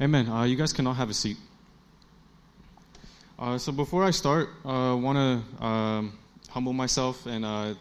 Amen. 0.00 0.28
Uh, 0.28 0.42
you 0.42 0.56
guys 0.56 0.72
can 0.72 0.88
all 0.88 0.94
have 0.94 1.08
a 1.08 1.14
seat. 1.14 1.36
Uh, 3.38 3.56
so 3.58 3.70
before 3.70 4.02
I 4.02 4.10
start, 4.10 4.48
I 4.64 4.90
uh, 4.90 4.96
want 4.96 5.16
to 5.16 5.64
um, 5.64 6.18
humble 6.50 6.72
myself 6.72 7.26
and 7.26 7.44
uh, 7.44 7.74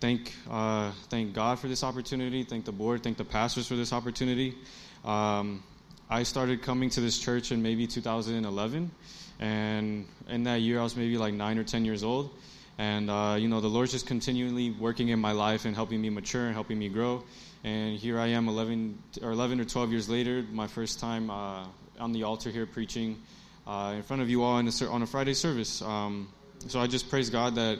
thank 0.00 0.32
uh, 0.50 0.90
thank 1.10 1.32
God 1.32 1.60
for 1.60 1.68
this 1.68 1.84
opportunity. 1.84 2.42
Thank 2.42 2.64
the 2.64 2.72
board. 2.72 3.04
Thank 3.04 3.18
the 3.18 3.24
pastors 3.24 3.68
for 3.68 3.76
this 3.76 3.92
opportunity. 3.92 4.56
Um, 5.04 5.62
I 6.10 6.24
started 6.24 6.60
coming 6.60 6.90
to 6.90 7.00
this 7.00 7.20
church 7.20 7.52
in 7.52 7.62
maybe 7.62 7.86
2011, 7.86 8.90
and 9.38 10.06
in 10.28 10.42
that 10.42 10.60
year 10.60 10.80
I 10.80 10.82
was 10.82 10.96
maybe 10.96 11.16
like 11.16 11.34
nine 11.34 11.56
or 11.56 11.62
ten 11.62 11.84
years 11.84 12.02
old. 12.02 12.30
And 12.78 13.08
uh, 13.08 13.36
you 13.38 13.46
know, 13.46 13.60
the 13.60 13.70
Lord's 13.70 13.92
just 13.92 14.08
continually 14.08 14.72
working 14.72 15.10
in 15.10 15.20
my 15.20 15.30
life 15.30 15.66
and 15.66 15.76
helping 15.76 16.00
me 16.00 16.10
mature 16.10 16.46
and 16.46 16.52
helping 16.52 16.80
me 16.80 16.88
grow. 16.88 17.22
And 17.64 17.98
here 17.98 18.20
I 18.20 18.26
am, 18.26 18.46
11 18.46 19.02
or 19.22 19.30
11 19.30 19.58
or 19.58 19.64
12 19.64 19.90
years 19.90 20.08
later, 20.10 20.44
my 20.52 20.66
first 20.66 21.00
time 21.00 21.30
uh, 21.30 21.64
on 21.98 22.12
the 22.12 22.24
altar 22.24 22.50
here 22.50 22.66
preaching 22.66 23.22
uh, 23.66 23.94
in 23.96 24.02
front 24.02 24.20
of 24.20 24.28
you 24.28 24.42
all 24.42 24.58
a, 24.58 24.86
on 24.90 25.02
a 25.02 25.06
Friday 25.06 25.32
service. 25.32 25.80
Um, 25.80 26.28
so 26.68 26.78
I 26.78 26.86
just 26.86 27.08
praise 27.08 27.30
God 27.30 27.54
that 27.54 27.78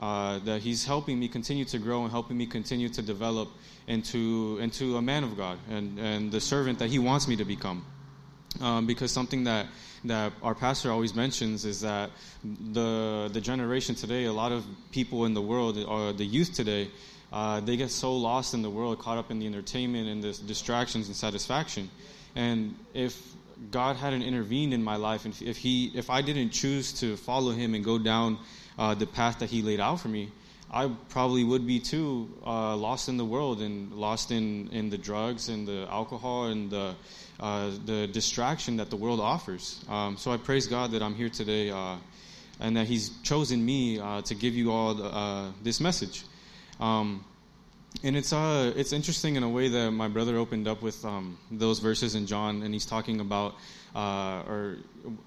uh, 0.00 0.38
that 0.40 0.60
He's 0.60 0.84
helping 0.84 1.18
me 1.18 1.28
continue 1.28 1.64
to 1.64 1.78
grow 1.78 2.02
and 2.02 2.10
helping 2.10 2.36
me 2.36 2.44
continue 2.44 2.90
to 2.90 3.00
develop 3.00 3.48
into 3.86 4.58
into 4.60 4.98
a 4.98 5.02
man 5.02 5.24
of 5.24 5.34
God 5.34 5.58
and 5.70 5.98
and 5.98 6.30
the 6.30 6.40
servant 6.40 6.78
that 6.80 6.90
He 6.90 6.98
wants 6.98 7.26
me 7.26 7.36
to 7.36 7.44
become. 7.46 7.86
Um, 8.60 8.86
because 8.86 9.12
something 9.12 9.44
that 9.44 9.66
that 10.04 10.34
our 10.42 10.54
pastor 10.54 10.90
always 10.92 11.14
mentions 11.14 11.64
is 11.64 11.80
that 11.80 12.10
the 12.44 13.30
the 13.32 13.40
generation 13.40 13.94
today, 13.94 14.24
a 14.24 14.32
lot 14.32 14.52
of 14.52 14.66
people 14.90 15.24
in 15.24 15.32
the 15.32 15.40
world, 15.40 15.78
or 15.78 16.12
the 16.12 16.26
youth 16.26 16.52
today, 16.52 16.90
uh, 17.32 17.60
they 17.60 17.76
get 17.76 17.90
so 17.90 18.16
lost 18.16 18.54
in 18.54 18.62
the 18.62 18.70
world, 18.70 18.98
caught 18.98 19.18
up 19.18 19.30
in 19.30 19.38
the 19.38 19.46
entertainment 19.46 20.08
and 20.08 20.22
the 20.22 20.32
distractions 20.46 21.06
and 21.08 21.16
satisfaction. 21.16 21.90
And 22.34 22.74
if 22.94 23.20
God 23.70 23.96
hadn't 23.96 24.22
intervened 24.22 24.74
in 24.74 24.82
my 24.82 24.96
life, 24.96 25.24
and 25.24 25.40
if 25.40 25.56
He, 25.56 25.92
if 25.94 26.10
I 26.10 26.22
didn't 26.22 26.50
choose 26.50 26.92
to 27.00 27.16
follow 27.16 27.52
Him 27.52 27.74
and 27.74 27.84
go 27.84 27.98
down 27.98 28.38
uh, 28.78 28.94
the 28.94 29.06
path 29.06 29.38
that 29.38 29.50
He 29.50 29.62
laid 29.62 29.80
out 29.80 30.00
for 30.00 30.08
me, 30.08 30.30
I 30.70 30.90
probably 31.10 31.44
would 31.44 31.66
be 31.66 31.80
too 31.80 32.30
uh, 32.46 32.76
lost 32.76 33.08
in 33.08 33.18
the 33.18 33.24
world 33.24 33.60
and 33.60 33.92
lost 33.92 34.30
in, 34.30 34.68
in 34.70 34.88
the 34.88 34.96
drugs 34.96 35.48
and 35.48 35.68
the 35.68 35.86
alcohol 35.90 36.46
and 36.46 36.70
the 36.70 36.94
uh, 37.40 37.70
the 37.86 38.06
distraction 38.06 38.76
that 38.76 38.88
the 38.88 38.96
world 38.96 39.18
offers. 39.18 39.84
Um, 39.88 40.16
so 40.16 40.30
I 40.30 40.36
praise 40.36 40.68
God 40.68 40.92
that 40.92 41.02
I'm 41.02 41.14
here 41.14 41.28
today 41.28 41.70
uh, 41.70 41.96
and 42.60 42.76
that 42.76 42.86
He's 42.86 43.10
chosen 43.24 43.64
me 43.64 43.98
uh, 43.98 44.22
to 44.22 44.34
give 44.36 44.54
you 44.54 44.70
all 44.70 44.94
the, 44.94 45.04
uh, 45.06 45.50
this 45.62 45.80
message. 45.80 46.22
Um, 46.82 47.24
and 48.02 48.16
it's 48.16 48.32
uh, 48.32 48.72
it's 48.74 48.92
interesting 48.92 49.36
in 49.36 49.44
a 49.44 49.48
way 49.48 49.68
that 49.68 49.92
my 49.92 50.08
brother 50.08 50.36
opened 50.36 50.66
up 50.66 50.82
with 50.82 51.04
um, 51.04 51.38
those 51.50 51.78
verses 51.78 52.16
in 52.16 52.26
John, 52.26 52.62
and 52.62 52.74
he's 52.74 52.86
talking 52.86 53.20
about, 53.20 53.54
uh, 53.94 54.42
or 54.48 54.78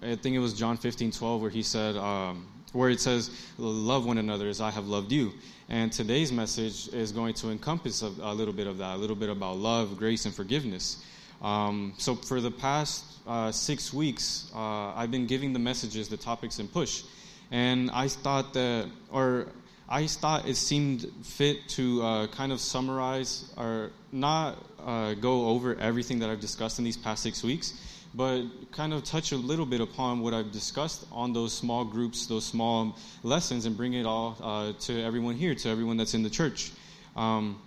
I 0.02 0.16
think 0.16 0.36
it 0.36 0.39
was 0.39 0.53
John 0.53 0.75
15, 0.75 1.12
12, 1.12 1.42
where 1.42 1.50
he 1.50 1.64
said, 1.64 1.95
um, 1.95 2.45
where 2.73 2.89
it 2.89 3.00
says, 3.00 3.30
"Love 3.58 4.06
one 4.06 4.17
another 4.17 4.50
as 4.50 4.59
I 4.59 4.70
have 4.70 4.88
loved 4.88 5.14
you." 5.14 5.31
And 5.70 5.94
today's 5.94 6.31
message 6.31 6.89
is 6.94 7.14
going 7.14 7.36
to 7.36 7.52
encompass 7.52 8.02
a, 8.02 8.12
a 8.22 8.34
little 8.34 8.53
bit 8.53 8.67
of 8.67 8.78
that, 8.80 8.95
a 8.95 8.97
little 8.97 9.16
bit 9.16 9.30
about 9.30 9.58
love, 9.58 9.97
grace, 9.97 10.25
and 10.25 10.36
forgiveness. 10.36 11.06
Um, 11.42 11.94
so 11.97 12.16
for 12.16 12.42
the 12.42 12.52
past 12.52 13.06
uh, 13.25 13.52
six 13.52 13.94
weeks, 13.94 14.52
uh, 14.53 14.94
I've 14.94 15.12
been 15.12 15.25
giving 15.25 15.53
the 15.53 15.59
messages, 15.59 16.09
the 16.09 16.17
topics, 16.17 16.59
and 16.59 16.72
push, 16.72 17.03
and 17.52 17.90
I 17.92 18.09
thought 18.09 18.53
that, 18.53 18.90
or 19.09 19.47
I 19.88 20.08
thought 20.08 20.47
it 20.47 20.55
seemed 20.55 21.05
fit 21.23 21.67
to 21.69 22.02
uh, 22.02 22.28
kind 22.28 22.52
of 22.52 22.59
summarize 22.59 23.52
or 23.55 23.91
not 24.11 24.58
uh, 24.84 25.13
go 25.13 25.50
over 25.50 25.75
everything 25.75 26.19
that 26.19 26.29
I've 26.29 26.40
discussed 26.40 26.79
in 26.79 26.85
these 26.85 26.97
past 26.97 27.22
six 27.22 27.44
weeks, 27.44 27.79
but 28.16 28.45
kind 28.72 28.94
of 28.94 29.03
touch 29.03 29.31
a 29.31 29.35
little 29.38 29.66
bit 29.66 29.81
upon 29.81 30.22
what 30.22 30.34
I've 30.34 30.51
discussed 30.51 31.06
on 31.12 31.34
those 31.34 31.53
small 31.53 31.85
groups, 31.85 32.25
those 32.25 32.45
small 32.45 32.97
lessons, 33.22 33.68
and 33.68 33.78
bring 33.78 33.94
it 33.94 34.07
all 34.07 34.35
uh, 34.41 34.74
to 34.85 35.03
everyone 35.03 35.35
here, 35.35 35.53
to 35.53 35.69
everyone 35.69 35.97
that's 35.97 36.16
in 36.16 36.24
the 36.24 36.31
church. 36.31 36.72
Um, 37.16 37.62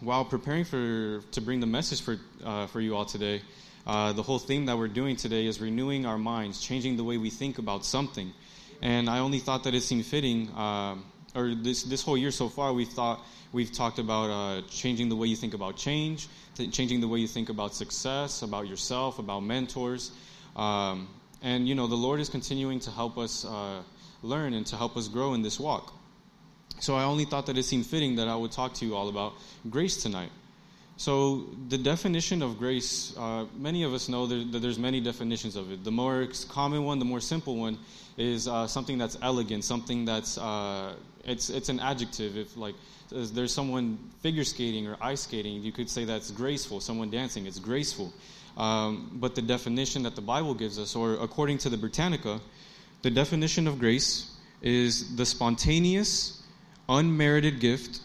while 0.00 0.26
preparing 0.26 0.64
for 0.64 1.22
to 1.22 1.40
bring 1.40 1.60
the 1.60 1.66
message 1.66 2.02
for 2.02 2.18
uh, 2.44 2.66
for 2.66 2.82
you 2.82 2.94
all 2.94 3.06
today, 3.06 3.40
uh, 3.86 4.12
the 4.12 4.22
whole 4.22 4.38
theme 4.38 4.66
that 4.66 4.76
we're 4.76 4.88
doing 4.88 5.16
today 5.16 5.46
is 5.46 5.58
renewing 5.58 6.04
our 6.04 6.18
minds, 6.18 6.60
changing 6.60 6.98
the 6.98 7.04
way 7.04 7.16
we 7.16 7.30
think 7.30 7.56
about 7.56 7.86
something. 7.86 8.30
And 8.82 9.08
I 9.08 9.20
only 9.20 9.38
thought 9.38 9.64
that 9.64 9.74
it 9.74 9.82
seemed 9.82 10.04
fitting 10.04 10.50
um, 10.54 11.04
or 11.34 11.54
this 11.54 11.82
this 11.84 12.02
whole 12.02 12.16
year 12.16 12.30
so 12.30 12.48
far, 12.48 12.72
we 12.72 12.84
thought 12.84 13.24
we've 13.52 13.72
talked 13.72 13.98
about 13.98 14.30
uh, 14.30 14.62
changing 14.68 15.08
the 15.08 15.16
way 15.16 15.26
you 15.26 15.36
think 15.36 15.54
about 15.54 15.76
change, 15.76 16.28
changing 16.70 17.00
the 17.00 17.08
way 17.08 17.18
you 17.18 17.28
think 17.28 17.48
about 17.48 17.74
success, 17.74 18.42
about 18.42 18.66
yourself, 18.68 19.18
about 19.18 19.40
mentors, 19.40 20.12
um, 20.56 21.08
and 21.42 21.68
you 21.68 21.74
know 21.74 21.86
the 21.86 21.96
Lord 21.96 22.20
is 22.20 22.28
continuing 22.28 22.80
to 22.80 22.90
help 22.90 23.18
us 23.18 23.44
uh, 23.44 23.82
learn 24.22 24.54
and 24.54 24.66
to 24.66 24.76
help 24.76 24.96
us 24.96 25.08
grow 25.08 25.34
in 25.34 25.42
this 25.42 25.58
walk. 25.60 25.92
So 26.80 26.96
I 26.96 27.04
only 27.04 27.24
thought 27.24 27.46
that 27.46 27.56
it 27.56 27.62
seemed 27.62 27.86
fitting 27.86 28.16
that 28.16 28.28
I 28.28 28.36
would 28.36 28.52
talk 28.52 28.74
to 28.74 28.86
you 28.86 28.96
all 28.96 29.08
about 29.08 29.34
grace 29.70 30.02
tonight. 30.02 30.30
So 30.96 31.48
the 31.68 31.78
definition 31.78 32.40
of 32.40 32.58
grace, 32.58 33.16
uh, 33.16 33.46
many 33.56 33.82
of 33.82 33.92
us 33.92 34.08
know 34.08 34.26
that, 34.26 34.52
that, 34.52 34.60
there's 34.60 34.78
many 34.78 35.00
definitions 35.00 35.56
of 35.56 35.72
it. 35.72 35.82
The 35.82 35.90
more 35.90 36.28
common 36.48 36.84
one, 36.84 37.00
the 37.00 37.04
more 37.04 37.20
simple 37.20 37.56
one, 37.56 37.78
is 38.16 38.46
uh, 38.46 38.68
something 38.68 38.96
that's 38.96 39.18
elegant, 39.20 39.64
something 39.64 40.04
that's 40.04 40.38
uh, 40.38 40.94
it's 41.26 41.50
it's 41.50 41.68
an 41.68 41.80
adjective. 41.80 42.36
If 42.36 42.56
like 42.56 42.74
there's 43.10 43.52
someone 43.52 43.98
figure 44.20 44.44
skating 44.44 44.86
or 44.86 44.96
ice 45.00 45.22
skating, 45.22 45.62
you 45.62 45.72
could 45.72 45.88
say 45.88 46.04
that's 46.04 46.30
graceful. 46.30 46.80
Someone 46.80 47.10
dancing, 47.10 47.46
it's 47.46 47.58
graceful. 47.58 48.12
Um, 48.56 49.10
but 49.14 49.34
the 49.34 49.42
definition 49.42 50.02
that 50.04 50.14
the 50.14 50.22
Bible 50.22 50.54
gives 50.54 50.78
us, 50.78 50.94
or 50.94 51.14
according 51.14 51.58
to 51.58 51.68
the 51.68 51.76
Britannica, 51.76 52.40
the 53.02 53.10
definition 53.10 53.66
of 53.66 53.78
grace 53.78 54.30
is 54.62 55.16
the 55.16 55.26
spontaneous, 55.26 56.42
unmerited 56.88 57.60
gift 57.60 58.00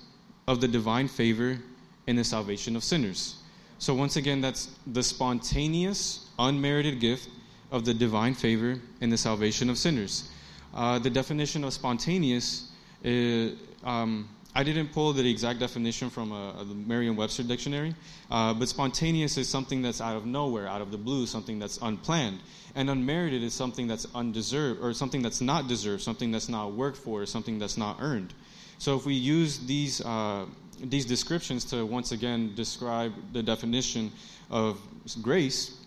of 0.48 0.60
the 0.60 0.68
divine 0.68 1.08
favor 1.08 1.60
in 2.08 2.16
the 2.16 2.24
salvation 2.24 2.76
of 2.76 2.84
sinners. 2.84 3.36
So 3.78 3.94
once 3.94 4.18
again, 4.18 4.42
that's 4.42 4.70
the 4.88 5.04
spontaneous, 5.04 6.28
unmerited 6.38 7.00
gift 7.00 7.30
of 7.72 7.86
the 7.86 7.94
divine 7.94 8.34
favor 8.34 8.82
in 9.00 9.10
the 9.10 9.18
salvation 9.18 9.70
of 9.70 9.78
sinners. 9.78 10.30
Uh, 10.74 11.00
the 11.00 11.10
definition 11.10 11.64
of 11.64 11.72
spontaneous 11.74 12.69
it, 13.04 13.58
um, 13.84 14.28
I 14.56 14.64
didn't 14.64 14.92
pull 14.94 15.14
the 15.14 15.30
exact 15.30 15.60
definition 15.60 16.10
from 16.10 16.32
a, 16.32 16.56
a 16.60 16.66
Merriam-Webster 16.66 17.44
dictionary, 17.44 17.96
uh, 18.32 18.54
but 18.54 18.68
spontaneous 18.68 19.38
is 19.38 19.48
something 19.48 19.82
that's 19.82 20.02
out 20.02 20.16
of 20.16 20.26
nowhere, 20.26 20.68
out 20.68 20.82
of 20.82 20.92
the 20.92 20.98
blue, 20.98 21.26
something 21.26 21.60
that's 21.60 21.78
unplanned, 21.82 22.40
and 22.76 22.90
unmerited 22.90 23.44
is 23.44 23.54
something 23.54 23.88
that's 23.88 24.08
undeserved 24.16 24.82
or 24.82 24.94
something 24.94 25.22
that's 25.22 25.42
not 25.42 25.68
deserved, 25.68 26.02
something 26.02 26.32
that's 26.32 26.50
not 26.50 26.74
worked 26.74 26.98
for, 26.98 27.26
something 27.26 27.60
that's 27.60 27.78
not 27.78 27.98
earned. 28.02 28.34
So 28.80 28.96
if 28.96 29.06
we 29.06 29.14
use 29.14 29.60
these 29.60 30.02
uh, 30.02 30.46
these 30.82 31.06
descriptions 31.06 31.66
to 31.66 31.86
once 31.86 32.12
again 32.12 32.54
describe 32.56 33.14
the 33.34 33.44
definition 33.44 34.12
of 34.50 34.80
grace, 35.22 35.78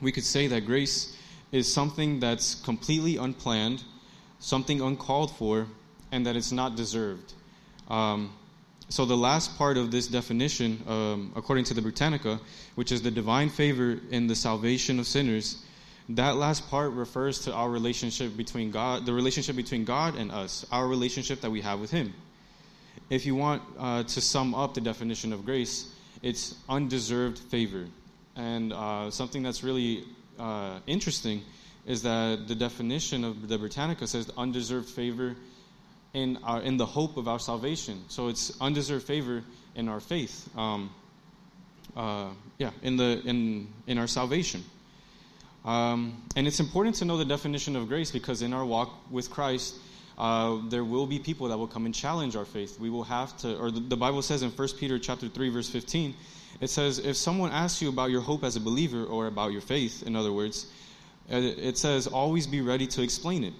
we 0.00 0.10
could 0.10 0.24
say 0.24 0.46
that 0.46 0.64
grace 0.64 1.16
is 1.52 1.72
something 1.72 2.20
that's 2.20 2.54
completely 2.54 3.16
unplanned, 3.16 3.82
something 4.38 4.80
uncalled 4.80 5.30
for, 5.36 5.66
and 6.12 6.26
that 6.26 6.36
it's 6.36 6.52
not 6.52 6.76
deserved. 6.76 7.34
Um, 7.88 8.32
so, 8.90 9.04
the 9.04 9.16
last 9.16 9.58
part 9.58 9.76
of 9.76 9.90
this 9.90 10.06
definition, 10.06 10.82
um, 10.86 11.32
according 11.36 11.64
to 11.66 11.74
the 11.74 11.82
Britannica, 11.82 12.40
which 12.74 12.90
is 12.90 13.02
the 13.02 13.10
divine 13.10 13.50
favor 13.50 13.98
in 14.10 14.26
the 14.26 14.34
salvation 14.34 14.98
of 14.98 15.06
sinners, 15.06 15.62
that 16.10 16.36
last 16.36 16.70
part 16.70 16.92
refers 16.92 17.40
to 17.40 17.52
our 17.52 17.68
relationship 17.68 18.34
between 18.34 18.70
God, 18.70 19.04
the 19.04 19.12
relationship 19.12 19.56
between 19.56 19.84
God 19.84 20.16
and 20.16 20.32
us, 20.32 20.64
our 20.72 20.86
relationship 20.88 21.42
that 21.42 21.50
we 21.50 21.60
have 21.60 21.80
with 21.80 21.90
Him. 21.90 22.14
If 23.10 23.26
you 23.26 23.34
want 23.34 23.62
uh, 23.78 24.04
to 24.04 24.20
sum 24.20 24.54
up 24.54 24.72
the 24.72 24.80
definition 24.80 25.34
of 25.34 25.44
grace, 25.44 25.94
it's 26.22 26.54
undeserved 26.68 27.38
favor. 27.38 27.86
And 28.36 28.72
uh, 28.72 29.10
something 29.10 29.42
that's 29.42 29.62
really 29.62 30.04
uh, 30.38 30.78
interesting 30.86 31.42
is 31.86 32.02
that 32.02 32.48
the 32.48 32.54
definition 32.54 33.24
of 33.24 33.48
the 33.48 33.58
Britannica 33.58 34.06
says 34.06 34.30
undeserved 34.36 34.88
favor 34.88 35.36
in, 36.18 36.36
our, 36.42 36.60
in 36.60 36.76
the 36.76 36.86
hope 36.86 37.16
of 37.16 37.28
our 37.28 37.38
salvation. 37.38 38.02
So 38.08 38.28
it's 38.28 38.60
undeserved 38.60 39.06
favor 39.06 39.44
in 39.74 39.88
our 39.88 40.00
faith. 40.00 40.48
Um, 40.56 40.90
uh, 41.96 42.30
yeah, 42.58 42.70
in, 42.82 42.96
the, 42.96 43.22
in, 43.24 43.68
in 43.86 43.98
our 43.98 44.06
salvation. 44.06 44.64
Um, 45.64 46.22
and 46.36 46.46
it's 46.46 46.60
important 46.60 46.96
to 46.96 47.04
know 47.04 47.16
the 47.16 47.24
definition 47.24 47.76
of 47.76 47.88
grace 47.88 48.10
because 48.10 48.42
in 48.42 48.52
our 48.52 48.64
walk 48.64 48.92
with 49.10 49.30
Christ, 49.30 49.76
uh, 50.16 50.58
there 50.68 50.84
will 50.84 51.06
be 51.06 51.18
people 51.18 51.48
that 51.48 51.58
will 51.58 51.68
come 51.68 51.86
and 51.86 51.94
challenge 51.94 52.34
our 52.34 52.44
faith. 52.44 52.80
We 52.80 52.90
will 52.90 53.04
have 53.04 53.36
to, 53.38 53.56
or 53.56 53.70
the, 53.70 53.80
the 53.80 53.96
Bible 53.96 54.22
says 54.22 54.42
in 54.42 54.50
1 54.50 54.68
Peter 54.78 54.98
chapter 54.98 55.28
3, 55.28 55.48
verse 55.50 55.70
15, 55.70 56.14
it 56.60 56.70
says, 56.70 56.98
if 56.98 57.16
someone 57.16 57.52
asks 57.52 57.80
you 57.80 57.88
about 57.88 58.10
your 58.10 58.22
hope 58.22 58.42
as 58.42 58.56
a 58.56 58.60
believer 58.60 59.04
or 59.04 59.28
about 59.28 59.52
your 59.52 59.60
faith, 59.60 60.02
in 60.02 60.16
other 60.16 60.32
words, 60.32 60.66
it 61.28 61.76
says, 61.76 62.06
always 62.06 62.46
be 62.46 62.60
ready 62.62 62.86
to 62.86 63.02
explain 63.02 63.44
it. 63.44 63.52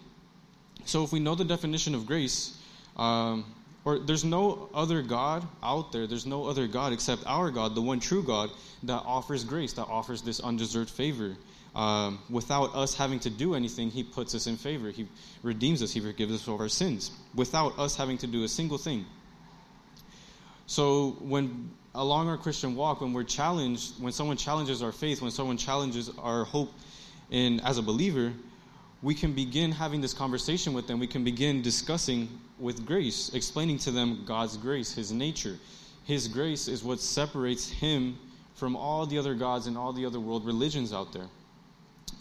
So 0.88 1.04
if 1.04 1.12
we 1.12 1.20
know 1.20 1.34
the 1.34 1.44
definition 1.44 1.94
of 1.94 2.06
grace, 2.06 2.56
um, 2.96 3.44
or 3.84 3.98
there's 3.98 4.24
no 4.24 4.70
other 4.72 5.02
God 5.02 5.46
out 5.62 5.92
there, 5.92 6.06
there's 6.06 6.24
no 6.24 6.46
other 6.46 6.66
God 6.66 6.94
except 6.94 7.24
our 7.26 7.50
God, 7.50 7.74
the 7.74 7.82
one 7.82 8.00
true 8.00 8.22
God, 8.22 8.50
that 8.84 9.02
offers 9.04 9.44
grace, 9.44 9.74
that 9.74 9.84
offers 9.84 10.22
this 10.22 10.40
undeserved 10.40 10.88
favor. 10.88 11.36
Um, 11.74 12.18
without 12.30 12.74
us 12.74 12.94
having 12.94 13.20
to 13.20 13.30
do 13.30 13.54
anything, 13.54 13.90
He 13.90 14.02
puts 14.02 14.34
us 14.34 14.46
in 14.46 14.56
favor. 14.56 14.90
He 14.90 15.06
redeems 15.42 15.82
us, 15.82 15.92
He 15.92 16.00
forgives 16.00 16.32
us 16.32 16.48
of 16.48 16.58
our 16.58 16.70
sins, 16.70 17.10
without 17.34 17.78
us 17.78 17.94
having 17.94 18.16
to 18.18 18.26
do 18.26 18.44
a 18.44 18.48
single 18.48 18.78
thing. 18.78 19.04
So, 20.66 21.18
when 21.20 21.70
along 21.94 22.28
our 22.30 22.38
Christian 22.38 22.74
walk, 22.74 23.02
when 23.02 23.12
we're 23.12 23.24
challenged, 23.24 24.02
when 24.02 24.12
someone 24.12 24.38
challenges 24.38 24.82
our 24.82 24.92
faith, 24.92 25.20
when 25.20 25.32
someone 25.32 25.58
challenges 25.58 26.10
our 26.18 26.44
hope 26.44 26.72
in 27.30 27.60
as 27.60 27.76
a 27.76 27.82
believer, 27.82 28.32
we 29.02 29.14
can 29.14 29.32
begin 29.32 29.70
having 29.70 30.00
this 30.00 30.12
conversation 30.12 30.72
with 30.72 30.86
them. 30.86 30.98
We 30.98 31.06
can 31.06 31.22
begin 31.22 31.62
discussing 31.62 32.28
with 32.58 32.84
grace, 32.84 33.32
explaining 33.32 33.78
to 33.78 33.90
them 33.90 34.24
God's 34.26 34.56
grace, 34.56 34.92
His 34.92 35.12
nature. 35.12 35.56
His 36.04 36.26
grace 36.26 36.66
is 36.68 36.82
what 36.82 37.00
separates 37.00 37.70
Him 37.70 38.18
from 38.54 38.74
all 38.74 39.06
the 39.06 39.18
other 39.18 39.34
gods 39.34 39.68
and 39.68 39.78
all 39.78 39.92
the 39.92 40.04
other 40.04 40.18
world 40.18 40.44
religions 40.44 40.92
out 40.92 41.12
there. 41.12 41.28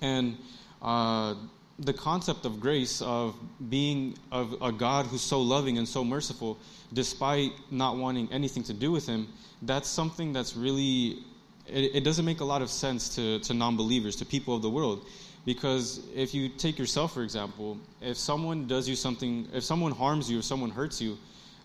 And 0.01 0.37
uh, 0.81 1.33
the 1.79 1.93
concept 1.93 2.45
of 2.45 2.59
grace, 2.59 3.01
of 3.01 3.35
being 3.69 4.15
of 4.31 4.55
a 4.61 4.71
God 4.71 5.07
who's 5.07 5.21
so 5.21 5.41
loving 5.41 5.79
and 5.79 5.87
so 5.87 6.03
merciful, 6.03 6.59
despite 6.93 7.53
not 7.71 7.97
wanting 7.97 8.31
anything 8.31 8.61
to 8.63 8.73
do 8.73 8.91
with 8.91 9.07
Him, 9.07 9.27
that's 9.63 9.89
something 9.89 10.31
that's 10.31 10.55
really, 10.55 11.23
it, 11.65 11.95
it 11.95 12.03
doesn't 12.03 12.25
make 12.25 12.41
a 12.41 12.45
lot 12.45 12.61
of 12.61 12.69
sense 12.69 13.15
to, 13.15 13.39
to 13.39 13.55
non 13.55 13.75
believers, 13.75 14.15
to 14.17 14.25
people 14.25 14.55
of 14.55 14.61
the 14.61 14.69
world 14.69 15.07
because 15.47 16.01
if 16.13 16.33
you 16.33 16.49
take 16.49 16.77
yourself, 16.77 17.13
for 17.13 17.23
example, 17.23 17.77
if 18.01 18.17
someone 18.17 18.67
does 18.67 18.89
you 18.89 18.97
something, 18.97 19.47
if 19.53 19.63
someone 19.63 19.93
harms 19.93 20.29
you, 20.29 20.39
if 20.39 20.43
someone 20.43 20.69
hurts 20.69 20.99
you, 21.01 21.17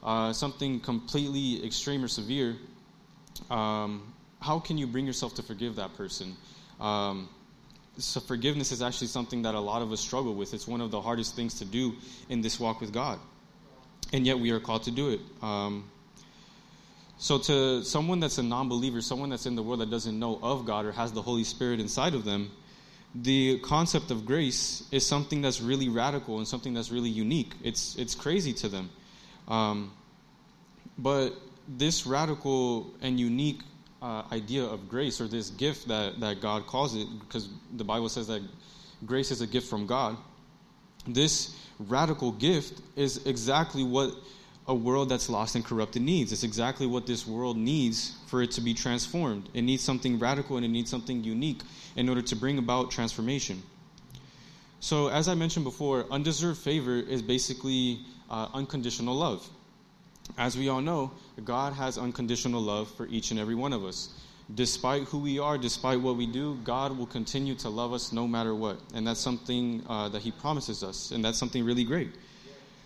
uh, 0.04 0.32
something 0.32 0.78
completely 0.78 1.66
extreme 1.66 2.04
or 2.04 2.06
severe, 2.06 2.54
um, 3.50 4.14
how 4.40 4.60
can 4.60 4.78
you 4.78 4.86
bring 4.86 5.04
yourself 5.04 5.34
to 5.34 5.42
forgive 5.42 5.74
that 5.74 5.96
person? 5.96 6.36
Um, 6.80 7.28
so 7.98 8.20
forgiveness 8.20 8.70
is 8.70 8.82
actually 8.82 9.08
something 9.08 9.42
that 9.42 9.56
a 9.56 9.60
lot 9.60 9.82
of 9.82 9.90
us 9.90 10.00
struggle 10.00 10.36
with. 10.36 10.54
It's 10.54 10.68
one 10.68 10.80
of 10.80 10.92
the 10.92 11.00
hardest 11.00 11.34
things 11.34 11.54
to 11.54 11.64
do 11.64 11.94
in 12.28 12.40
this 12.40 12.60
walk 12.60 12.80
with 12.80 12.92
God, 12.92 13.18
and 14.12 14.24
yet 14.24 14.38
we 14.38 14.52
are 14.52 14.60
called 14.60 14.84
to 14.84 14.92
do 14.92 15.10
it. 15.10 15.20
Um, 15.42 15.90
so, 17.18 17.36
to 17.36 17.82
someone 17.82 18.20
that's 18.20 18.38
a 18.38 18.44
non-believer, 18.44 19.00
someone 19.00 19.30
that's 19.30 19.46
in 19.46 19.56
the 19.56 19.62
world 19.62 19.80
that 19.80 19.90
doesn't 19.90 20.16
know 20.16 20.38
of 20.40 20.66
God 20.66 20.86
or 20.86 20.92
has 20.92 21.10
the 21.12 21.22
Holy 21.22 21.42
Spirit 21.42 21.80
inside 21.80 22.14
of 22.14 22.24
them, 22.24 22.52
the 23.14 23.58
concept 23.58 24.10
of 24.10 24.24
grace 24.24 24.84
is 24.90 25.06
something 25.06 25.42
that's 25.42 25.60
really 25.60 25.88
radical 25.88 26.38
and 26.38 26.48
something 26.48 26.72
that's 26.72 26.90
really 26.90 27.10
unique. 27.10 27.54
It's 27.62 27.96
it's 27.96 28.14
crazy 28.14 28.52
to 28.54 28.68
them, 28.68 28.90
um, 29.48 29.92
but 30.96 31.30
this 31.68 32.06
radical 32.06 32.92
and 33.02 33.20
unique 33.20 33.60
uh, 34.00 34.22
idea 34.32 34.64
of 34.64 34.88
grace 34.88 35.20
or 35.20 35.28
this 35.28 35.50
gift 35.50 35.88
that 35.88 36.20
that 36.20 36.40
God 36.40 36.66
calls 36.66 36.96
it, 36.96 37.06
because 37.20 37.48
the 37.76 37.84
Bible 37.84 38.08
says 38.08 38.26
that 38.28 38.42
grace 39.04 39.30
is 39.30 39.40
a 39.40 39.46
gift 39.46 39.68
from 39.68 39.86
God. 39.86 40.16
This 41.06 41.54
radical 41.78 42.32
gift 42.32 42.80
is 42.96 43.26
exactly 43.26 43.82
what 43.82 44.14
a 44.68 44.74
world 44.74 45.08
that's 45.08 45.28
lost 45.28 45.54
and 45.56 45.64
corrupted 45.64 46.02
needs. 46.02 46.32
It's 46.32 46.44
exactly 46.44 46.86
what 46.86 47.06
this 47.06 47.26
world 47.26 47.56
needs 47.56 48.16
for 48.26 48.42
it 48.42 48.52
to 48.52 48.60
be 48.60 48.74
transformed. 48.74 49.48
It 49.54 49.62
needs 49.62 49.82
something 49.82 50.18
radical 50.18 50.56
and 50.56 50.64
it 50.64 50.68
needs 50.68 50.90
something 50.90 51.24
unique 51.24 51.60
in 51.96 52.08
order 52.08 52.22
to 52.22 52.36
bring 52.36 52.58
about 52.58 52.90
transformation. 52.90 53.62
So, 54.80 55.08
as 55.08 55.28
I 55.28 55.34
mentioned 55.34 55.64
before, 55.64 56.06
undeserved 56.10 56.58
favor 56.58 56.96
is 56.96 57.22
basically 57.22 58.00
uh, 58.30 58.48
unconditional 58.54 59.14
love. 59.14 59.48
As 60.38 60.56
we 60.56 60.68
all 60.68 60.80
know, 60.80 61.12
God 61.44 61.72
has 61.74 61.98
unconditional 61.98 62.60
love 62.60 62.90
for 62.94 63.06
each 63.06 63.30
and 63.30 63.38
every 63.38 63.54
one 63.54 63.72
of 63.72 63.84
us. 63.84 64.08
Despite 64.54 65.04
who 65.04 65.18
we 65.18 65.38
are, 65.38 65.56
despite 65.56 66.00
what 66.00 66.16
we 66.16 66.26
do, 66.26 66.58
God 66.64 66.96
will 66.96 67.06
continue 67.06 67.54
to 67.56 67.68
love 67.68 67.92
us 67.92 68.12
no 68.12 68.26
matter 68.26 68.54
what. 68.54 68.78
And 68.94 69.06
that's 69.06 69.20
something 69.20 69.84
uh, 69.88 70.08
that 70.10 70.22
He 70.22 70.30
promises 70.30 70.82
us, 70.82 71.10
and 71.10 71.24
that's 71.24 71.38
something 71.38 71.64
really 71.64 71.84
great. 71.84 72.10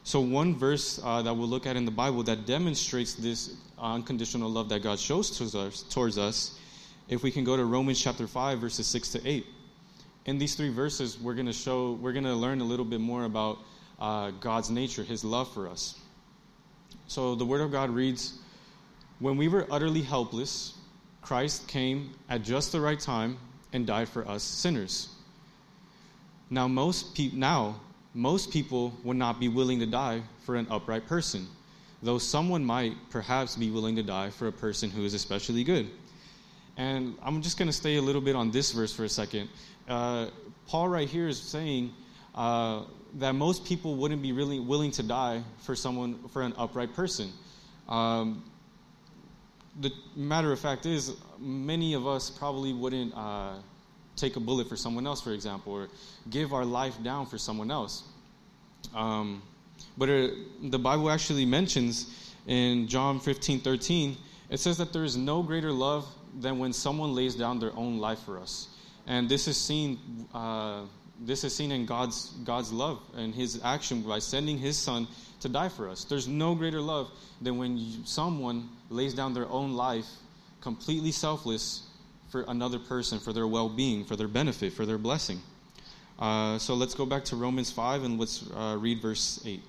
So, 0.07 0.21
one 0.21 0.55
verse 0.55 1.01
uh, 1.03 1.23
that 1.23 1.35
we'll 1.35 1.49
look 1.49 1.67
at 1.67 1.75
in 1.75 1.85
the 1.85 1.91
Bible 1.91 2.23
that 2.23 2.47
demonstrates 2.47 3.15
this 3.15 3.57
unconditional 3.77 4.49
love 4.49 4.69
that 4.69 4.85
God 4.85 5.01
shows 5.01 5.37
towards 5.37 5.57
us, 5.57 5.83
towards 5.83 6.17
us 6.17 6.57
if 7.09 7.25
we 7.25 7.33
can 7.33 7.43
go 7.43 7.57
to 7.57 7.65
Romans 7.65 8.01
chapter 8.01 8.29
5, 8.29 8.61
verses 8.61 8.87
6 8.87 9.09
to 9.15 9.29
8. 9.29 9.45
In 10.27 10.39
these 10.39 10.55
three 10.55 10.69
verses, 10.69 11.19
we're 11.19 11.35
going 11.35 11.47
to 11.47 11.53
show, 11.53 11.95
we're 11.95 12.13
going 12.13 12.25
to 12.25 12.35
learn 12.35 12.61
a 12.61 12.65
little 12.65 12.85
bit 12.85 13.01
more 13.01 13.25
about 13.25 13.59
uh, 13.99 14.31
God's 14.39 14.71
nature, 14.71 15.03
His 15.03 15.25
love 15.25 15.53
for 15.53 15.69
us. 15.69 15.99
So 17.09 17.35
the 17.35 17.45
Word 17.45 17.61
of 17.61 17.73
God 17.73 17.91
reads 17.91 18.39
When 19.19 19.37
we 19.37 19.49
were 19.49 19.67
utterly 19.73 20.03
helpless, 20.03 20.75
Christ 21.21 21.67
came 21.67 22.15
at 22.29 22.45
just 22.45 22.71
the 22.71 22.81
right 22.81 23.01
time 23.01 23.39
and 23.73 23.85
died 23.85 24.09
for 24.09 24.25
us 24.29 24.45
sinners. 24.45 25.09
Now, 26.49 26.69
most, 26.69 27.17
pe- 27.17 27.33
now, 27.33 27.81
most 28.17 28.51
people 28.51 28.95
would 29.05 29.19
not 29.19 29.39
be 29.39 29.47
willing 29.47 29.79
to 29.79 29.87
die 29.87 30.23
for 30.41 30.57
an 30.57 30.67
upright 30.71 31.07
person, 31.07 31.47
though 32.03 32.17
someone 32.17 32.65
might 32.65 32.95
perhaps 33.11 33.57
be 33.57 33.71
willing 33.71 33.95
to 33.95 34.03
die 34.03 34.31
for 34.31 34.49
a 34.49 34.53
person 34.53 34.91
who 34.91 35.05
is 35.05 35.13
especially 35.13 35.63
good. 35.63 35.91
And 36.79 37.15
I'm 37.23 37.43
just 37.43 37.59
going 37.59 37.69
to 37.69 37.75
stay 37.75 37.97
a 37.97 38.03
little 38.03 38.23
bit 38.23 38.35
on 38.35 38.51
this 38.51 38.73
verse 38.73 38.93
for 38.93 39.05
a 39.05 39.09
second. 39.09 39.51
Uh, 39.87 40.29
Paul, 40.67 40.89
right 40.89 41.07
here, 41.07 41.29
is 41.29 41.39
saying 41.39 41.93
uh, 42.35 42.85
that 43.17 43.35
most 43.35 43.67
people 43.67 43.97
wouldn't 43.97 44.23
be 44.23 44.33
really 44.33 44.61
willing 44.61 44.93
to 44.93 45.03
die 45.03 45.43
for 45.59 45.77
someone, 45.77 46.19
for 46.31 46.41
an 46.41 46.55
upright 46.57 46.95
person. 46.95 47.31
Um, 47.87 48.43
the 49.79 49.93
matter 50.17 50.53
of 50.53 50.59
fact 50.59 50.87
is, 50.87 51.13
many 51.39 51.93
of 51.93 52.07
us 52.07 52.31
probably 52.31 52.73
wouldn't 52.73 53.13
uh, 53.15 53.57
take 54.17 54.37
a 54.37 54.41
bullet 54.41 54.69
for 54.69 54.77
someone 54.77 55.07
else, 55.07 55.21
for 55.21 55.33
example, 55.33 55.73
or 55.73 55.89
give 56.31 56.53
our 56.53 56.65
life 56.65 57.03
down 57.03 57.27
for 57.27 57.39
someone 57.39 57.71
else. 57.71 58.03
Um, 58.95 59.43
but 59.97 60.09
it, 60.09 60.71
the 60.71 60.79
Bible 60.79 61.11
actually 61.11 61.45
mentions 61.45 62.33
in 62.47 62.89
John 62.89 63.21
15 63.21 63.61
13, 63.61 64.17
it 64.51 64.59
says 64.59 64.79
that 64.79 64.93
there 64.93 65.05
is 65.05 65.17
no 65.17 65.43
greater 65.43 65.73
love 65.73 66.07
than 66.39 66.59
when 66.59 66.73
someone 66.73 67.15
lays 67.15 67.35
down 67.35 67.59
their 67.59 67.75
own 67.77 67.99
life 67.99 68.21
for 68.21 68.39
us. 68.39 68.69
And 69.07 69.29
this 69.29 69.49
is 69.49 69.57
seen, 69.57 69.99
uh, 70.35 70.83
this 71.21 71.45
is 71.45 71.55
seen 71.55 71.73
in 71.73 71.87
God's, 71.87 72.31
God's 72.45 72.73
love 72.73 73.01
and 73.17 73.35
His 73.35 73.61
action 73.65 74.03
by 74.03 74.19
sending 74.19 74.59
His 74.59 74.79
Son 74.79 75.07
to 75.41 75.49
die 75.49 75.69
for 75.69 75.89
us. 75.89 76.05
There's 76.05 76.29
no 76.29 76.55
greater 76.55 76.81
love 76.81 77.11
than 77.41 77.59
when 77.59 77.77
you, 77.77 78.05
someone 78.05 78.69
lays 78.91 79.15
down 79.15 79.35
their 79.35 79.49
own 79.49 79.75
life 79.75 80.07
completely 80.61 81.13
selfless 81.13 81.86
for 82.37 82.51
another 82.51 82.79
person, 82.79 83.19
for 83.19 83.33
their 83.33 83.47
well 83.47 83.69
being, 83.69 84.05
for 84.05 84.17
their 84.17 84.29
benefit, 84.29 84.73
for 84.73 84.85
their 84.85 84.99
blessing. 84.99 85.41
Uh, 86.19 86.59
so 86.59 86.75
let's 86.75 86.95
go 86.95 87.07
back 87.07 87.25
to 87.25 87.37
Romans 87.37 87.71
5 87.71 88.05
and 88.05 88.19
let's 88.21 88.51
uh, 88.55 88.77
read 88.79 89.01
verse 89.01 89.41
8. 89.47 89.63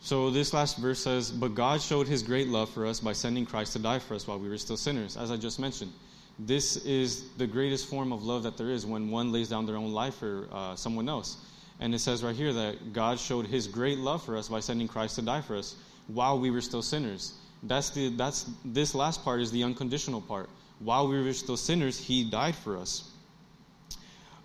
So 0.00 0.30
this 0.30 0.52
last 0.52 0.76
verse 0.76 0.98
says, 1.02 1.30
But 1.30 1.54
God 1.54 1.80
showed 1.80 2.06
his 2.06 2.22
great 2.22 2.48
love 2.48 2.68
for 2.68 2.86
us 2.86 3.00
by 3.00 3.14
sending 3.14 3.46
Christ 3.46 3.72
to 3.74 3.78
die 3.78 3.98
for 3.98 4.14
us 4.14 4.26
while 4.26 4.38
we 4.38 4.50
were 4.50 4.58
still 4.58 4.76
sinners, 4.76 5.16
as 5.16 5.30
I 5.30 5.38
just 5.38 5.58
mentioned. 5.58 5.92
This 6.38 6.76
is 6.84 7.30
the 7.38 7.46
greatest 7.46 7.88
form 7.88 8.12
of 8.12 8.24
love 8.24 8.42
that 8.42 8.58
there 8.58 8.70
is 8.70 8.84
when 8.84 9.10
one 9.10 9.32
lays 9.32 9.48
down 9.48 9.64
their 9.64 9.76
own 9.76 9.92
life 9.92 10.16
for 10.16 10.48
uh, 10.52 10.76
someone 10.76 11.08
else. 11.08 11.38
And 11.80 11.94
it 11.94 12.00
says 12.00 12.22
right 12.22 12.36
here 12.36 12.52
that 12.52 12.92
God 12.92 13.18
showed 13.18 13.46
his 13.46 13.66
great 13.66 13.98
love 13.98 14.22
for 14.22 14.36
us 14.36 14.48
by 14.48 14.60
sending 14.60 14.88
Christ 14.88 15.16
to 15.16 15.22
die 15.22 15.40
for 15.40 15.56
us 15.56 15.76
while 16.08 16.38
we 16.38 16.50
were 16.50 16.60
still 16.60 16.82
sinners. 16.82 17.32
That's 17.64 17.90
the 17.90 18.10
that's 18.10 18.46
this 18.64 18.94
last 18.94 19.24
part 19.24 19.40
is 19.40 19.50
the 19.50 19.64
unconditional 19.64 20.20
part. 20.20 20.48
While 20.78 21.08
we 21.08 21.22
were 21.22 21.32
still 21.32 21.56
sinners, 21.56 21.98
he 21.98 22.24
died 22.24 22.54
for 22.54 22.76
us. 22.76 23.10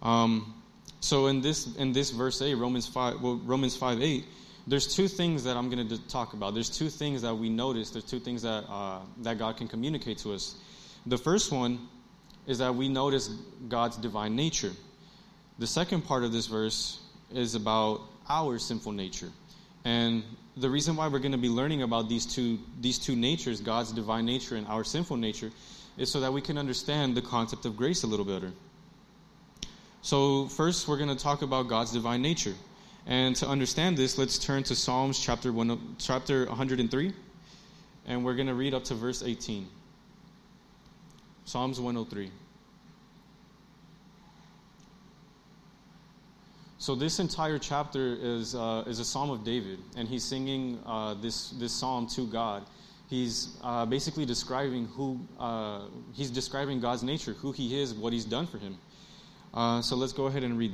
Um, 0.02 0.54
so 1.02 1.28
in 1.28 1.42
this 1.42 1.76
in 1.76 1.92
this 1.92 2.12
verse 2.12 2.42
8, 2.42 2.56
Romans 2.56 2.88
5 2.88 3.22
well, 3.22 3.42
Romans 3.44 3.76
5 3.76 4.02
8, 4.02 4.26
there's 4.68 4.96
two 4.96 5.08
things 5.08 5.44
that 5.44 5.58
I'm 5.58 5.70
going 5.70 5.88
to 5.88 6.08
talk 6.08 6.34
about. 6.34 6.54
There's 6.54 6.70
two 6.70 6.90
things 6.90 7.22
that 7.22 7.36
we 7.36 7.50
notice. 7.50 7.90
There's 7.90 8.06
two 8.06 8.20
things 8.20 8.42
that 8.44 8.66
uh, 8.70 9.00
that 9.24 9.38
God 9.38 9.58
can 9.58 9.68
communicate 9.68 10.20
to 10.20 10.34
us. 10.34 10.56
The 11.06 11.18
first 11.18 11.52
one 11.52 11.88
is 12.48 12.58
that 12.60 12.74
we 12.74 12.88
notice 12.88 13.30
God's 13.68 13.98
divine 13.98 14.36
nature. 14.36 14.72
The 15.60 15.68
second 15.68 16.02
part 16.06 16.24
of 16.24 16.32
this 16.32 16.48
verse 16.48 17.00
is 17.34 17.56
about 17.56 18.02
our 18.30 18.58
sinful 18.60 18.94
nature, 18.94 19.30
and 19.90 20.24
the 20.56 20.70
reason 20.70 20.96
why 20.96 21.08
we're 21.08 21.26
going 21.28 21.32
to 21.32 21.46
be 21.50 21.50
learning 21.50 21.82
about 21.82 22.10
these 22.10 22.26
two 22.26 22.60
these 22.80 23.00
two 23.00 23.16
natures, 23.16 23.60
God's 23.60 23.92
divine 23.92 24.26
nature 24.26 24.56
and 24.56 24.68
our 24.68 24.84
sinful 24.84 25.18
nature, 25.18 25.52
is 25.98 26.12
so 26.12 26.20
that 26.20 26.32
we 26.32 26.42
can 26.42 26.60
understand 26.60 27.18
the 27.18 27.24
concept 27.24 27.66
of 27.66 27.76
grace 27.76 28.04
a 28.04 28.08
little 28.08 28.26
better. 28.26 28.52
So 30.02 30.46
first, 30.48 30.88
we're 30.88 30.98
going 30.98 31.16
to 31.18 31.24
talk 31.24 31.42
about 31.42 31.68
God's 31.68 31.92
divine 31.92 32.22
nature. 32.22 32.54
And 33.08 33.36
to 33.38 33.48
understand 33.48 33.98
this, 33.98 34.18
let's 34.20 34.38
turn 34.38 34.62
to 34.64 34.76
Psalms 34.76 35.20
chapter, 35.20 35.52
one, 35.52 35.96
chapter 35.98 36.46
103, 36.46 37.14
and 38.06 38.24
we're 38.24 38.36
going 38.36 38.48
to 38.48 38.54
read 38.54 38.76
up 38.76 38.84
to 38.86 38.94
verse 38.94 39.24
18. 39.24 39.68
Psalms 41.46 41.80
103. 41.80 42.32
So 46.82 46.96
this 46.96 47.20
entire 47.20 47.60
chapter 47.60 48.16
is 48.22 48.56
uh, 48.56 48.86
is 48.88 49.00
a 49.00 49.06
psalm 49.06 49.30
of 49.30 49.44
David, 49.44 49.80
and 49.98 50.08
he's 50.08 50.24
singing 50.24 50.80
uh, 50.86 51.14
this 51.16 51.50
this 51.50 51.74
psalm 51.74 52.08
to 52.16 52.26
God. 52.26 52.66
He's 53.10 53.58
uh, 53.62 53.86
basically 53.86 54.26
describing 54.26 54.86
who 54.86 55.20
uh, 55.38 55.88
he's 56.14 56.30
describing 56.30 56.80
God's 56.80 57.04
nature, 57.04 57.34
who 57.34 57.52
He 57.52 57.82
is, 57.82 57.94
what 57.94 58.14
He's 58.14 58.24
done 58.24 58.48
for 58.48 58.60
him. 58.60 58.78
Uh, 59.54 59.82
so 59.82 59.98
let's 59.98 60.14
go 60.14 60.28
ahead 60.28 60.46
and 60.46 60.58
read. 60.58 60.72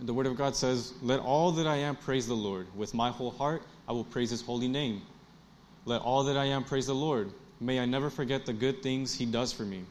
The 0.00 0.14
Word 0.14 0.26
of 0.26 0.34
God 0.34 0.56
says, 0.56 0.94
"Let 1.02 1.20
all 1.20 1.52
that 1.52 1.66
I 1.66 1.76
am 1.76 1.96
praise 1.96 2.26
the 2.26 2.34
Lord. 2.34 2.66
With 2.74 2.94
my 2.94 3.10
whole 3.10 3.32
heart, 3.32 3.64
I 3.86 3.92
will 3.92 4.04
praise 4.04 4.30
His 4.30 4.40
holy 4.40 4.68
name. 4.68 5.02
Let 5.84 6.00
all 6.00 6.24
that 6.24 6.38
I 6.38 6.46
am 6.46 6.64
praise 6.64 6.86
the 6.86 6.94
Lord. 6.94 7.30
May 7.60 7.80
I 7.80 7.84
never 7.84 8.08
forget 8.08 8.46
the 8.46 8.54
good 8.54 8.82
things 8.82 9.14
He 9.14 9.26
does 9.26 9.52
for 9.52 9.64
me. 9.64 9.84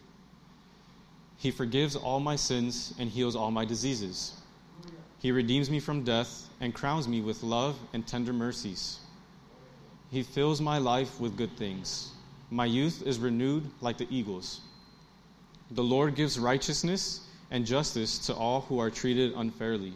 He 1.37 1.51
forgives 1.51 1.95
all 1.95 2.19
my 2.19 2.35
sins 2.35 2.95
and 2.97 3.07
heals 3.07 3.35
all 3.35 3.51
my 3.51 3.65
diseases." 3.65 4.41
He 5.25 5.31
redeems 5.31 5.71
me 5.71 5.79
from 5.79 6.03
death 6.03 6.47
and 6.61 6.71
crowns 6.71 7.07
me 7.07 7.19
with 7.19 7.41
love 7.41 7.79
and 7.93 8.05
tender 8.05 8.31
mercies. 8.31 8.99
He 10.11 10.21
fills 10.21 10.61
my 10.61 10.77
life 10.77 11.19
with 11.19 11.35
good 11.35 11.57
things. 11.57 12.11
My 12.51 12.65
youth 12.65 13.01
is 13.01 13.17
renewed 13.17 13.67
like 13.81 13.97
the 13.97 14.07
eagles. 14.11 14.61
The 15.71 15.81
Lord 15.81 16.13
gives 16.13 16.37
righteousness 16.37 17.21
and 17.49 17.65
justice 17.65 18.19
to 18.27 18.35
all 18.35 18.61
who 18.61 18.77
are 18.77 18.91
treated 18.91 19.33
unfairly. 19.35 19.93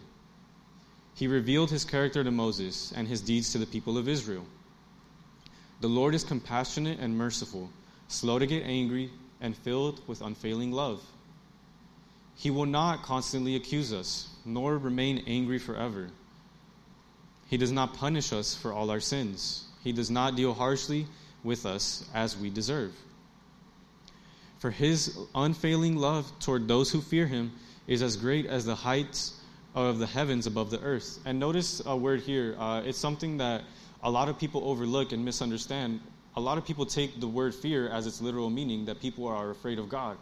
He 1.13 1.27
revealed 1.27 1.69
his 1.69 1.85
character 1.85 2.23
to 2.23 2.31
Moses 2.31 2.91
and 2.95 3.07
his 3.07 3.21
deeds 3.21 3.51
to 3.51 3.59
the 3.59 3.67
people 3.67 3.99
of 3.99 4.09
Israel. 4.09 4.47
The 5.81 5.89
Lord 5.89 6.15
is 6.15 6.23
compassionate 6.23 6.97
and 6.97 7.15
merciful, 7.15 7.69
slow 8.07 8.39
to 8.39 8.47
get 8.47 8.63
angry, 8.63 9.11
and 9.41 9.55
filled 9.55 10.01
with 10.07 10.21
unfailing 10.21 10.71
love. 10.71 11.03
He 12.33 12.49
will 12.49 12.65
not 12.65 13.03
constantly 13.03 13.55
accuse 13.55 13.93
us, 13.93 14.27
nor 14.49 14.77
remain 14.77 15.23
angry 15.27 15.59
forever. 15.59 16.09
He 17.47 17.57
does 17.57 17.71
not 17.71 17.93
punish 17.93 18.33
us 18.33 18.55
for 18.55 18.73
all 18.73 18.91
our 18.91 18.99
sins. 18.99 19.65
He 19.83 19.91
does 19.91 20.11
not 20.11 20.35
deal 20.35 20.53
harshly 20.53 21.07
with 21.43 21.65
us 21.65 22.07
as 22.13 22.37
we 22.37 22.49
deserve. 22.49 22.93
For 24.59 24.71
his 24.71 25.17
unfailing 25.33 25.95
love 25.95 26.31
toward 26.39 26.67
those 26.67 26.91
who 26.91 27.01
fear 27.01 27.25
him 27.25 27.53
is 27.87 28.01
as 28.01 28.17
great 28.17 28.45
as 28.45 28.65
the 28.65 28.75
heights 28.75 29.39
of 29.73 29.99
the 29.99 30.07
heavens 30.07 30.47
above 30.47 30.69
the 30.69 30.81
earth. 30.81 31.19
And 31.25 31.39
notice 31.39 31.81
a 31.85 31.95
word 31.95 32.21
here. 32.21 32.55
Uh, 32.59 32.81
it's 32.85 32.97
something 32.97 33.37
that 33.37 33.63
a 34.03 34.11
lot 34.11 34.29
of 34.29 34.37
people 34.37 34.63
overlook 34.65 35.11
and 35.11 35.23
misunderstand. 35.23 36.01
A 36.35 36.41
lot 36.41 36.57
of 36.57 36.65
people 36.65 36.85
take 36.85 37.19
the 37.19 37.27
word 37.27 37.55
fear 37.55 37.89
as 37.89 38.05
its 38.05 38.21
literal 38.21 38.49
meaning, 38.49 38.85
that 38.85 38.99
people 38.99 39.27
are 39.27 39.49
afraid 39.49 39.79
of 39.79 39.89
God. 39.89 40.17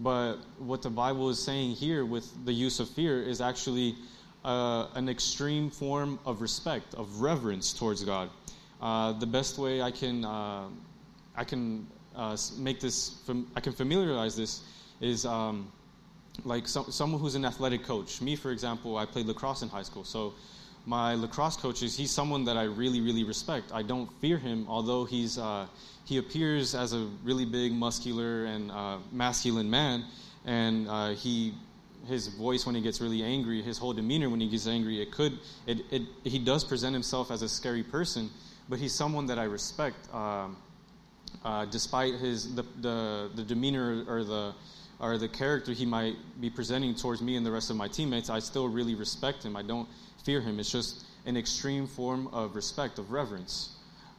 But 0.00 0.36
what 0.58 0.82
the 0.82 0.90
Bible 0.90 1.30
is 1.30 1.42
saying 1.42 1.72
here 1.72 2.04
with 2.04 2.44
the 2.44 2.52
use 2.52 2.80
of 2.80 2.88
fear 2.88 3.22
is 3.22 3.40
actually 3.40 3.96
uh, 4.44 4.86
an 4.94 5.08
extreme 5.08 5.70
form 5.70 6.18
of 6.26 6.40
respect, 6.40 6.94
of 6.94 7.20
reverence 7.20 7.72
towards 7.72 8.02
God. 8.04 8.30
Uh, 8.80 9.12
the 9.12 9.26
best 9.26 9.58
way 9.58 9.80
I 9.80 9.90
can 9.90 10.24
uh, 10.24 10.64
I 11.36 11.44
can 11.44 11.86
uh, 12.16 12.36
make 12.58 12.80
this 12.80 13.10
fam- 13.26 13.46
I 13.54 13.60
can 13.60 13.72
familiarize 13.72 14.36
this 14.36 14.62
is 15.00 15.24
um, 15.24 15.70
like 16.44 16.66
some, 16.66 16.90
someone 16.90 17.20
who's 17.20 17.34
an 17.34 17.44
athletic 17.44 17.84
coach. 17.84 18.20
Me, 18.20 18.36
for 18.36 18.50
example, 18.50 18.96
I 18.96 19.06
played 19.06 19.26
lacrosse 19.26 19.62
in 19.62 19.68
high 19.68 19.82
school, 19.82 20.04
so 20.04 20.34
my 20.84 21.14
lacrosse 21.14 21.56
coach 21.56 21.82
is 21.82 21.96
he's 21.96 22.10
someone 22.10 22.44
that 22.44 22.56
I 22.56 22.64
really 22.64 23.00
really 23.00 23.24
respect. 23.24 23.70
I 23.72 23.82
don't 23.82 24.10
fear 24.20 24.38
him, 24.38 24.66
although 24.68 25.04
he's 25.04 25.38
uh, 25.38 25.66
he 26.04 26.18
appears 26.18 26.74
as 26.74 26.92
a 26.92 27.08
really 27.22 27.44
big, 27.44 27.72
muscular, 27.72 28.44
and 28.46 28.70
uh, 28.70 28.98
masculine 29.12 29.70
man, 29.70 30.04
and 30.44 30.88
uh, 30.88 31.10
he 31.10 31.54
his 32.08 32.28
voice 32.28 32.66
when 32.66 32.74
he 32.74 32.80
gets 32.80 33.00
really 33.00 33.22
angry, 33.22 33.62
his 33.62 33.78
whole 33.78 33.92
demeanor 33.92 34.28
when 34.28 34.40
he 34.40 34.48
gets 34.48 34.66
angry, 34.66 35.00
it 35.00 35.12
could 35.12 35.38
it, 35.66 35.82
it 35.90 36.02
he 36.24 36.38
does 36.38 36.64
present 36.64 36.92
himself 36.92 37.30
as 37.30 37.42
a 37.42 37.48
scary 37.48 37.82
person, 37.82 38.30
but 38.68 38.78
he's 38.78 38.94
someone 38.94 39.26
that 39.26 39.38
I 39.38 39.44
respect, 39.44 40.12
um, 40.12 40.56
uh, 41.44 41.64
despite 41.66 42.14
his 42.14 42.54
the, 42.54 42.64
the 42.80 43.30
the 43.36 43.42
demeanor 43.44 44.04
or 44.08 44.24
the 44.24 44.54
or 44.98 45.18
the 45.18 45.28
character 45.28 45.72
he 45.72 45.84
might 45.84 46.16
be 46.40 46.48
presenting 46.48 46.94
towards 46.94 47.20
me 47.20 47.36
and 47.36 47.44
the 47.44 47.50
rest 47.50 47.70
of 47.70 47.76
my 47.76 47.88
teammates. 47.88 48.30
I 48.30 48.38
still 48.38 48.68
really 48.68 48.94
respect 48.94 49.44
him. 49.44 49.56
I 49.56 49.62
don't 49.62 49.88
fear 50.24 50.40
him. 50.40 50.58
It's 50.60 50.70
just 50.70 51.04
an 51.26 51.36
extreme 51.36 51.86
form 51.86 52.28
of 52.28 52.56
respect, 52.56 52.98
of 52.98 53.12
reverence. 53.12 53.70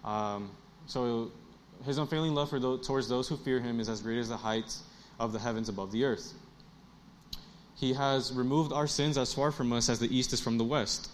Um, 0.04 0.52
so 0.86 1.32
his 1.86 1.98
unfailing 1.98 2.34
love 2.34 2.50
for 2.50 2.60
those, 2.60 2.86
towards 2.86 3.10
those 3.10 3.28
who 3.28 3.38
fear 3.38 3.60
him 3.60 3.80
is 3.80 3.90
as 3.90 4.02
great 4.02 4.20
as 4.20 4.30
the 4.30 4.38
heights 4.38 4.82
of 5.20 5.34
the 5.34 5.40
heavens 5.40 5.70
above 5.70 5.92
the 5.92 6.06
earth. 6.06 6.34
He 7.76 7.94
has 7.94 8.32
removed 8.32 8.72
our 8.72 8.88
sins 8.88 9.18
as 9.18 9.34
far 9.34 9.52
from 9.52 9.74
us 9.74 9.90
as 9.90 10.00
the 10.00 10.16
east 10.16 10.34
is 10.34 10.40
from 10.40 10.58
the 10.58 10.64
west. 10.64 11.10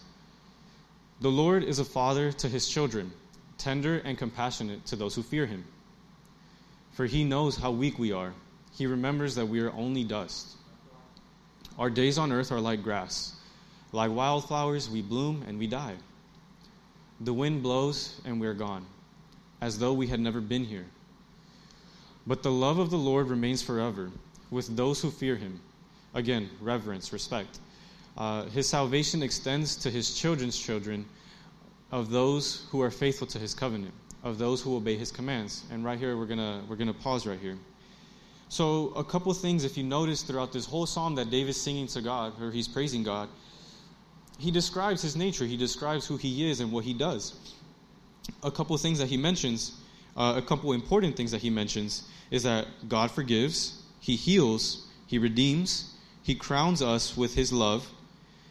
The 1.21 1.29
Lord 1.31 1.63
is 1.63 1.79
a 1.79 1.85
father 1.85 2.31
to 2.31 2.47
his 2.47 2.67
children, 2.67 3.11
tender 3.57 3.97
and 3.97 4.17
compassionate 4.17 4.85
to 4.87 4.95
those 4.95 5.15
who 5.15 5.23
fear 5.23 5.45
him. 5.45 5.65
For 6.91 7.05
he 7.05 7.23
knows 7.23 7.57
how 7.57 7.71
weak 7.71 7.97
we 7.97 8.11
are. 8.11 8.33
He 8.73 8.85
remembers 8.85 9.35
that 9.35 9.47
we 9.47 9.61
are 9.61 9.71
only 9.71 10.03
dust. 10.03 10.47
Our 11.77 11.89
days 11.89 12.17
on 12.17 12.31
earth 12.31 12.51
are 12.51 12.59
like 12.59 12.83
grass. 12.83 13.35
Like 13.91 14.11
wildflowers, 14.11 14.89
we 14.89 15.01
bloom 15.01 15.43
and 15.47 15.57
we 15.57 15.67
die. 15.67 15.95
The 17.21 17.33
wind 17.33 17.63
blows 17.63 18.21
and 18.25 18.39
we 18.39 18.47
are 18.47 18.53
gone 18.53 18.85
as 19.61 19.77
though 19.77 19.93
we 19.93 20.07
had 20.07 20.19
never 20.19 20.39
been 20.39 20.63
here. 20.63 20.85
But 22.27 22.43
the 22.43 22.51
love 22.51 22.79
of 22.79 22.89
the 22.89 22.97
Lord 22.97 23.27
remains 23.27 23.61
forever 23.61 24.11
with 24.51 24.75
those 24.75 25.01
who 25.01 25.11
fear 25.11 25.35
him. 25.35 25.59
Again, 26.13 26.49
reverence, 26.61 27.11
respect. 27.11 27.59
Uh, 28.17 28.45
his 28.45 28.67
salvation 28.67 29.23
extends 29.23 29.75
to 29.77 29.89
his 29.89 30.15
children's 30.15 30.57
children 30.57 31.05
of 31.91 32.09
those 32.09 32.67
who 32.69 32.81
are 32.81 32.91
faithful 32.91 33.27
to 33.27 33.39
his 33.39 33.53
covenant, 33.53 33.93
of 34.23 34.37
those 34.37 34.61
who 34.61 34.75
obey 34.75 34.97
his 34.97 35.11
commands. 35.11 35.63
And 35.71 35.83
right 35.83 35.97
here, 35.97 36.17
we're 36.17 36.25
going 36.25 36.39
to 36.39 36.61
we're 36.69 36.75
gonna 36.75 36.93
pause 36.93 37.25
right 37.25 37.39
here. 37.39 37.57
So, 38.49 38.93
a 38.95 39.03
couple 39.03 39.31
things, 39.33 39.63
if 39.63 39.77
you 39.77 39.83
notice 39.83 40.23
throughout 40.23 40.51
this 40.51 40.65
whole 40.65 40.87
psalm 40.87 41.13
that 41.15 41.29
David's 41.29 41.61
singing 41.61 41.85
to 41.87 42.01
God, 42.01 42.33
or 42.41 42.51
he's 42.51 42.67
praising 42.67 43.03
God, 43.03 43.29
he 44.39 44.51
describes 44.51 45.01
his 45.01 45.15
nature, 45.15 45.45
he 45.45 45.57
describes 45.57 46.07
who 46.07 46.17
he 46.17 46.49
is 46.49 46.59
and 46.59 46.71
what 46.71 46.85
he 46.85 46.93
does 46.93 47.35
a 48.43 48.51
couple 48.51 48.75
of 48.75 48.81
things 48.81 48.99
that 48.99 49.07
he 49.07 49.17
mentions, 49.17 49.73
uh, 50.15 50.33
a 50.37 50.41
couple 50.41 50.71
important 50.73 51.15
things 51.15 51.31
that 51.31 51.41
he 51.41 51.49
mentions, 51.49 52.07
is 52.31 52.43
that 52.43 52.67
God 52.87 53.11
forgives, 53.11 53.81
he 53.99 54.15
heals, 54.15 54.87
he 55.07 55.17
redeems, 55.17 55.93
he 56.23 56.35
crowns 56.35 56.81
us 56.81 57.17
with 57.17 57.33
his 57.35 57.51
love, 57.51 57.89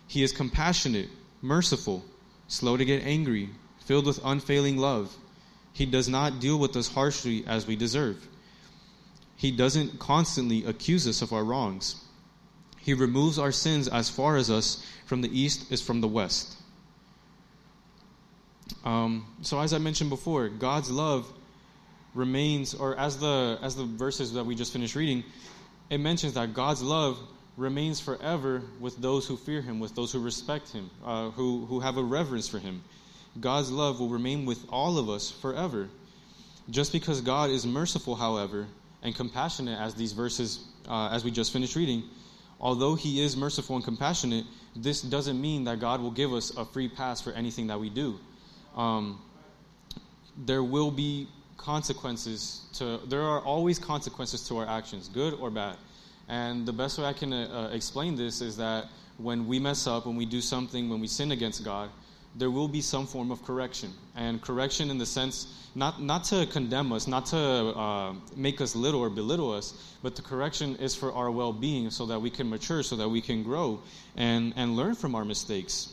he 0.07 0.23
is 0.23 0.33
compassionate, 0.33 1.09
merciful, 1.43 2.05
slow 2.49 2.77
to 2.77 2.85
get 2.85 3.03
angry, 3.05 3.51
filled 3.81 4.07
with 4.07 4.21
unfailing 4.25 4.79
love. 4.79 5.15
He 5.73 5.87
does 5.87 6.09
not 6.09 6.41
deal 6.41 6.59
with 6.59 6.77
us 6.77 6.89
harshly 6.89 7.45
as 7.47 7.67
we 7.67 7.77
deserve. 7.77 8.27
He 9.37 9.53
doesn't 9.53 9.99
constantly 10.01 10.65
accuse 10.65 11.07
us 11.07 11.23
of 11.23 11.33
our 11.33 11.45
wrongs. 11.45 12.03
He 12.89 12.95
removes 12.95 13.39
our 13.39 13.53
sins 13.53 13.87
as 13.87 14.09
far 14.09 14.39
as 14.39 14.51
us 14.51 14.83
from 15.05 15.21
the 15.21 15.29
east 15.29 15.71
is 15.71 15.83
from 15.83 16.01
the 16.01 16.09
west. 16.09 16.57
Um, 18.83 19.27
so 19.43 19.61
as 19.61 19.75
I 19.75 19.79
mentioned 19.79 20.09
before, 20.09 20.49
God's 20.49 20.91
love 20.91 21.31
remains, 22.15 22.73
or 22.73 22.99
as 22.99 23.19
the 23.19 23.59
as 23.61 23.77
the 23.77 23.85
verses 23.85 24.33
that 24.33 24.47
we 24.47 24.55
just 24.55 24.73
finished 24.73 24.95
reading, 24.95 25.23
it 25.91 25.99
mentions 25.99 26.33
that 26.33 26.55
God's 26.55 26.81
love 26.81 27.19
remains 27.59 28.01
forever 28.01 28.63
with 28.81 28.97
those 28.97 29.27
who 29.27 29.37
fear 29.37 29.61
Him, 29.61 29.81
with 29.81 29.95
those 29.95 30.11
who 30.11 30.21
respect 30.21 30.71
Him, 30.71 30.89
uh, 31.05 31.29
who 31.33 31.67
who 31.67 31.81
have 31.81 31.99
a 31.99 32.03
reverence 32.03 32.49
for 32.49 32.59
Him. 32.59 32.83
God's 33.39 33.71
love 33.71 34.01
will 34.01 34.09
remain 34.09 34.47
with 34.47 34.65
all 34.71 34.97
of 34.97 35.11
us 35.11 35.31
forever. 35.31 35.91
Just 36.71 36.93
because 36.93 37.21
God 37.21 37.51
is 37.51 37.67
merciful, 37.67 38.15
however, 38.15 38.67
and 39.03 39.15
compassionate, 39.15 39.79
as 39.79 39.95
these 39.95 40.13
verses, 40.13 40.65
uh, 40.89 41.11
as 41.13 41.23
we 41.23 41.31
just 41.31 41.53
finished 41.53 41.77
reading, 41.77 42.03
although 42.61 42.95
He 42.95 43.23
is 43.23 43.37
merciful 43.37 43.77
and 43.77 43.85
compassionate, 43.85 44.45
this 44.75 45.03
doesn't 45.03 45.41
mean 45.41 45.65
that 45.65 45.81
God 45.81 46.01
will 46.01 46.11
give 46.11 46.33
us 46.33 46.57
a 46.57 46.65
free 46.65 46.89
pass 46.89 47.21
for 47.21 47.33
anything 47.33 47.67
that 47.69 47.79
we 47.79 47.91
do. 47.91 48.19
Um, 48.77 49.21
there 50.37 50.63
will 50.63 50.91
be 50.91 51.29
consequences 51.57 52.63
to 52.73 53.01
there 53.09 53.23
are 53.23 53.41
always 53.41 53.79
consequences 53.79 54.47
to 54.47 54.57
our 54.59 54.67
actions 54.69 55.09
good 55.09 55.35
or 55.35 55.51
bad. 55.51 55.77
And 56.29 56.65
the 56.65 56.73
best 56.73 56.99
way 56.99 57.05
i 57.05 57.13
can 57.13 57.33
uh, 57.33 57.71
explain 57.73 58.15
this 58.15 58.41
is 58.41 58.57
that 58.57 58.87
when 59.17 59.47
we 59.49 59.59
mess 59.59 59.87
up 59.87 60.07
when 60.07 60.15
we 60.15 60.25
do 60.25 60.41
something 60.41 60.89
when 60.89 61.01
we 61.01 61.09
sin 61.09 61.33
against 61.33 61.65
god 61.65 61.91
there 62.37 62.51
will 62.51 62.69
be 62.69 62.81
some 62.81 63.07
form 63.07 63.31
of 63.31 63.43
correction. 63.45 63.93
And 64.17 64.41
correction 64.41 64.91
in 64.91 64.99
the 64.99 65.07
sense 65.07 65.47
not 65.75 66.01
not 66.03 66.25
to 66.25 66.47
condemn 66.47 66.93
us 66.93 67.07
not 67.07 67.27
to 67.27 67.39
uh, 67.39 68.15
make 68.37 68.61
us 68.61 68.75
little 68.75 69.01
or 69.01 69.11
belittle 69.11 69.53
us 69.53 69.75
but 70.03 70.17
the 70.17 70.23
correction 70.23 70.77
is 70.77 70.95
for 70.95 71.13
our 71.13 71.31
well-being 71.31 71.91
so 71.91 72.07
that 72.07 72.21
we 72.21 72.31
can 72.31 72.49
mature 72.49 72.83
so 72.83 72.97
that 72.97 73.09
we 73.09 73.21
can 73.21 73.43
grow 73.43 73.81
and 74.17 74.55
and 74.57 74.77
learn 74.77 74.95
from 74.95 75.15
our 75.15 75.25
mistakes. 75.25 75.93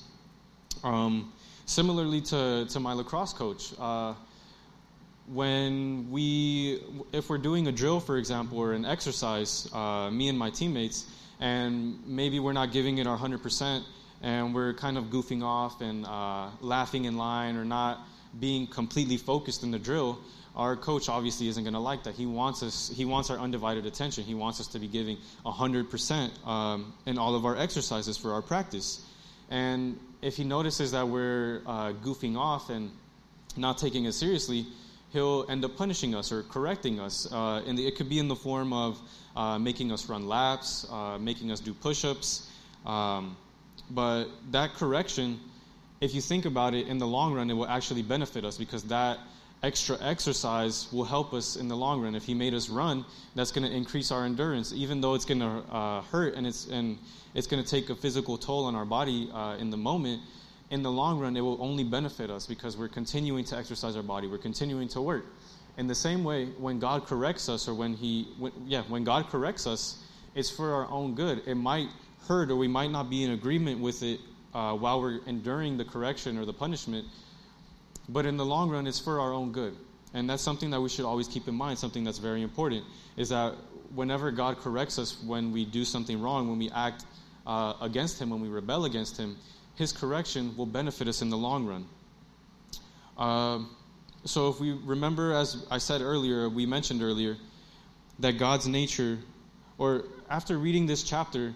Um, 0.83 1.31
Similarly 1.67 2.21
to, 2.21 2.67
to 2.69 2.79
my 2.79 2.93
lacrosse 2.93 3.33
coach, 3.33 3.73
uh, 3.79 4.13
when 5.27 6.11
we, 6.11 6.79
if 7.11 7.27
we're 7.27 7.39
doing 7.39 7.67
a 7.67 7.71
drill, 7.71 7.99
for 7.99 8.17
example, 8.17 8.59
or 8.59 8.73
an 8.73 8.85
exercise, 8.85 9.67
uh, 9.73 10.11
me 10.11 10.29
and 10.29 10.37
my 10.37 10.51
teammates, 10.51 11.07
and 11.39 12.05
maybe 12.05 12.39
we're 12.39 12.53
not 12.53 12.71
giving 12.71 12.99
it 12.99 13.07
our 13.07 13.17
100%, 13.17 13.83
and 14.21 14.53
we're 14.53 14.73
kind 14.73 14.97
of 14.97 15.05
goofing 15.05 15.43
off 15.43 15.81
and 15.81 16.05
uh, 16.05 16.49
laughing 16.61 17.05
in 17.05 17.17
line 17.17 17.55
or 17.55 17.65
not 17.65 17.99
being 18.39 18.67
completely 18.67 19.17
focused 19.17 19.63
in 19.63 19.71
the 19.71 19.79
drill, 19.79 20.19
our 20.55 20.75
coach 20.75 21.09
obviously 21.09 21.47
isn't 21.47 21.63
going 21.63 21.73
to 21.73 21.79
like 21.79 22.03
that. 22.03 22.15
He 22.15 22.25
wants 22.25 22.63
us. 22.63 22.91
He 22.93 23.05
wants 23.05 23.29
our 23.29 23.37
undivided 23.37 23.85
attention. 23.85 24.23
He 24.23 24.35
wants 24.35 24.59
us 24.59 24.67
to 24.67 24.79
be 24.79 24.87
giving 24.87 25.17
hundred 25.45 25.85
um, 25.85 25.91
percent 25.91 26.33
in 27.05 27.17
all 27.17 27.35
of 27.35 27.45
our 27.45 27.57
exercises 27.57 28.17
for 28.17 28.33
our 28.33 28.41
practice. 28.41 29.05
And 29.49 29.99
if 30.21 30.37
he 30.37 30.43
notices 30.43 30.91
that 30.91 31.07
we're 31.07 31.61
uh, 31.65 31.93
goofing 31.93 32.37
off 32.37 32.69
and 32.69 32.89
not 33.57 33.77
taking 33.77 34.05
it 34.05 34.13
seriously, 34.13 34.65
he'll 35.11 35.45
end 35.49 35.63
up 35.63 35.77
punishing 35.77 36.15
us 36.15 36.31
or 36.31 36.43
correcting 36.43 36.99
us. 36.99 37.31
Uh, 37.31 37.61
and 37.67 37.79
it 37.79 37.95
could 37.95 38.09
be 38.09 38.19
in 38.19 38.27
the 38.27 38.35
form 38.35 38.73
of 38.73 38.99
uh, 39.35 39.59
making 39.59 39.91
us 39.91 40.09
run 40.09 40.27
laps, 40.27 40.87
uh, 40.89 41.17
making 41.19 41.51
us 41.51 41.59
do 41.59 41.73
push-ups. 41.73 42.49
Um, 42.85 43.37
but 43.89 44.25
that 44.51 44.73
correction, 44.73 45.39
if 46.01 46.13
you 46.13 46.21
think 46.21 46.45
about 46.45 46.73
it, 46.73 46.87
in 46.87 46.97
the 46.97 47.07
long 47.07 47.33
run, 47.33 47.49
it 47.49 47.53
will 47.53 47.67
actually 47.67 48.01
benefit 48.01 48.43
us 48.43 48.57
because 48.57 48.83
that 48.83 49.19
extra 49.63 49.97
exercise 50.01 50.87
will 50.91 51.05
help 51.05 51.33
us 51.33 51.55
in 51.55 51.67
the 51.67 51.75
long 51.75 52.01
run. 52.01 52.15
If 52.15 52.25
he 52.25 52.33
made 52.33 52.53
us 52.53 52.69
run, 52.69 53.05
that's 53.35 53.51
going 53.51 53.67
to 53.67 53.75
increase 53.75 54.11
our 54.11 54.25
endurance, 54.25 54.73
even 54.73 55.01
though 55.01 55.15
it's 55.15 55.25
going 55.25 55.39
to 55.39 55.63
uh, 55.71 56.01
hurt 56.01 56.35
and 56.35 56.45
it's 56.45 56.67
and 56.67 56.97
it's 57.33 57.47
going 57.47 57.61
to 57.61 57.69
take 57.69 57.89
a 57.89 57.95
physical 57.95 58.37
toll 58.37 58.65
on 58.65 58.75
our 58.75 58.85
body 58.85 59.29
uh, 59.33 59.57
in 59.59 59.69
the 59.69 59.77
moment. 59.77 60.21
In 60.71 60.81
the 60.81 60.91
long 60.91 61.19
run, 61.19 61.37
it 61.37 61.41
will 61.41 61.61
only 61.61 61.83
benefit 61.83 62.31
us 62.31 62.47
because 62.47 62.75
we're 62.75 62.87
continuing 62.87 63.43
to 63.45 63.57
exercise 63.57 63.95
our 63.95 64.03
body. 64.03 64.27
We're 64.27 64.39
continuing 64.39 64.87
to 64.89 65.01
work. 65.01 65.25
In 65.77 65.87
the 65.87 65.95
same 65.95 66.23
way, 66.23 66.45
when 66.57 66.79
God 66.79 67.05
corrects 67.05 67.49
us, 67.49 67.67
or 67.67 67.73
when 67.73 67.93
He, 67.93 68.29
when, 68.39 68.51
yeah, 68.65 68.83
when 68.87 69.03
God 69.03 69.27
corrects 69.29 69.67
us, 69.67 70.01
it's 70.33 70.49
for 70.49 70.73
our 70.73 70.89
own 70.89 71.13
good. 71.13 71.43
It 71.45 71.55
might 71.55 71.89
hurt, 72.27 72.51
or 72.51 72.55
we 72.55 72.67
might 72.67 72.91
not 72.91 73.09
be 73.09 73.23
in 73.23 73.31
agreement 73.31 73.79
with 73.79 74.03
it 74.03 74.19
uh, 74.53 74.73
while 74.73 75.01
we're 75.01 75.19
enduring 75.25 75.77
the 75.77 75.85
correction 75.85 76.37
or 76.37 76.45
the 76.45 76.53
punishment 76.53 77.05
but 78.07 78.25
in 78.25 78.37
the 78.37 78.45
long 78.45 78.69
run, 78.69 78.87
it's 78.87 78.99
for 78.99 79.19
our 79.19 79.33
own 79.33 79.51
good. 79.51 79.75
And 80.13 80.29
that's 80.29 80.43
something 80.43 80.69
that 80.71 80.81
we 80.81 80.89
should 80.89 81.05
always 81.05 81.27
keep 81.27 81.47
in 81.47 81.55
mind, 81.55 81.77
something 81.79 82.03
that's 82.03 82.19
very 82.19 82.41
important, 82.41 82.83
is 83.17 83.29
that 83.29 83.55
whenever 83.93 84.31
God 84.31 84.59
corrects 84.59 84.99
us 84.99 85.21
when 85.23 85.51
we 85.51 85.65
do 85.65 85.83
something 85.83 86.21
wrong, 86.21 86.47
when 86.47 86.59
we 86.59 86.69
act 86.71 87.05
uh, 87.45 87.73
against 87.81 88.21
Him, 88.21 88.29
when 88.29 88.41
we 88.41 88.47
rebel 88.47 88.85
against 88.85 89.17
Him, 89.17 89.37
His 89.75 89.91
correction 89.91 90.55
will 90.55 90.65
benefit 90.65 91.07
us 91.07 91.21
in 91.21 91.29
the 91.29 91.37
long 91.37 91.65
run. 91.65 91.85
Uh, 93.17 93.59
so 94.25 94.49
if 94.49 94.59
we 94.59 94.71
remember, 94.71 95.33
as 95.33 95.65
I 95.69 95.79
said 95.79 96.01
earlier, 96.01 96.47
we 96.49 96.65
mentioned 96.65 97.01
earlier, 97.01 97.37
that 98.19 98.33
God's 98.33 98.67
nature, 98.67 99.19
or 99.77 100.05
after 100.29 100.57
reading 100.57 100.85
this 100.85 101.03
chapter, 101.03 101.53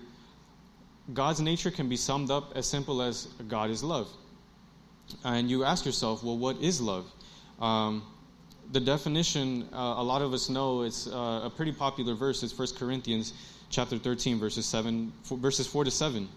God's 1.13 1.41
nature 1.41 1.71
can 1.71 1.89
be 1.89 1.95
summed 1.95 2.31
up 2.31 2.53
as 2.55 2.67
simple 2.67 3.01
as 3.01 3.25
God 3.47 3.69
is 3.69 3.83
love 3.83 4.09
and 5.23 5.49
you 5.49 5.63
ask 5.63 5.85
yourself, 5.85 6.23
well, 6.23 6.37
what 6.37 6.57
is 6.61 6.81
love? 6.81 7.11
Um, 7.59 8.03
the 8.71 8.79
definition, 8.79 9.67
uh, 9.73 9.95
a 9.97 10.03
lot 10.03 10.21
of 10.21 10.33
us 10.33 10.49
know, 10.49 10.83
it's 10.83 11.07
uh, 11.07 11.41
a 11.43 11.51
pretty 11.55 11.71
popular 11.71 12.13
verse. 12.13 12.43
It's 12.43 12.57
1 12.57 12.69
Corinthians 12.77 13.33
chapter 13.69 13.97
13, 13.97 14.39
verses, 14.39 14.65
7, 14.65 15.11
four, 15.23 15.37
verses 15.37 15.67
4 15.67 15.85
to 15.85 15.91
7. 15.91 16.27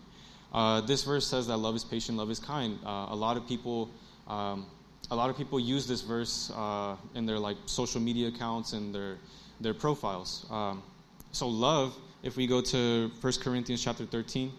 Uh, 0.52 0.80
this 0.82 1.04
verse 1.04 1.26
says 1.26 1.46
that 1.46 1.56
love 1.56 1.74
is 1.74 1.84
patient, 1.84 2.18
love 2.18 2.30
is 2.30 2.38
kind. 2.38 2.78
Uh, 2.84 3.06
a 3.10 3.16
lot 3.16 3.36
of 3.36 3.46
people, 3.46 3.90
um, 4.28 4.66
a 5.10 5.16
lot 5.16 5.30
of 5.30 5.36
people 5.36 5.58
use 5.60 5.86
this 5.86 6.02
verse 6.02 6.50
uh, 6.54 6.96
in 7.14 7.26
their 7.26 7.38
like 7.38 7.56
social 7.66 8.00
media 8.00 8.28
accounts 8.28 8.72
and 8.72 8.94
their 8.94 9.16
their 9.60 9.72
profiles. 9.72 10.44
Um, 10.50 10.82
so 11.30 11.48
love, 11.48 11.96
if 12.22 12.36
we 12.36 12.46
go 12.46 12.60
to 12.60 13.10
1 13.20 13.32
Corinthians 13.40 13.82
chapter 13.82 14.04
13, 14.04 14.52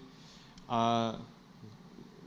uh, 0.74 1.16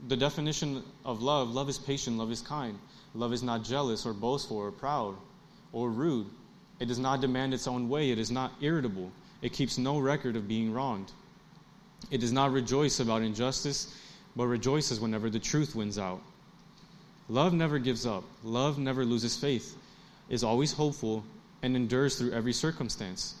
the 0.07 0.15
definition 0.15 0.81
of 1.03 1.21
love 1.21 1.49
love 1.49 1.67
is 1.67 1.77
patient, 1.77 2.17
love 2.17 2.31
is 2.31 2.41
kind. 2.41 2.79
Love 3.13 3.33
is 3.33 3.43
not 3.43 3.65
jealous 3.65 4.05
or 4.05 4.13
boastful 4.13 4.55
or 4.55 4.71
proud 4.71 5.15
or 5.73 5.89
rude. 5.89 6.27
It 6.79 6.85
does 6.85 6.99
not 6.99 7.19
demand 7.19 7.53
its 7.53 7.67
own 7.67 7.89
way. 7.89 8.11
It 8.11 8.19
is 8.19 8.31
not 8.31 8.53
irritable. 8.61 9.11
It 9.41 9.51
keeps 9.51 9.77
no 9.77 9.99
record 9.99 10.37
of 10.37 10.47
being 10.47 10.71
wronged. 10.71 11.11
It 12.09 12.19
does 12.19 12.31
not 12.31 12.53
rejoice 12.53 13.01
about 13.01 13.21
injustice, 13.21 13.93
but 14.35 14.45
rejoices 14.45 15.01
whenever 15.01 15.29
the 15.29 15.39
truth 15.39 15.75
wins 15.75 15.97
out. 15.97 16.21
Love 17.27 17.51
never 17.51 17.79
gives 17.79 18.05
up. 18.05 18.23
Love 18.45 18.77
never 18.79 19.03
loses 19.03 19.35
faith, 19.35 19.75
is 20.29 20.43
always 20.45 20.71
hopeful, 20.71 21.25
and 21.63 21.75
endures 21.75 22.17
through 22.17 22.31
every 22.31 22.53
circumstance. 22.53 23.35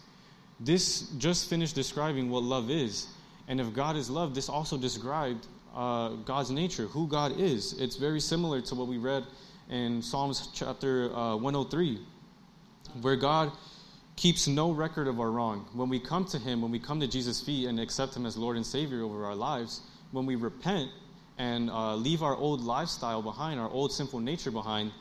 This 0.59 1.07
just 1.17 1.49
finished 1.49 1.75
describing 1.75 2.29
what 2.29 2.43
love 2.43 2.69
is. 2.69 3.07
And 3.47 3.61
if 3.61 3.73
God 3.73 3.95
is 3.95 4.09
love, 4.09 4.35
this 4.35 4.49
also 4.49 4.77
described 4.77 5.47
uh, 5.75 6.09
God's 6.25 6.51
nature, 6.51 6.87
who 6.87 7.07
God 7.07 7.39
is. 7.39 7.73
It's 7.79 7.95
very 7.95 8.19
similar 8.19 8.61
to 8.61 8.75
what 8.75 8.87
we 8.87 8.97
read 8.97 9.23
in 9.69 10.01
Psalms 10.01 10.49
chapter 10.53 11.13
uh, 11.15 11.35
103, 11.35 11.99
where 13.01 13.15
God 13.15 13.51
keeps 14.15 14.47
no 14.47 14.71
record 14.71 15.07
of 15.07 15.19
our 15.19 15.29
wrong. 15.29 15.65
When 15.73 15.89
we 15.89 15.99
come 15.99 16.25
to 16.25 16.39
Him, 16.39 16.61
when 16.61 16.71
we 16.71 16.79
come 16.79 16.99
to 16.99 17.07
Jesus' 17.07 17.41
feet 17.41 17.67
and 17.67 17.79
accept 17.79 18.15
Him 18.15 18.25
as 18.25 18.35
Lord 18.35 18.57
and 18.57 18.65
Savior 18.65 19.03
over 19.03 19.25
our 19.25 19.35
lives, 19.35 19.81
when 20.11 20.25
we 20.25 20.35
repent 20.35 20.89
and 21.37 21.69
uh, 21.69 21.95
leave 21.95 22.23
our 22.23 22.35
old 22.35 22.61
lifestyle 22.61 23.21
behind, 23.21 23.59
our 23.59 23.69
old 23.69 23.91
sinful 23.91 24.19
nature 24.19 24.51
behind, 24.51 24.91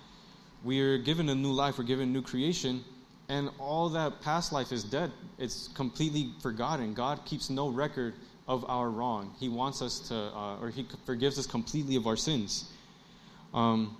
we 0.62 0.80
are 0.80 0.98
given 0.98 1.28
a 1.30 1.35
new 1.35 1.52
life, 1.52 1.78
we're 1.78 1.85
given 1.85 2.09
a 2.09 2.12
new 2.12 2.22
creation, 2.22 2.85
and 3.28 3.50
all 3.59 3.88
that 3.88 4.20
past 4.20 4.52
life 4.52 4.72
is 4.72 4.85
dead. 4.85 5.11
It's 5.38 5.68
completely 5.68 6.32
forgotten. 6.42 6.92
God 6.92 7.24
keeps 7.24 7.50
no 7.50 7.68
record 7.68 8.14
of 8.48 8.64
our 8.68 8.90
wrong. 8.90 9.35
He 9.38 9.48
wants 9.48 9.82
us 9.82 9.98
to, 10.09 10.14
uh, 10.14 10.61
or 10.61 10.70
He 10.70 10.87
forgives 11.04 11.38
us 11.38 11.46
completely 11.46 11.96
of 11.96 12.06
our 12.06 12.16
sins. 12.16 12.70
Um, 13.52 13.96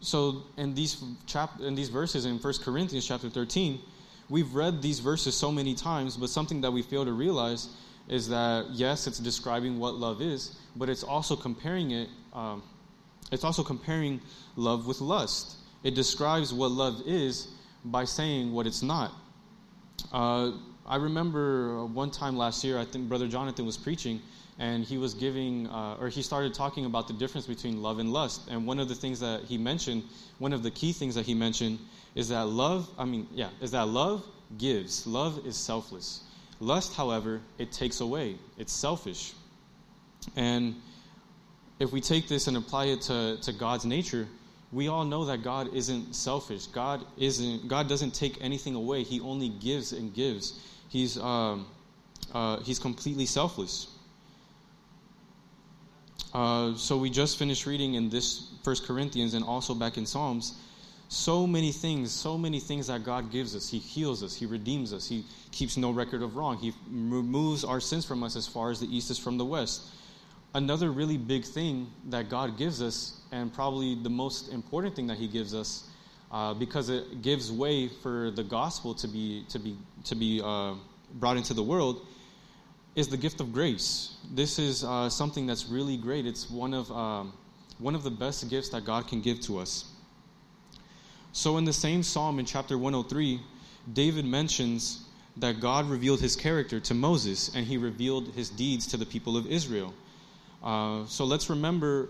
so 0.00 0.44
in 0.56 0.74
these 0.74 1.02
chap- 1.26 1.60
in 1.60 1.74
these 1.74 1.88
verses 1.88 2.24
in 2.24 2.38
1 2.38 2.54
Corinthians 2.62 3.06
chapter 3.06 3.28
13, 3.28 3.80
we've 4.28 4.54
read 4.54 4.82
these 4.82 5.00
verses 5.00 5.34
so 5.34 5.50
many 5.50 5.74
times, 5.74 6.16
but 6.16 6.30
something 6.30 6.60
that 6.60 6.70
we 6.70 6.82
fail 6.82 7.04
to 7.04 7.12
realize 7.12 7.68
is 8.08 8.28
that 8.28 8.66
yes, 8.70 9.06
it's 9.06 9.18
describing 9.18 9.78
what 9.78 9.94
love 9.94 10.22
is, 10.22 10.56
but 10.76 10.88
it's 10.88 11.02
also 11.02 11.36
comparing 11.36 11.90
it. 11.90 12.08
Um, 12.32 12.62
it's 13.30 13.44
also 13.44 13.62
comparing 13.62 14.20
love 14.56 14.86
with 14.86 15.00
lust. 15.00 15.56
It 15.82 15.94
describes 15.94 16.52
what 16.52 16.70
love 16.70 17.02
is 17.06 17.48
by 17.84 18.04
saying 18.04 18.52
what 18.52 18.66
it's 18.66 18.82
not. 18.82 19.12
Uh, 20.12 20.52
I 20.88 20.96
remember 20.96 21.84
one 21.84 22.10
time 22.10 22.38
last 22.38 22.64
year, 22.64 22.78
I 22.78 22.84
think 22.86 23.10
Brother 23.10 23.28
Jonathan 23.28 23.66
was 23.66 23.76
preaching, 23.76 24.22
and 24.58 24.82
he 24.82 24.96
was 24.96 25.12
giving, 25.12 25.66
uh, 25.66 25.98
or 26.00 26.08
he 26.08 26.22
started 26.22 26.54
talking 26.54 26.86
about 26.86 27.06
the 27.06 27.12
difference 27.12 27.46
between 27.46 27.82
love 27.82 27.98
and 27.98 28.10
lust. 28.10 28.48
And 28.50 28.66
one 28.66 28.78
of 28.78 28.88
the 28.88 28.94
things 28.94 29.20
that 29.20 29.44
he 29.44 29.58
mentioned, 29.58 30.04
one 30.38 30.54
of 30.54 30.62
the 30.62 30.70
key 30.70 30.92
things 30.92 31.14
that 31.14 31.26
he 31.26 31.34
mentioned, 31.34 31.78
is 32.14 32.30
that 32.30 32.46
love, 32.46 32.88
I 32.98 33.04
mean, 33.04 33.26
yeah, 33.32 33.50
is 33.60 33.70
that 33.72 33.86
love 33.86 34.24
gives. 34.56 35.06
Love 35.06 35.46
is 35.46 35.58
selfless. 35.58 36.22
Lust, 36.58 36.96
however, 36.96 37.42
it 37.58 37.70
takes 37.70 38.00
away, 38.00 38.36
it's 38.56 38.72
selfish. 38.72 39.34
And 40.36 40.74
if 41.78 41.92
we 41.92 42.00
take 42.00 42.28
this 42.28 42.46
and 42.46 42.56
apply 42.56 42.86
it 42.86 43.02
to, 43.02 43.36
to 43.42 43.52
God's 43.52 43.84
nature, 43.84 44.26
we 44.72 44.88
all 44.88 45.04
know 45.04 45.26
that 45.26 45.42
God 45.42 45.74
isn't 45.74 46.14
selfish. 46.14 46.66
God 46.66 47.04
isn't 47.16 47.68
God 47.68 47.88
doesn't 47.88 48.14
take 48.14 48.36
anything 48.42 48.74
away. 48.74 49.02
He 49.02 49.20
only 49.20 49.48
gives 49.48 49.92
and 49.92 50.12
gives. 50.12 50.60
He's, 50.88 51.18
um, 51.18 51.66
uh, 52.32 52.60
he's 52.60 52.78
completely 52.78 53.26
selfless. 53.26 53.88
Uh, 56.34 56.74
so 56.74 56.96
we 56.96 57.10
just 57.10 57.38
finished 57.38 57.66
reading 57.66 57.94
in 57.94 58.10
this 58.10 58.50
First 58.62 58.84
Corinthians 58.84 59.34
and 59.34 59.44
also 59.44 59.74
back 59.74 59.96
in 59.96 60.06
Psalms 60.06 60.54
so 61.08 61.46
many 61.46 61.72
things, 61.72 62.12
so 62.12 62.36
many 62.36 62.60
things 62.60 62.86
that 62.88 63.02
God 63.02 63.32
gives 63.32 63.56
us. 63.56 63.68
He 63.68 63.78
heals 63.78 64.22
us, 64.22 64.34
He 64.34 64.46
redeems 64.46 64.92
us, 64.92 65.08
He 65.08 65.24
keeps 65.50 65.76
no 65.76 65.90
record 65.90 66.22
of 66.22 66.36
wrong, 66.36 66.58
He 66.58 66.74
removes 66.90 67.64
our 67.64 67.80
sins 67.80 68.04
from 68.04 68.22
us 68.22 68.36
as 68.36 68.46
far 68.46 68.70
as 68.70 68.80
the 68.80 68.94
east 68.94 69.10
is 69.10 69.18
from 69.18 69.38
the 69.38 69.44
west. 69.44 69.86
Another 70.54 70.90
really 70.90 71.16
big 71.16 71.44
thing 71.44 71.90
that 72.06 72.28
God 72.28 72.58
gives 72.58 72.82
us, 72.82 73.20
and 73.32 73.52
probably 73.52 73.94
the 73.94 74.10
most 74.10 74.52
important 74.52 74.94
thing 74.94 75.06
that 75.06 75.16
He 75.16 75.28
gives 75.28 75.54
us, 75.54 75.87
uh, 76.30 76.54
because 76.54 76.88
it 76.88 77.22
gives 77.22 77.50
way 77.50 77.88
for 77.88 78.30
the 78.30 78.44
gospel 78.44 78.94
to 78.94 79.08
be 79.08 79.44
to 79.48 79.58
be 79.58 79.76
to 80.04 80.14
be 80.14 80.40
uh, 80.44 80.74
brought 81.14 81.36
into 81.36 81.54
the 81.54 81.62
world 81.62 82.06
is 82.94 83.08
the 83.08 83.16
gift 83.16 83.40
of 83.40 83.52
grace. 83.52 84.16
This 84.34 84.58
is 84.58 84.84
uh, 84.84 85.08
something 85.08 85.46
that's 85.46 85.66
really 85.66 85.96
great. 85.96 86.26
It's 86.26 86.50
one 86.50 86.74
of 86.74 86.90
um, 86.90 87.32
one 87.78 87.94
of 87.94 88.02
the 88.02 88.10
best 88.10 88.48
gifts 88.50 88.70
that 88.70 88.84
God 88.84 89.06
can 89.06 89.20
give 89.20 89.40
to 89.42 89.58
us. 89.58 89.84
So 91.32 91.56
in 91.56 91.64
the 91.64 91.72
same 91.72 92.02
psalm 92.02 92.38
in 92.38 92.46
chapter 92.46 92.76
103, 92.76 93.40
David 93.92 94.24
mentions 94.24 95.04
that 95.36 95.60
God 95.60 95.88
revealed 95.88 96.20
his 96.20 96.34
character 96.34 96.80
to 96.80 96.94
Moses 96.94 97.54
and 97.54 97.64
he 97.66 97.76
revealed 97.76 98.34
his 98.34 98.50
deeds 98.50 98.86
to 98.88 98.96
the 98.96 99.06
people 99.06 99.36
of 99.36 99.46
Israel. 99.46 99.94
Uh, 100.62 101.04
so 101.06 101.24
let's 101.24 101.48
remember, 101.48 102.08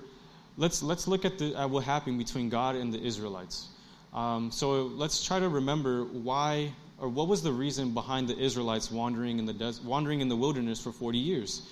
let's, 0.57 0.83
let's 0.83 1.07
look 1.07 1.25
at, 1.25 1.39
the, 1.39 1.55
at 1.55 1.69
what 1.69 1.85
happened 1.85 2.19
between 2.19 2.49
God 2.49 2.77
and 2.77 2.93
the 2.93 3.01
Israelites. 3.03 3.69
Um, 4.13 4.51
so 4.51 4.83
let's 4.83 5.25
try 5.25 5.39
to 5.39 5.49
remember 5.49 6.05
why 6.05 6.73
or 7.01 7.09
what 7.09 7.29
was 7.29 7.43
the 7.43 7.53
reason 7.53 7.95
behind 7.95 8.29
the 8.29 8.37
Israelites 8.37 8.91
wandering 8.91 9.39
in 9.39 9.47
the 9.47 9.53
des- 9.53 9.81
wandering 9.85 10.21
in 10.21 10.29
the 10.29 10.37
wilderness 10.37 10.81
for 10.81 10.93
40 10.93 11.19
years? 11.19 11.63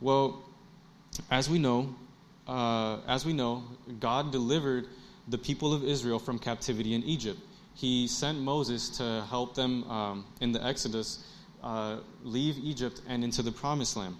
Well, 0.00 0.44
as 1.30 1.48
we 1.48 1.58
know, 1.58 1.94
uh, 2.46 2.98
as 3.08 3.24
we 3.24 3.32
know, 3.32 3.64
God 4.00 4.30
delivered 4.32 4.86
the 5.28 5.38
people 5.38 5.72
of 5.72 5.82
Israel 5.82 6.18
from 6.18 6.38
captivity 6.38 6.94
in 6.94 7.02
Egypt. 7.04 7.40
He 7.74 8.06
sent 8.06 8.38
Moses 8.38 8.90
to 8.98 9.24
help 9.28 9.54
them 9.54 9.84
um, 9.90 10.24
in 10.40 10.52
the 10.52 10.64
Exodus 10.64 11.24
uh, 11.62 11.98
leave 12.22 12.58
Egypt 12.58 13.00
and 13.08 13.24
into 13.24 13.42
the 13.42 13.52
promised 13.52 13.96
land. 13.96 14.16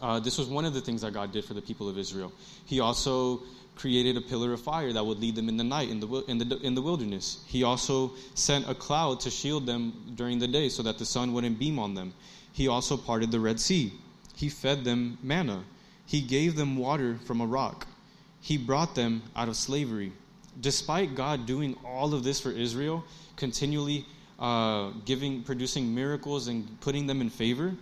Uh, 0.00 0.18
this 0.18 0.38
was 0.38 0.48
one 0.48 0.64
of 0.64 0.74
the 0.74 0.80
things 0.80 1.02
that 1.02 1.12
God 1.12 1.32
did 1.32 1.44
for 1.44 1.54
the 1.54 1.62
people 1.62 1.88
of 1.88 1.98
Israel. 1.98 2.32
He 2.64 2.80
also 2.80 3.42
created 3.76 4.16
a 4.16 4.20
pillar 4.20 4.52
of 4.52 4.60
fire 4.60 4.92
that 4.92 5.04
would 5.04 5.18
lead 5.18 5.34
them 5.34 5.48
in 5.48 5.56
the 5.56 5.64
night 5.64 5.88
in 5.88 6.00
the, 6.00 6.24
in 6.28 6.38
the, 6.38 6.58
in 6.60 6.74
the 6.74 6.82
wilderness. 6.82 7.42
He 7.46 7.62
also 7.62 8.12
sent 8.34 8.68
a 8.68 8.74
cloud 8.74 9.20
to 9.20 9.30
shield 9.30 9.66
them 9.66 10.12
during 10.14 10.38
the 10.38 10.48
day 10.48 10.68
so 10.68 10.82
that 10.82 10.98
the 10.98 11.04
sun 11.04 11.32
wouldn't 11.32 11.58
beam 11.58 11.78
on 11.78 11.94
them. 11.94 12.14
He 12.52 12.68
also 12.68 12.96
parted 12.96 13.30
the 13.30 13.40
Red 13.40 13.58
Sea. 13.58 13.92
He 14.36 14.48
fed 14.48 14.84
them 14.84 15.18
manna. 15.22 15.64
He 16.06 16.20
gave 16.20 16.56
them 16.56 16.76
water 16.76 17.18
from 17.24 17.40
a 17.40 17.46
rock. 17.46 17.86
He 18.40 18.58
brought 18.58 18.94
them 18.94 19.22
out 19.34 19.48
of 19.48 19.56
slavery. 19.56 20.12
Despite 20.60 21.14
God 21.14 21.46
doing 21.46 21.76
all 21.84 22.14
of 22.14 22.22
this 22.22 22.40
for 22.40 22.50
Israel, 22.50 23.04
continually 23.36 24.06
uh, 24.38 24.90
giving, 25.04 25.42
producing 25.42 25.94
miracles 25.94 26.46
and 26.46 26.80
putting 26.80 27.06
them 27.06 27.20
in 27.20 27.30
favor, 27.30 27.74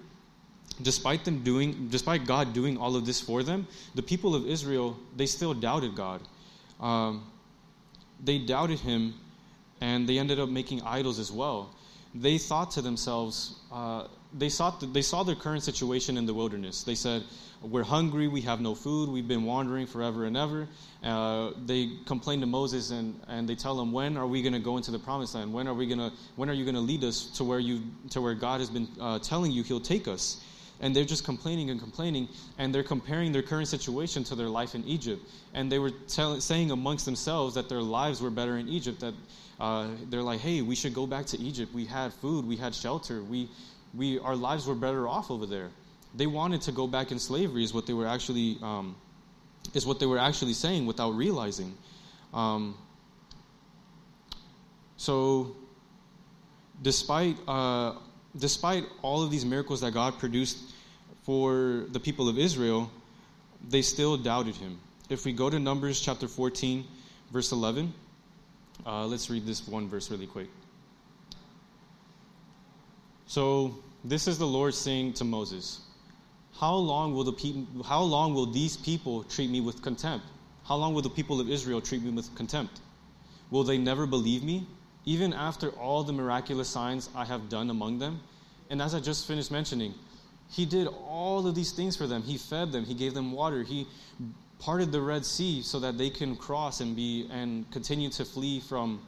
despite 0.82 1.24
them 1.24 1.42
doing 1.42 1.88
despite 1.88 2.26
god 2.26 2.52
doing 2.52 2.76
all 2.76 2.96
of 2.96 3.06
this 3.06 3.20
for 3.20 3.42
them 3.42 3.66
the 3.94 4.02
people 4.02 4.34
of 4.34 4.46
israel 4.46 4.96
they 5.16 5.26
still 5.26 5.54
doubted 5.54 5.94
god. 5.94 6.20
Um, 6.80 7.24
they 8.22 8.38
doubted 8.38 8.80
him 8.80 9.14
and 9.80 10.08
they 10.08 10.18
ended 10.18 10.38
up 10.38 10.48
making 10.48 10.82
idols 10.82 11.18
as 11.18 11.32
well. 11.32 11.74
They 12.14 12.38
thought 12.38 12.70
to 12.72 12.82
themselves 12.82 13.56
uh, 13.72 14.06
they, 14.32 14.48
saw 14.48 14.70
they 14.70 15.02
saw 15.02 15.22
their 15.22 15.34
current 15.34 15.62
situation 15.62 16.16
in 16.16 16.26
the 16.26 16.34
wilderness. 16.34 16.82
They 16.82 16.94
said 16.94 17.24
we're 17.62 17.84
hungry. 17.84 18.28
We 18.28 18.40
have 18.42 18.60
no 18.60 18.74
food. 18.74 19.08
We've 19.08 19.26
been 19.26 19.44
wandering 19.44 19.86
forever 19.86 20.24
and 20.24 20.36
ever. 20.36 20.68
Uh, 21.02 21.52
they 21.64 21.92
complain 22.06 22.40
to 22.40 22.46
moses 22.46 22.90
and, 22.90 23.20
and 23.28 23.48
they 23.48 23.54
tell 23.54 23.80
him 23.80 23.92
when 23.92 24.16
are 24.16 24.26
we 24.26 24.42
going 24.42 24.52
to 24.52 24.58
go 24.58 24.76
into 24.76 24.90
the 24.90 24.98
promised 24.98 25.34
land? 25.34 25.52
When 25.52 25.66
are 25.66 25.74
we 25.74 25.86
going 25.86 25.98
to 25.98 26.12
when 26.36 26.50
are 26.50 26.54
you 26.54 26.64
going 26.64 26.74
to 26.74 26.80
lead 26.80 27.02
us 27.04 27.26
to 27.36 27.44
where 27.44 27.60
you 27.60 27.82
to 28.10 28.20
where 28.20 28.34
god 28.34 28.60
has 28.60 28.70
been 28.70 28.88
uh, 29.00 29.18
telling 29.18 29.52
you 29.52 29.62
he'll 29.62 29.80
take 29.80 30.06
us 30.06 30.42
and 30.82 30.94
they're 30.94 31.04
just 31.04 31.24
complaining 31.24 31.70
and 31.70 31.80
complaining, 31.80 32.28
and 32.58 32.74
they're 32.74 32.82
comparing 32.82 33.32
their 33.32 33.42
current 33.42 33.68
situation 33.68 34.24
to 34.24 34.34
their 34.34 34.48
life 34.48 34.74
in 34.74 34.84
Egypt. 34.84 35.22
And 35.54 35.70
they 35.70 35.78
were 35.78 35.90
tell, 35.90 36.40
saying 36.40 36.72
amongst 36.72 37.06
themselves 37.06 37.54
that 37.54 37.68
their 37.68 37.80
lives 37.80 38.20
were 38.20 38.30
better 38.30 38.58
in 38.58 38.68
Egypt. 38.68 39.00
That 39.00 39.14
uh, 39.60 39.86
they're 40.10 40.22
like, 40.22 40.40
"Hey, 40.40 40.60
we 40.60 40.74
should 40.74 40.92
go 40.92 41.06
back 41.06 41.24
to 41.26 41.38
Egypt. 41.38 41.72
We 41.72 41.86
had 41.86 42.12
food, 42.12 42.44
we 42.44 42.56
had 42.56 42.74
shelter, 42.74 43.22
we, 43.22 43.48
we, 43.94 44.18
our 44.18 44.34
lives 44.34 44.66
were 44.66 44.74
better 44.74 45.06
off 45.08 45.30
over 45.30 45.46
there." 45.46 45.70
They 46.14 46.26
wanted 46.26 46.60
to 46.62 46.72
go 46.72 46.86
back 46.86 47.12
in 47.12 47.18
slavery, 47.18 47.62
is 47.62 47.72
what 47.72 47.86
they 47.86 47.94
were 47.94 48.06
actually, 48.06 48.58
um, 48.60 48.96
is 49.72 49.86
what 49.86 50.00
they 50.00 50.06
were 50.06 50.18
actually 50.18 50.52
saying 50.52 50.84
without 50.84 51.12
realizing. 51.12 51.74
Um, 52.34 52.76
so, 54.96 55.56
despite 56.82 57.36
uh, 57.46 57.94
despite 58.36 58.84
all 59.02 59.22
of 59.22 59.30
these 59.30 59.44
miracles 59.44 59.80
that 59.80 59.92
God 59.92 60.18
produced 60.18 60.58
for 61.22 61.86
the 61.90 62.00
people 62.00 62.28
of 62.28 62.38
Israel, 62.38 62.90
they 63.68 63.82
still 63.82 64.16
doubted 64.16 64.56
him. 64.56 64.78
If 65.08 65.24
we 65.24 65.32
go 65.32 65.50
to 65.50 65.58
Numbers 65.58 66.00
chapter 66.00 66.26
14, 66.26 66.84
verse 67.30 67.52
11, 67.52 67.92
uh, 68.86 69.06
let's 69.06 69.30
read 69.30 69.46
this 69.46 69.66
one 69.66 69.88
verse 69.88 70.10
really 70.10 70.26
quick. 70.26 70.48
So, 73.26 73.76
this 74.04 74.26
is 74.26 74.38
the 74.38 74.46
Lord 74.46 74.74
saying 74.74 75.14
to 75.14 75.24
Moses, 75.24 75.80
how 76.58 76.74
long 76.74 77.14
will 77.14 77.24
the 77.24 77.32
pe- 77.32 77.82
how 77.84 78.02
long 78.02 78.34
will 78.34 78.46
these 78.46 78.76
people 78.76 79.24
treat 79.24 79.50
me 79.50 79.60
with 79.60 79.82
contempt? 79.82 80.26
How 80.64 80.76
long 80.76 80.94
will 80.94 81.02
the 81.02 81.10
people 81.10 81.40
of 81.40 81.48
Israel 81.48 81.80
treat 81.80 82.02
me 82.02 82.10
with 82.10 82.34
contempt? 82.34 82.80
Will 83.50 83.64
they 83.64 83.78
never 83.78 84.06
believe 84.06 84.42
me? 84.42 84.66
Even 85.04 85.32
after 85.32 85.70
all 85.70 86.04
the 86.04 86.12
miraculous 86.12 86.68
signs 86.68 87.10
I 87.14 87.24
have 87.24 87.48
done 87.48 87.70
among 87.70 87.98
them. 87.98 88.20
And 88.70 88.80
as 88.80 88.94
I 88.94 89.00
just 89.00 89.26
finished 89.26 89.50
mentioning, 89.50 89.94
he 90.48 90.66
did 90.66 90.86
all 90.86 91.46
of 91.46 91.54
these 91.54 91.72
things 91.72 91.96
for 91.96 92.06
them. 92.06 92.22
He 92.22 92.38
fed 92.38 92.72
them, 92.72 92.84
he 92.84 92.94
gave 92.94 93.14
them 93.14 93.32
water, 93.32 93.62
he 93.62 93.86
parted 94.58 94.92
the 94.92 95.00
Red 95.00 95.24
Sea 95.24 95.60
so 95.62 95.80
that 95.80 95.98
they 95.98 96.08
can 96.08 96.36
cross 96.36 96.80
and 96.80 96.94
be 96.94 97.28
and 97.30 97.68
continue 97.70 98.10
to 98.10 98.24
flee 98.24 98.60
from 98.60 99.00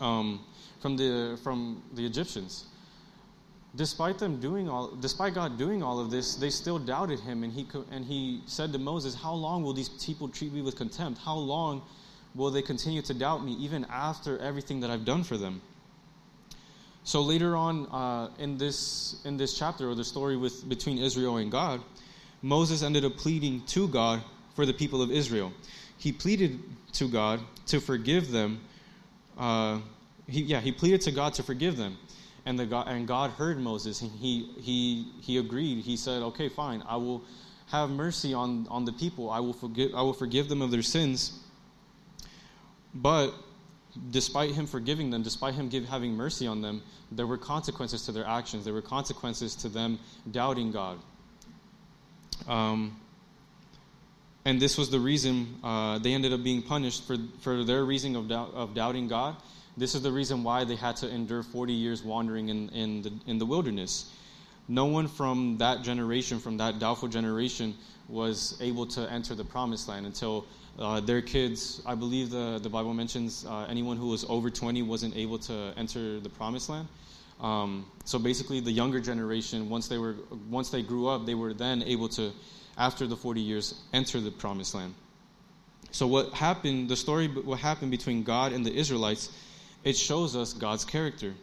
um, 0.00 0.40
from 0.80 0.96
the 0.96 1.38
from 1.42 1.82
the 1.94 2.04
Egyptians. 2.04 2.64
Despite 3.76 4.18
them 4.18 4.40
doing 4.40 4.68
all, 4.68 4.88
despite 4.96 5.34
God 5.34 5.56
doing 5.56 5.82
all 5.82 6.00
of 6.00 6.10
this, 6.10 6.34
they 6.34 6.50
still 6.50 6.78
doubted 6.78 7.20
Him, 7.20 7.44
and 7.44 7.52
He 7.52 7.66
and 7.92 8.04
He 8.04 8.42
said 8.46 8.72
to 8.72 8.78
Moses, 8.78 9.14
"How 9.14 9.34
long 9.34 9.62
will 9.62 9.74
these 9.74 9.90
people 9.90 10.28
treat 10.28 10.52
me 10.52 10.62
with 10.62 10.76
contempt? 10.76 11.20
How 11.20 11.36
long 11.36 11.82
will 12.34 12.50
they 12.50 12.62
continue 12.62 13.02
to 13.02 13.14
doubt 13.14 13.44
me 13.44 13.52
even 13.54 13.86
after 13.90 14.38
everything 14.38 14.80
that 14.80 14.90
I've 14.90 15.04
done 15.04 15.24
for 15.24 15.36
them? 15.36 15.60
So 17.04 17.22
later 17.22 17.56
on 17.56 17.86
uh, 17.86 18.30
in 18.38 18.58
this 18.58 19.20
in 19.24 19.36
this 19.36 19.58
chapter 19.58 19.88
or 19.88 19.94
the 19.94 20.04
story 20.04 20.36
with 20.36 20.68
between 20.68 20.98
Israel 20.98 21.38
and 21.38 21.50
God, 21.50 21.80
Moses 22.42 22.82
ended 22.82 23.04
up 23.04 23.16
pleading 23.16 23.62
to 23.68 23.88
God 23.88 24.22
for 24.54 24.66
the 24.66 24.74
people 24.74 25.02
of 25.02 25.10
Israel. 25.10 25.52
He 25.96 26.12
pleaded 26.12 26.60
to 26.94 27.08
God 27.08 27.40
to 27.66 27.80
forgive 27.80 28.30
them. 28.30 28.60
Uh, 29.38 29.80
he, 30.26 30.42
yeah, 30.42 30.60
he 30.60 30.72
pleaded 30.72 31.00
to 31.02 31.10
God 31.10 31.34
to 31.34 31.42
forgive 31.42 31.76
them, 31.76 31.96
and 32.46 32.58
the 32.58 32.66
God 32.66 32.86
and 32.88 33.08
God 33.08 33.30
heard 33.32 33.58
Moses. 33.58 34.02
And 34.02 34.10
he 34.12 34.52
he 34.60 35.10
he 35.20 35.38
agreed. 35.38 35.82
He 35.82 35.96
said, 35.96 36.22
"Okay, 36.22 36.48
fine. 36.48 36.82
I 36.86 36.96
will 36.96 37.24
have 37.68 37.90
mercy 37.90 38.34
on 38.34 38.66
on 38.70 38.84
the 38.84 38.92
people. 38.92 39.30
I 39.30 39.40
will 39.40 39.54
forgive. 39.54 39.94
I 39.94 40.02
will 40.02 40.12
forgive 40.12 40.48
them 40.48 40.60
of 40.60 40.70
their 40.70 40.82
sins." 40.82 41.32
But 42.94 43.32
despite 44.10 44.52
him 44.52 44.66
forgiving 44.66 45.10
them, 45.10 45.22
despite 45.22 45.54
him 45.54 45.68
give, 45.68 45.88
having 45.88 46.14
mercy 46.14 46.46
on 46.46 46.62
them, 46.62 46.82
there 47.10 47.26
were 47.26 47.38
consequences 47.38 48.06
to 48.06 48.12
their 48.12 48.26
actions. 48.26 48.64
There 48.64 48.74
were 48.74 48.82
consequences 48.82 49.54
to 49.56 49.68
them 49.68 49.98
doubting 50.30 50.72
God. 50.72 50.98
Um, 52.48 53.00
and 54.44 54.60
this 54.60 54.78
was 54.78 54.90
the 54.90 55.00
reason 55.00 55.56
uh, 55.62 55.98
they 55.98 56.14
ended 56.14 56.32
up 56.32 56.42
being 56.42 56.62
punished 56.62 57.06
for, 57.06 57.16
for 57.40 57.62
their 57.64 57.84
reason 57.84 58.16
of, 58.16 58.28
doubt, 58.28 58.52
of 58.54 58.74
doubting 58.74 59.06
God. 59.06 59.36
This 59.76 59.94
is 59.94 60.02
the 60.02 60.12
reason 60.12 60.42
why 60.42 60.64
they 60.64 60.76
had 60.76 60.96
to 60.96 61.08
endure 61.08 61.42
40 61.42 61.72
years 61.72 62.02
wandering 62.02 62.48
in, 62.48 62.68
in, 62.70 63.02
the, 63.02 63.12
in 63.26 63.38
the 63.38 63.46
wilderness. 63.46 64.10
No 64.70 64.84
one 64.84 65.08
from 65.08 65.58
that 65.58 65.82
generation, 65.82 66.38
from 66.38 66.58
that 66.58 66.78
doubtful 66.78 67.08
generation, 67.08 67.74
was 68.08 68.56
able 68.60 68.86
to 68.86 69.10
enter 69.10 69.34
the 69.34 69.42
promised 69.42 69.88
land 69.88 70.06
until 70.06 70.46
uh, 70.78 71.00
their 71.00 71.20
kids, 71.20 71.82
I 71.84 71.96
believe 71.96 72.30
the, 72.30 72.60
the 72.62 72.68
Bible 72.68 72.94
mentions 72.94 73.44
uh, 73.44 73.66
anyone 73.68 73.96
who 73.96 74.06
was 74.06 74.24
over 74.28 74.48
20 74.48 74.82
wasn't 74.82 75.16
able 75.16 75.40
to 75.40 75.72
enter 75.76 76.20
the 76.20 76.28
promised 76.28 76.68
land. 76.68 76.86
Um, 77.40 77.84
so 78.04 78.16
basically, 78.20 78.60
the 78.60 78.70
younger 78.70 79.00
generation, 79.00 79.68
once 79.68 79.88
they 79.88 79.98
were, 79.98 80.14
once 80.48 80.70
they 80.70 80.82
grew 80.82 81.08
up, 81.08 81.26
they 81.26 81.34
were 81.34 81.52
then 81.52 81.82
able 81.82 82.08
to, 82.10 82.30
after 82.78 83.08
the 83.08 83.16
40 83.16 83.40
years, 83.40 83.74
enter 83.92 84.20
the 84.20 84.30
promised 84.30 84.76
land. 84.76 84.94
So 85.90 86.06
what 86.06 86.32
happened? 86.32 86.88
The 86.88 86.96
story, 86.96 87.26
what 87.26 87.58
happened 87.58 87.90
between 87.90 88.22
God 88.22 88.52
and 88.52 88.64
the 88.64 88.72
Israelites, 88.72 89.30
it 89.82 89.96
shows 89.96 90.36
us 90.36 90.52
God's 90.52 90.84
character. 90.84 91.34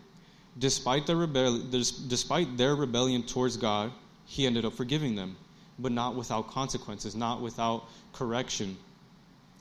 Despite 0.60 1.06
their 1.06 1.16
rebellion, 1.16 1.70
despite 1.70 2.58
their 2.58 2.76
rebellion 2.76 3.24
towards 3.24 3.58
God, 3.58 3.92
He 4.26 4.46
ended 4.46 4.66
up 4.66 4.74
forgiving 4.74 5.16
them, 5.16 5.36
but 5.78 5.92
not 5.92 6.16
without 6.16 6.50
consequences, 6.50 7.16
not 7.16 7.42
without 7.42 7.86
correction. 8.14 8.78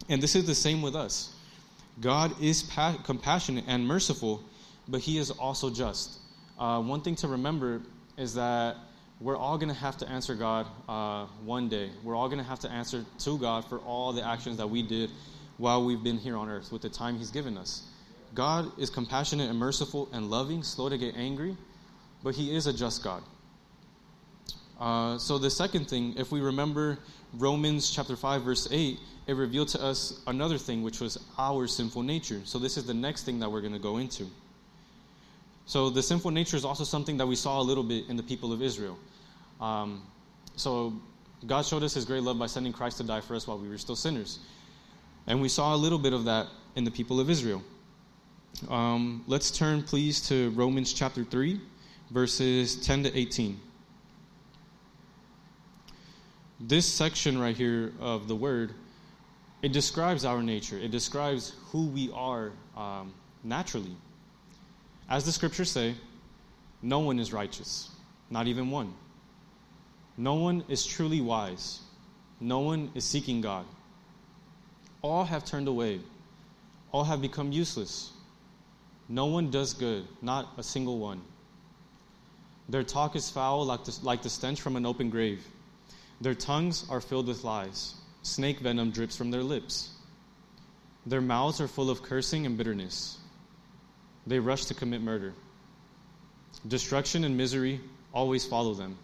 And 0.09 0.23
this 0.23 0.35
is 0.35 0.47
the 0.47 0.55
same 0.55 0.83
with 0.83 0.97
us. 0.97 1.35
God 2.01 2.41
is 2.41 2.63
pa- 2.63 2.99
compassionate 3.05 3.65
and 3.67 3.87
merciful, 3.87 4.43
but 4.89 5.01
He 5.01 5.19
is 5.19 5.31
also 5.31 5.71
just. 5.71 6.19
Uh, 6.59 6.81
one 6.81 7.01
thing 7.03 7.15
to 7.17 7.29
remember 7.29 7.83
is 8.17 8.35
that 8.35 8.77
we're 9.21 9.37
all 9.37 9.57
going 9.57 9.69
to 9.69 9.75
have 9.75 9.97
to 9.99 10.09
answer 10.09 10.35
God 10.35 10.67
uh, 10.89 11.27
one 11.45 11.69
day. 11.69 11.91
We're 12.03 12.17
all 12.17 12.29
going 12.29 12.39
to 12.39 12.45
have 12.45 12.61
to 12.61 12.71
answer 12.71 13.05
to 13.21 13.39
God 13.39 13.65
for 13.65 13.79
all 13.79 14.13
the 14.13 14.27
actions 14.27 14.59
that 14.59 14.69
we 14.69 14.83
did 14.83 15.11
while 15.57 15.85
we've 15.85 16.03
been 16.03 16.19
here 16.19 16.37
on 16.37 16.49
earth 16.51 16.71
with 16.71 16.83
the 16.83 16.91
time 16.91 17.17
He's 17.17 17.31
given 17.31 17.57
us. 17.57 17.83
God 18.37 18.71
is 18.79 18.91
compassionate 18.91 19.49
and 19.49 19.59
merciful 19.59 20.09
and 20.13 20.31
loving, 20.31 20.63
slow 20.63 20.91
to 20.91 20.99
get 20.99 21.17
angry, 21.17 21.57
but 22.23 22.35
He 22.35 22.55
is 22.55 22.67
a 22.67 22.73
just 22.73 23.03
God. 23.03 23.23
Uh, 24.79 25.17
so, 25.17 25.39
the 25.39 25.51
second 25.51 25.89
thing, 25.89 26.15
if 26.19 26.31
we 26.31 26.41
remember 26.41 26.99
Romans 27.33 27.91
chapter 27.91 28.15
5, 28.15 28.43
verse 28.43 28.69
8, 28.71 28.99
it 29.27 29.33
revealed 29.33 29.69
to 29.69 29.83
us 29.83 30.21
another 30.27 30.59
thing, 30.59 30.83
which 30.83 31.01
was 31.01 31.19
our 31.39 31.67
sinful 31.67 32.03
nature. 32.03 32.43
So, 32.45 32.59
this 32.59 32.77
is 32.77 32.85
the 32.85 32.95
next 32.95 33.25
thing 33.25 33.41
that 33.41 33.51
we're 33.51 33.63
going 33.63 33.73
to 33.73 33.79
go 33.79 33.97
into. 33.97 34.27
So, 35.65 35.89
the 35.89 36.03
sinful 36.03 36.31
nature 36.31 36.59
is 36.59 36.65
also 36.67 36.85
something 36.85 37.17
that 37.17 37.27
we 37.27 37.37
saw 37.37 37.61
a 37.61 37.65
little 37.65 37.83
bit 37.83 38.05
in 38.11 38.17
the 38.17 38.23
people 38.23 38.53
of 38.53 38.61
Israel. 38.61 38.99
Um, 39.63 40.03
so, 40.57 40.93
God 41.47 41.65
showed 41.65 41.83
us 41.83 41.95
his 41.95 42.05
great 42.05 42.23
love 42.23 42.39
by 42.39 42.47
sending 42.47 42.75
Christ 42.75 42.99
to 42.99 43.05
die 43.05 43.23
for 43.23 43.35
us 43.35 43.47
while 43.47 43.59
we 43.59 43.69
were 43.69 43.79
still 43.79 43.97
sinners. 43.97 44.41
And 45.27 45.41
we 45.41 45.49
saw 45.49 45.75
a 45.75 45.79
little 45.79 45.99
bit 45.99 46.13
of 46.13 46.27
that 46.27 46.49
in 46.75 46.85
the 46.85 46.91
people 46.91 47.19
of 47.19 47.31
Israel. 47.31 47.63
Um, 48.69 49.23
let's 49.27 49.51
turn, 49.51 49.83
please, 49.83 50.21
to 50.29 50.51
Romans 50.51 50.93
chapter 50.93 51.25
3, 51.25 51.61
verses 52.11 52.77
10 52.77 53.05
to 53.05 53.17
18. 53.17 53.61
this 56.61 56.87
section 56.87 57.39
right 57.39 57.57
here 57.57 57.93
of 58.01 58.29
the 58.29 58.35
word, 58.35 58.73
it 59.63 59.73
describes 59.73 60.25
our 60.25 60.43
nature. 60.43 60.79
It 60.79 60.91
describes 60.91 61.53
who 61.67 61.87
we 61.87 62.11
are 62.13 62.53
um, 62.77 63.13
naturally. 63.45 63.95
As 65.09 65.25
the 65.25 65.33
scriptures 65.33 65.71
say, 65.71 65.95
no 66.83 67.01
one 67.01 67.19
is 67.19 67.33
righteous, 67.33 67.91
not 68.31 68.47
even 68.47 68.71
one. 68.71 68.95
No 70.17 70.35
one 70.35 70.65
is 70.69 70.87
truly 70.87 71.21
wise. 71.21 71.81
No 72.41 72.61
one 72.61 72.91
is 72.95 73.05
seeking 73.05 73.41
God. 73.41 73.67
All 75.03 75.25
have 75.25 75.45
turned 75.45 75.69
away. 75.69 76.01
All 76.91 77.05
have 77.05 77.21
become 77.21 77.53
useless. 77.53 78.13
No 79.09 79.27
one 79.27 79.51
does 79.51 79.75
good, 79.75 80.07
not 80.21 80.53
a 80.57 80.63
single 80.63 80.99
one. 80.99 81.21
Their 82.69 82.83
talk 82.83 83.15
is 83.15 83.31
foul 83.31 83.65
like 83.65 83.85
the, 83.85 83.97
like 84.03 84.23
the 84.23 84.31
stench 84.31 84.61
from 84.61 84.75
an 84.77 84.85
open 84.85 85.11
grave. 85.11 85.47
Their 86.21 86.35
tongues 86.35 86.85
are 86.91 87.01
filled 87.01 87.29
with 87.29 87.45
lies. 87.45 87.95
Snake 88.23 88.59
venom 88.59 88.91
drips 88.91 89.17
from 89.17 89.31
their 89.31 89.45
lips. 89.45 89.91
Their 91.05 91.21
mouths 91.21 91.61
are 91.61 91.69
full 91.69 91.91
of 91.91 92.03
cursing 92.03 92.47
and 92.47 92.59
bitterness. 92.59 93.19
They 94.27 94.41
rush 94.41 94.65
to 94.67 94.75
commit 94.75 95.03
murder. 95.03 95.35
Destruction 96.67 97.23
and 97.23 97.37
misery 97.37 97.81
always 98.13 98.45
follow 98.45 98.75
them. 98.75 98.99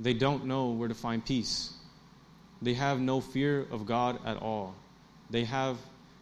They 0.00 0.14
don't 0.14 0.46
know 0.46 0.70
where 0.70 0.88
to 0.88 0.94
find 0.94 1.24
peace. 1.24 1.72
They 2.60 2.74
have 2.74 2.98
no 2.98 3.20
fear 3.20 3.64
of 3.70 3.86
God 3.86 4.18
at 4.26 4.38
all. 4.38 4.74
They 5.30 5.44
have 5.44 5.76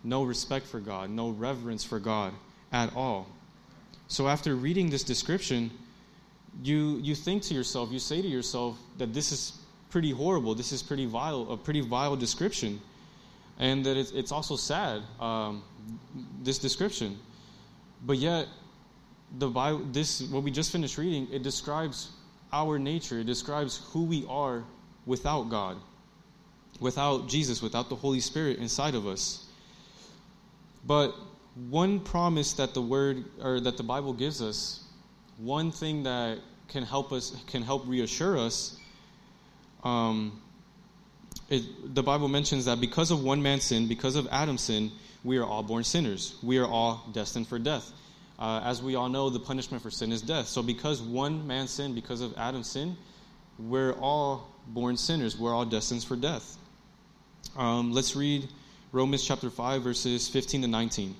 no 0.05 0.25
respect 0.25 0.67
for 0.67 0.81
God, 0.81 1.09
no 1.09 1.31
reverence 1.31 1.83
for 1.83 1.99
God 1.99 2.35
at 2.73 2.95
all. 2.95 3.27
So 4.09 4.29
after 4.29 4.55
reading 4.55 4.91
this 4.91 5.03
description, 5.03 5.71
you 6.63 6.99
you 7.03 7.15
think 7.15 7.43
to 7.45 7.55
yourself, 7.55 7.91
you 7.93 7.99
say 7.99 8.23
to 8.23 8.29
yourself 8.29 8.79
that 8.99 9.13
this 9.13 9.33
is 9.33 9.53
pretty 9.91 10.11
horrible. 10.11 10.55
This 10.55 10.73
is 10.73 10.83
pretty 10.83 11.07
vile, 11.07 11.51
a 11.51 11.57
pretty 11.57 11.81
vile 11.81 12.17
description, 12.17 12.81
and 13.59 13.85
that 13.85 13.97
it's, 13.97 14.11
it's 14.13 14.33
also 14.33 14.57
sad. 14.57 15.03
Um, 15.21 15.63
this 16.43 16.59
description, 16.59 17.19
but 18.05 18.19
yet 18.19 18.49
the 19.39 19.49
Bible, 19.49 19.85
this 19.93 20.23
what 20.23 20.43
we 20.43 20.51
just 20.51 20.73
finished 20.73 20.99
reading, 20.99 21.29
it 21.33 21.43
describes 21.43 22.11
our 22.53 22.79
nature. 22.79 23.21
It 23.21 23.27
describes 23.27 23.83
who 23.93 24.05
we 24.05 24.25
are 24.29 24.65
without 25.05 25.51
God, 25.51 25.77
without 26.81 27.29
Jesus, 27.29 27.61
without 27.63 27.89
the 27.89 27.97
Holy 27.97 28.21
Spirit 28.21 28.59
inside 28.59 28.95
of 28.95 29.07
us. 29.07 29.47
But 30.87 31.15
one 31.57 32.01
promise 32.01 32.53
that 32.55 32.75
the 32.75 32.83
word 32.83 33.25
or 33.43 33.61
that 33.61 33.77
the 33.77 33.83
Bible 33.83 34.13
gives 34.13 34.43
us, 34.43 34.85
one 35.39 35.73
thing 35.73 36.03
that 36.05 36.39
can 36.69 36.83
help 36.83 37.13
us 37.13 37.35
can 37.47 37.63
help 37.63 37.87
reassure 37.87 38.39
us. 38.39 38.79
Um, 39.83 40.41
it, 41.49 41.95
the 41.95 42.03
Bible 42.03 42.29
mentions 42.29 42.65
that 42.67 42.81
because 42.81 43.11
of 43.11 43.23
one 43.23 43.43
man's 43.43 43.65
sin, 43.65 43.89
because 43.89 44.17
of 44.17 44.29
Adam's 44.31 44.63
sin, 44.63 44.93
we 45.25 45.39
are 45.39 45.45
all 45.45 45.63
born 45.63 45.85
sinners. 45.85 46.37
We 46.43 46.59
are 46.59 46.67
all 46.67 47.09
destined 47.13 47.49
for 47.49 47.59
death. 47.59 47.91
Uh, 48.39 48.61
as 48.65 48.83
we 48.83 48.97
all 48.97 49.09
know, 49.09 49.31
the 49.31 49.41
punishment 49.41 49.83
for 49.83 49.91
sin 49.91 50.13
is 50.13 50.21
death. 50.21 50.47
So, 50.49 50.63
because 50.63 51.01
one 51.01 51.47
man's 51.47 51.71
sin, 51.71 51.95
because 51.95 52.21
of 52.21 52.37
Adam's 52.37 52.69
sin, 52.69 52.97
we're 53.59 53.95
all 53.95 54.55
born 54.67 54.97
sinners. 54.97 55.39
We're 55.39 55.55
all 55.55 55.65
destined 55.65 56.05
for 56.05 56.17
death. 56.17 56.57
Um, 57.57 57.93
let's 57.93 58.15
read 58.15 58.47
Romans 58.93 59.25
chapter 59.25 59.49
5, 59.49 59.83
verses 59.83 60.29
15 60.29 60.63
to 60.63 60.69
19. 60.69 61.17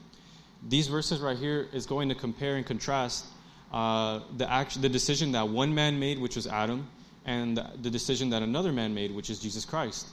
These 0.69 0.89
verses 0.89 1.21
right 1.21 1.37
here 1.37 1.69
is 1.73 1.87
going 1.87 2.09
to 2.09 2.15
compare 2.15 2.57
and 2.57 2.67
contrast 2.67 3.27
uh, 3.73 4.21
the, 4.37 4.51
act, 4.51 4.81
the 4.81 4.89
decision 4.89 5.33
that 5.33 5.49
one 5.49 5.75
man 5.75 5.99
made, 5.99 6.19
which 6.19 6.37
was 6.37 6.47
Adam, 6.47 6.89
and 7.25 7.61
the 7.83 7.91
decision 7.91 8.31
that 8.31 8.43
another 8.43 8.73
man 8.73 8.95
made, 8.95 9.15
which 9.15 9.31
is 9.31 9.39
Jesus 9.39 9.65
Christ. 9.65 10.07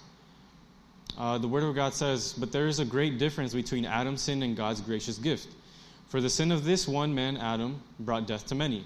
Uh, 1.18 1.38
the 1.38 1.48
Word 1.48 1.64
of 1.64 1.76
God 1.76 1.94
says, 1.94 2.34
But 2.34 2.52
there 2.52 2.68
is 2.68 2.80
a 2.80 2.86
great 2.86 3.20
difference 3.20 3.54
between 3.54 3.86
Adam's 3.86 4.22
sin 4.22 4.42
and 4.42 4.58
God's 4.58 4.82
gracious 4.82 5.18
gift. 5.18 5.48
For 6.08 6.22
the 6.22 6.30
sin 6.30 6.52
of 6.52 6.64
this 6.64 6.88
one 6.88 7.14
man, 7.14 7.38
Adam, 7.38 7.82
brought 8.00 8.28
death 8.28 8.48
to 8.48 8.56
many. 8.56 8.86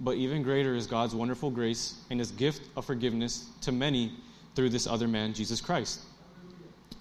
But 0.00 0.16
even 0.16 0.42
greater 0.42 0.74
is 0.74 0.86
God's 0.86 1.14
wonderful 1.14 1.50
grace 1.50 1.94
and 2.10 2.20
his 2.20 2.30
gift 2.30 2.62
of 2.76 2.84
forgiveness 2.84 3.48
to 3.62 3.72
many 3.72 4.12
through 4.54 4.70
this 4.70 4.86
other 4.86 5.08
man, 5.08 5.32
Jesus 5.32 5.60
Christ. 5.60 6.00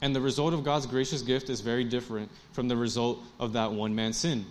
And 0.02 0.16
the 0.16 0.22
result 0.22 0.54
of 0.54 0.64
God's 0.64 0.86
gracious 0.86 1.22
gift 1.22 1.50
is 1.50 1.62
very 1.62 1.84
different 1.84 2.32
from 2.52 2.68
the 2.68 2.76
result 2.76 3.20
of 3.40 3.54
that 3.54 3.72
one 3.72 3.96
man's 3.96 4.18
sin. 4.18 4.46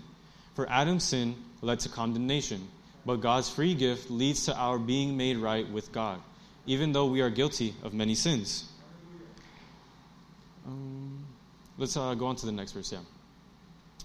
For 0.54 0.68
Adam's 0.70 1.04
sin 1.04 1.34
led 1.62 1.80
to 1.80 1.88
condemnation, 1.88 2.68
but 3.04 3.16
God's 3.16 3.48
free 3.48 3.74
gift 3.74 4.10
leads 4.10 4.46
to 4.46 4.56
our 4.56 4.78
being 4.78 5.16
made 5.16 5.36
right 5.36 5.68
with 5.68 5.92
God, 5.92 6.20
even 6.66 6.92
though 6.92 7.06
we 7.06 7.20
are 7.20 7.30
guilty 7.30 7.74
of 7.82 7.92
many 7.92 8.14
sins. 8.14 8.70
Um, 10.66 11.24
let's 11.76 11.96
uh, 11.96 12.14
go 12.14 12.26
on 12.26 12.36
to 12.36 12.46
the 12.46 12.52
next 12.52 12.72
verse, 12.72 12.92
yeah. 12.92 13.00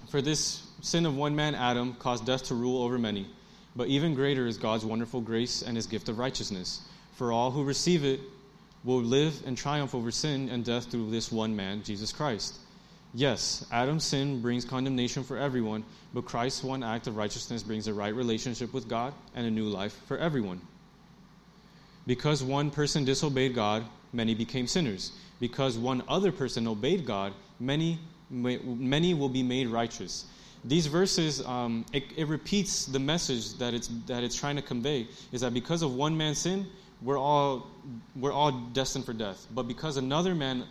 For 0.10 0.22
this 0.22 0.64
sin 0.82 1.06
of 1.06 1.16
one 1.16 1.36
man, 1.36 1.56
Adam, 1.56 1.94
caused 1.94 2.26
death 2.26 2.46
to 2.46 2.56
rule 2.56 2.84
over 2.84 2.98
many. 2.98 3.28
But 3.76 3.88
even 3.88 4.16
greater 4.16 4.48
is 4.48 4.58
God's 4.58 4.84
wonderful 4.84 5.22
grace 5.22 5.62
and 5.62 5.76
his 5.76 5.86
gift 5.86 6.10
of 6.10 6.18
righteousness. 6.18 6.82
For 7.16 7.32
all 7.32 7.52
who 7.52 7.64
receive 7.64 8.04
it 8.04 8.20
will 8.84 9.02
live 9.02 9.42
and 9.46 9.58
triumph 9.58 9.94
over 9.94 10.12
sin 10.12 10.50
and 10.50 10.64
death 10.64 10.90
through 10.90 11.12
this 11.12 11.32
one 11.32 11.56
man, 11.56 11.84
Jesus 11.84 12.12
Christ. 12.12 12.58
Yes, 13.14 13.66
Adam's 13.72 14.04
sin 14.04 14.42
brings 14.42 14.66
condemnation 14.66 15.24
for 15.24 15.38
everyone, 15.38 15.84
but 16.14 16.26
Christ's 16.26 16.64
one 16.64 16.84
act 16.84 17.08
of 17.08 17.18
righteousness 17.18 17.64
brings 17.64 17.88
a 17.88 17.94
right 17.94 18.14
relationship 18.14 18.74
with 18.74 18.88
God 18.88 19.14
and 19.36 19.48
a 19.48 19.52
new 19.52 19.66
life 19.66 20.00
for 20.08 20.18
everyone. 20.18 20.62
Because 22.06 22.44
one 22.44 22.72
person 22.72 23.06
disobeyed 23.06 23.56
God, 23.56 23.86
many 24.14 24.36
became 24.36 24.68
sinners. 24.68 25.12
Because 25.40 25.78
one 25.78 26.04
other 26.08 26.32
person 26.32 26.68
obeyed 26.68 27.06
God, 27.06 27.34
many 27.60 28.00
many 28.30 29.14
will 29.14 29.30
be 29.30 29.44
made 29.44 29.68
righteous. 29.68 30.26
These 30.64 30.88
verses, 30.88 31.46
um, 31.46 31.86
it, 31.94 32.04
it, 32.18 32.28
repeats 32.28 32.86
the 32.86 33.00
message 33.00 33.54
that 33.56 33.74
it's, 33.74 33.88
that 34.08 34.24
it's 34.24 34.36
trying 34.36 34.58
to 34.58 34.62
convey 34.62 35.08
is 35.32 35.42
that 35.42 35.54
because 35.54 35.82
of 35.82 35.96
one 35.96 36.18
man's 36.18 36.40
sin, 36.40 36.68
we're 37.02 37.18
all, 37.18 37.68
we're 38.16 38.34
all 38.34 38.52
destined 38.52 39.06
for 39.06 39.14
death. 39.14 39.48
But 39.52 39.64
because 39.64 39.98
another 39.98 40.36
man 40.36 40.66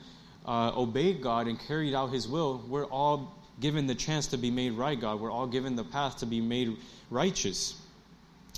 uh, 0.47 0.73
obeyed 0.77 1.23
God 1.23 1.47
and 1.47 1.59
carried 1.59 1.95
out 1.95 2.13
his 2.13 2.29
will, 2.29 2.63
we're 2.69 2.87
all 2.87 3.35
given 3.61 3.87
the 3.87 3.95
chance 3.95 4.29
to 4.29 4.37
be 4.37 4.51
made 4.51 4.73
right, 4.73 5.01
God. 5.01 5.21
We're 5.21 5.33
all 5.33 5.47
given 5.47 5.77
the 5.77 5.85
path 5.85 6.19
to 6.19 6.27
be 6.27 6.41
made 6.41 6.77
righteous. 7.11 7.81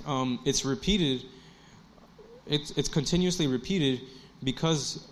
Um, 0.07 0.41
it's 0.45 0.65
repeated, 0.65 1.25
it's, 2.47 2.71
it's 2.73 2.89
continuously 2.89 3.47
repeated 3.47 4.01
because 4.43 5.07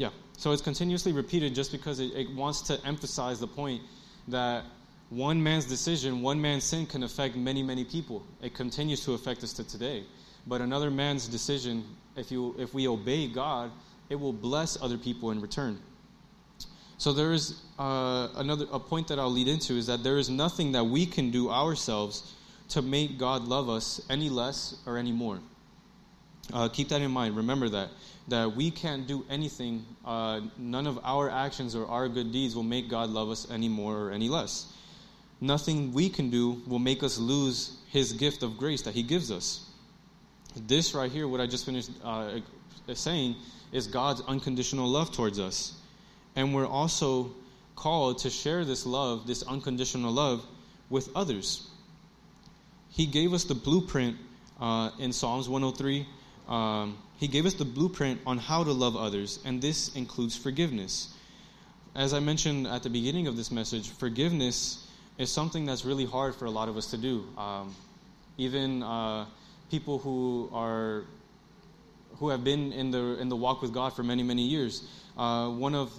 yeah, 0.00 0.08
so 0.38 0.52
it's 0.52 0.62
continuously 0.62 1.12
repeated 1.12 1.54
just 1.54 1.72
because 1.72 2.00
it, 2.00 2.12
it 2.14 2.34
wants 2.34 2.62
to 2.62 2.80
emphasize 2.86 3.38
the 3.38 3.46
point 3.46 3.82
that 4.28 4.64
one 5.10 5.42
man's 5.42 5.64
decision, 5.66 6.22
one 6.22 6.40
man's 6.40 6.64
sin 6.64 6.86
can 6.86 7.02
affect 7.02 7.36
many, 7.36 7.62
many 7.62 7.84
people. 7.84 8.24
It 8.40 8.54
continues 8.54 9.04
to 9.04 9.12
affect 9.12 9.44
us 9.44 9.52
to 9.54 9.64
today. 9.64 10.04
But 10.46 10.60
another 10.60 10.90
man's 10.90 11.28
decision, 11.28 11.84
if, 12.16 12.30
you, 12.30 12.54
if 12.58 12.72
we 12.72 12.88
obey 12.88 13.28
God, 13.28 13.70
it 14.08 14.14
will 14.14 14.32
bless 14.32 14.80
other 14.80 14.96
people 14.96 15.30
in 15.32 15.40
return. 15.40 15.78
So 16.96 17.12
there 17.12 17.32
is 17.32 17.60
uh, 17.78 18.28
another 18.36 18.66
a 18.72 18.78
point 18.78 19.08
that 19.08 19.18
I'll 19.18 19.30
lead 19.30 19.48
into 19.48 19.74
is 19.74 19.86
that 19.86 20.02
there 20.02 20.18
is 20.18 20.28
nothing 20.28 20.72
that 20.72 20.84
we 20.84 21.06
can 21.06 21.30
do 21.30 21.50
ourselves 21.50 22.34
to 22.70 22.82
make 22.82 23.18
God 23.18 23.44
love 23.44 23.68
us 23.68 24.00
any 24.10 24.28
less 24.28 24.76
or 24.86 24.96
any 24.96 25.12
more. 25.12 25.40
Uh, 26.52 26.68
keep 26.68 26.88
that 26.88 27.00
in 27.00 27.10
mind. 27.10 27.36
Remember 27.36 27.68
that 27.68 27.90
that 28.28 28.54
we 28.54 28.70
can't 28.70 29.06
do 29.06 29.24
anything, 29.28 29.84
uh, 30.04 30.40
none 30.56 30.86
of 30.86 31.00
our 31.02 31.28
actions 31.28 31.74
or 31.74 31.86
our 31.86 32.08
good 32.08 32.32
deeds 32.32 32.54
will 32.54 32.62
make 32.62 32.88
God 32.88 33.10
love 33.10 33.28
us 33.28 33.50
any 33.50 33.68
more 33.68 33.96
or 33.96 34.10
any 34.12 34.28
less. 34.28 34.72
Nothing 35.40 35.92
we 35.92 36.08
can 36.08 36.30
do 36.30 36.60
will 36.66 36.78
make 36.78 37.02
us 37.02 37.18
lose 37.18 37.78
His 37.88 38.12
gift 38.12 38.42
of 38.42 38.58
grace 38.58 38.82
that 38.82 38.94
He 38.94 39.02
gives 39.02 39.30
us. 39.30 39.66
This 40.54 40.94
right 40.94 41.10
here, 41.10 41.26
what 41.28 41.40
I 41.40 41.46
just 41.46 41.64
finished 41.64 41.90
uh, 42.04 42.40
saying, 42.92 43.36
is 43.72 43.86
God's 43.86 44.20
unconditional 44.22 44.88
love 44.88 45.12
towards 45.12 45.38
us. 45.38 45.74
And 46.36 46.54
we're 46.54 46.66
also 46.66 47.32
called 47.76 48.18
to 48.18 48.30
share 48.30 48.64
this 48.64 48.84
love, 48.84 49.26
this 49.26 49.42
unconditional 49.42 50.12
love, 50.12 50.44
with 50.90 51.08
others. 51.14 51.68
He 52.90 53.06
gave 53.06 53.32
us 53.32 53.44
the 53.44 53.54
blueprint 53.54 54.16
uh, 54.60 54.90
in 54.98 55.12
Psalms 55.12 55.48
103. 55.48 56.06
Um, 56.48 56.98
he 57.18 57.28
gave 57.28 57.46
us 57.46 57.54
the 57.54 57.64
blueprint 57.64 58.20
on 58.26 58.38
how 58.38 58.64
to 58.64 58.72
love 58.72 58.96
others, 58.96 59.38
and 59.44 59.62
this 59.62 59.94
includes 59.94 60.36
forgiveness. 60.36 61.14
As 61.94 62.12
I 62.12 62.20
mentioned 62.20 62.66
at 62.66 62.82
the 62.82 62.90
beginning 62.90 63.26
of 63.26 63.36
this 63.36 63.50
message, 63.50 63.88
forgiveness 63.88 64.86
is 65.20 65.30
something 65.30 65.66
that's 65.66 65.84
really 65.84 66.06
hard 66.06 66.34
for 66.34 66.46
a 66.46 66.50
lot 66.50 66.70
of 66.70 66.78
us 66.78 66.86
to 66.92 66.96
do. 66.96 67.26
Um, 67.36 67.74
even 68.38 68.82
uh, 68.82 69.26
people 69.70 69.98
who 69.98 70.48
are 70.52 71.04
who 72.16 72.30
have 72.30 72.42
been 72.42 72.72
in 72.72 72.90
the 72.90 73.20
in 73.20 73.28
the 73.28 73.36
walk 73.36 73.60
with 73.60 73.72
God 73.74 73.92
for 73.92 74.02
many 74.02 74.22
many 74.22 74.42
years. 74.42 74.82
Uh, 75.18 75.50
one 75.50 75.74
of 75.74 75.92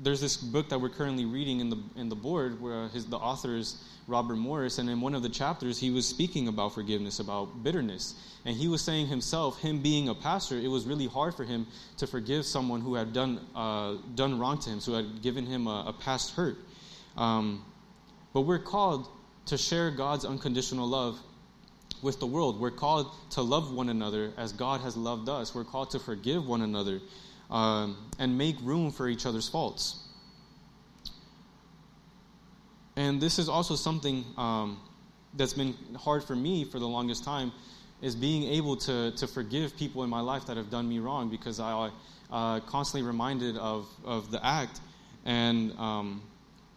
there's 0.00 0.20
this 0.20 0.36
book 0.36 0.68
that 0.68 0.80
we're 0.80 0.90
currently 0.90 1.24
reading 1.24 1.58
in 1.58 1.70
the 1.70 1.78
in 1.96 2.08
the 2.08 2.14
board 2.14 2.60
where 2.60 2.86
his 2.88 3.04
the 3.06 3.16
author 3.16 3.56
is 3.56 3.82
Robert 4.06 4.36
Morris, 4.36 4.78
and 4.78 4.88
in 4.88 5.00
one 5.00 5.14
of 5.16 5.22
the 5.24 5.28
chapters 5.28 5.80
he 5.80 5.90
was 5.90 6.06
speaking 6.06 6.46
about 6.46 6.72
forgiveness, 6.72 7.18
about 7.18 7.64
bitterness, 7.64 8.14
and 8.44 8.56
he 8.56 8.68
was 8.68 8.80
saying 8.80 9.08
himself, 9.08 9.60
him 9.60 9.82
being 9.82 10.08
a 10.08 10.14
pastor, 10.14 10.56
it 10.56 10.68
was 10.68 10.86
really 10.86 11.08
hard 11.08 11.34
for 11.34 11.44
him 11.44 11.66
to 11.96 12.06
forgive 12.06 12.46
someone 12.46 12.80
who 12.80 12.94
had 12.94 13.12
done 13.12 13.40
uh, 13.56 13.94
done 14.14 14.38
wrong 14.38 14.56
to 14.60 14.70
him, 14.70 14.80
who 14.80 14.92
had 14.92 15.20
given 15.20 15.46
him 15.46 15.66
a, 15.66 15.86
a 15.88 15.92
past 15.92 16.36
hurt. 16.36 16.56
Um, 17.16 17.64
but 18.32 18.42
we're 18.42 18.58
called 18.58 19.08
to 19.46 19.58
share 19.58 19.90
God's 19.90 20.24
unconditional 20.24 20.86
love 20.86 21.18
with 22.02 22.20
the 22.20 22.26
world. 22.26 22.60
We're 22.60 22.70
called 22.70 23.10
to 23.30 23.42
love 23.42 23.72
one 23.72 23.88
another 23.88 24.32
as 24.36 24.52
God 24.52 24.80
has 24.82 24.96
loved 24.96 25.28
us. 25.28 25.54
We're 25.54 25.64
called 25.64 25.90
to 25.90 25.98
forgive 25.98 26.46
one 26.46 26.62
another 26.62 27.00
um, 27.50 27.96
and 28.18 28.36
make 28.36 28.56
room 28.62 28.92
for 28.92 29.08
each 29.08 29.26
other's 29.26 29.48
faults. 29.48 30.04
And 32.96 33.20
this 33.20 33.38
is 33.38 33.48
also 33.48 33.76
something 33.76 34.24
um, 34.36 34.80
that's 35.34 35.54
been 35.54 35.74
hard 35.96 36.24
for 36.24 36.34
me 36.34 36.64
for 36.64 36.78
the 36.78 36.88
longest 36.88 37.24
time 37.24 37.52
is 38.02 38.14
being 38.14 38.44
able 38.44 38.76
to, 38.76 39.12
to 39.12 39.26
forgive 39.26 39.76
people 39.76 40.04
in 40.04 40.10
my 40.10 40.20
life 40.20 40.46
that 40.46 40.56
have 40.56 40.70
done 40.70 40.88
me 40.88 40.98
wrong 40.98 41.30
because 41.30 41.58
I 41.58 41.90
uh, 42.30 42.60
constantly 42.60 43.06
reminded 43.06 43.56
of, 43.56 43.88
of 44.04 44.30
the 44.30 44.44
act. 44.44 44.80
And 45.24 45.72
um, 45.78 46.22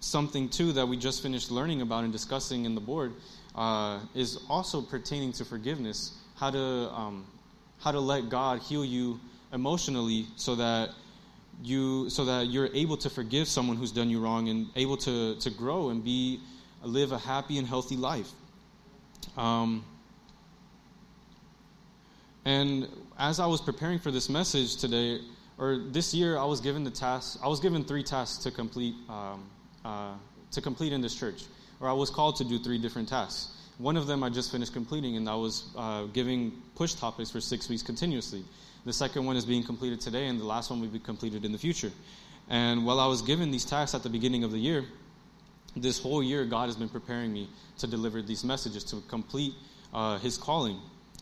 something, 0.01 0.49
too, 0.49 0.73
that 0.73 0.85
we 0.85 0.97
just 0.97 1.23
finished 1.23 1.49
learning 1.49 1.81
about 1.81 2.03
and 2.03 2.11
discussing 2.11 2.65
in 2.65 2.75
the 2.75 2.81
board 2.81 3.13
uh, 3.55 3.99
is 4.13 4.37
also 4.49 4.81
pertaining 4.81 5.31
to 5.33 5.45
forgiveness. 5.45 6.17
How 6.35 6.51
to, 6.51 6.59
um, 6.59 7.25
how 7.79 7.91
to 7.91 7.99
let 7.99 8.29
God 8.29 8.59
heal 8.59 8.83
you 8.83 9.19
emotionally 9.53 10.27
so 10.35 10.55
that 10.55 10.89
you 11.63 12.09
so 12.09 12.25
that 12.25 12.47
you're 12.47 12.69
able 12.73 12.97
to 12.97 13.09
forgive 13.09 13.47
someone 13.47 13.77
who's 13.77 13.91
done 13.91 14.09
you 14.09 14.19
wrong 14.19 14.49
and 14.49 14.67
able 14.75 14.97
to 14.97 15.35
to 15.35 15.49
grow 15.49 15.89
and 15.89 16.03
be 16.03 16.39
live 16.83 17.11
a 17.11 17.17
happy 17.17 17.57
and 17.57 17.67
healthy 17.67 17.95
life. 17.95 18.29
Um, 19.37 19.85
and 22.45 22.87
as 23.19 23.39
I 23.39 23.45
was 23.45 23.61
preparing 23.61 23.99
for 23.99 24.09
this 24.09 24.29
message 24.29 24.77
today, 24.77 25.19
or 25.59 25.77
this 25.77 26.13
year, 26.13 26.37
I 26.37 26.45
was 26.45 26.59
given 26.59 26.83
the 26.83 26.89
task. 26.89 27.39
I 27.43 27.47
was 27.47 27.59
given 27.59 27.83
three 27.83 28.01
tasks 28.01 28.43
to 28.45 28.51
complete 28.51 28.95
um, 29.07 29.47
uh, 29.85 30.13
to 30.51 30.61
complete 30.61 30.93
in 30.93 31.01
this 31.01 31.15
church, 31.15 31.43
or 31.79 31.89
I 31.89 31.93
was 31.93 32.09
called 32.09 32.35
to 32.37 32.43
do 32.43 32.59
three 32.59 32.77
different 32.77 33.09
tasks. 33.09 33.57
One 33.77 33.97
of 33.97 34.05
them 34.05 34.23
I 34.23 34.29
just 34.29 34.51
finished 34.51 34.73
completing, 34.73 35.17
and 35.17 35.27
that 35.27 35.37
was 35.37 35.65
uh, 35.75 36.03
giving 36.05 36.51
push 36.75 36.93
topics 36.93 37.31
for 37.31 37.41
six 37.41 37.67
weeks 37.67 37.81
continuously. 37.81 38.43
The 38.85 38.93
second 38.93 39.25
one 39.25 39.35
is 39.35 39.45
being 39.45 39.63
completed 39.63 40.01
today, 40.01 40.27
and 40.27 40.39
the 40.39 40.45
last 40.45 40.69
one 40.69 40.81
will 40.81 40.87
be 40.87 40.99
completed 40.99 41.45
in 41.45 41.51
the 41.51 41.57
future. 41.57 41.91
And 42.49 42.85
while 42.85 42.99
I 42.99 43.07
was 43.07 43.21
given 43.21 43.51
these 43.51 43.65
tasks 43.65 43.95
at 43.95 44.03
the 44.03 44.09
beginning 44.09 44.43
of 44.43 44.51
the 44.51 44.59
year, 44.59 44.85
this 45.75 45.99
whole 45.99 46.21
year 46.21 46.45
God 46.45 46.65
has 46.65 46.75
been 46.75 46.89
preparing 46.89 47.31
me 47.31 47.49
to 47.77 47.87
deliver 47.87 48.21
these 48.21 48.43
messages 48.43 48.83
to 48.85 49.01
complete 49.07 49.53
uh, 49.93 50.17
His 50.19 50.37
calling. 50.37 50.77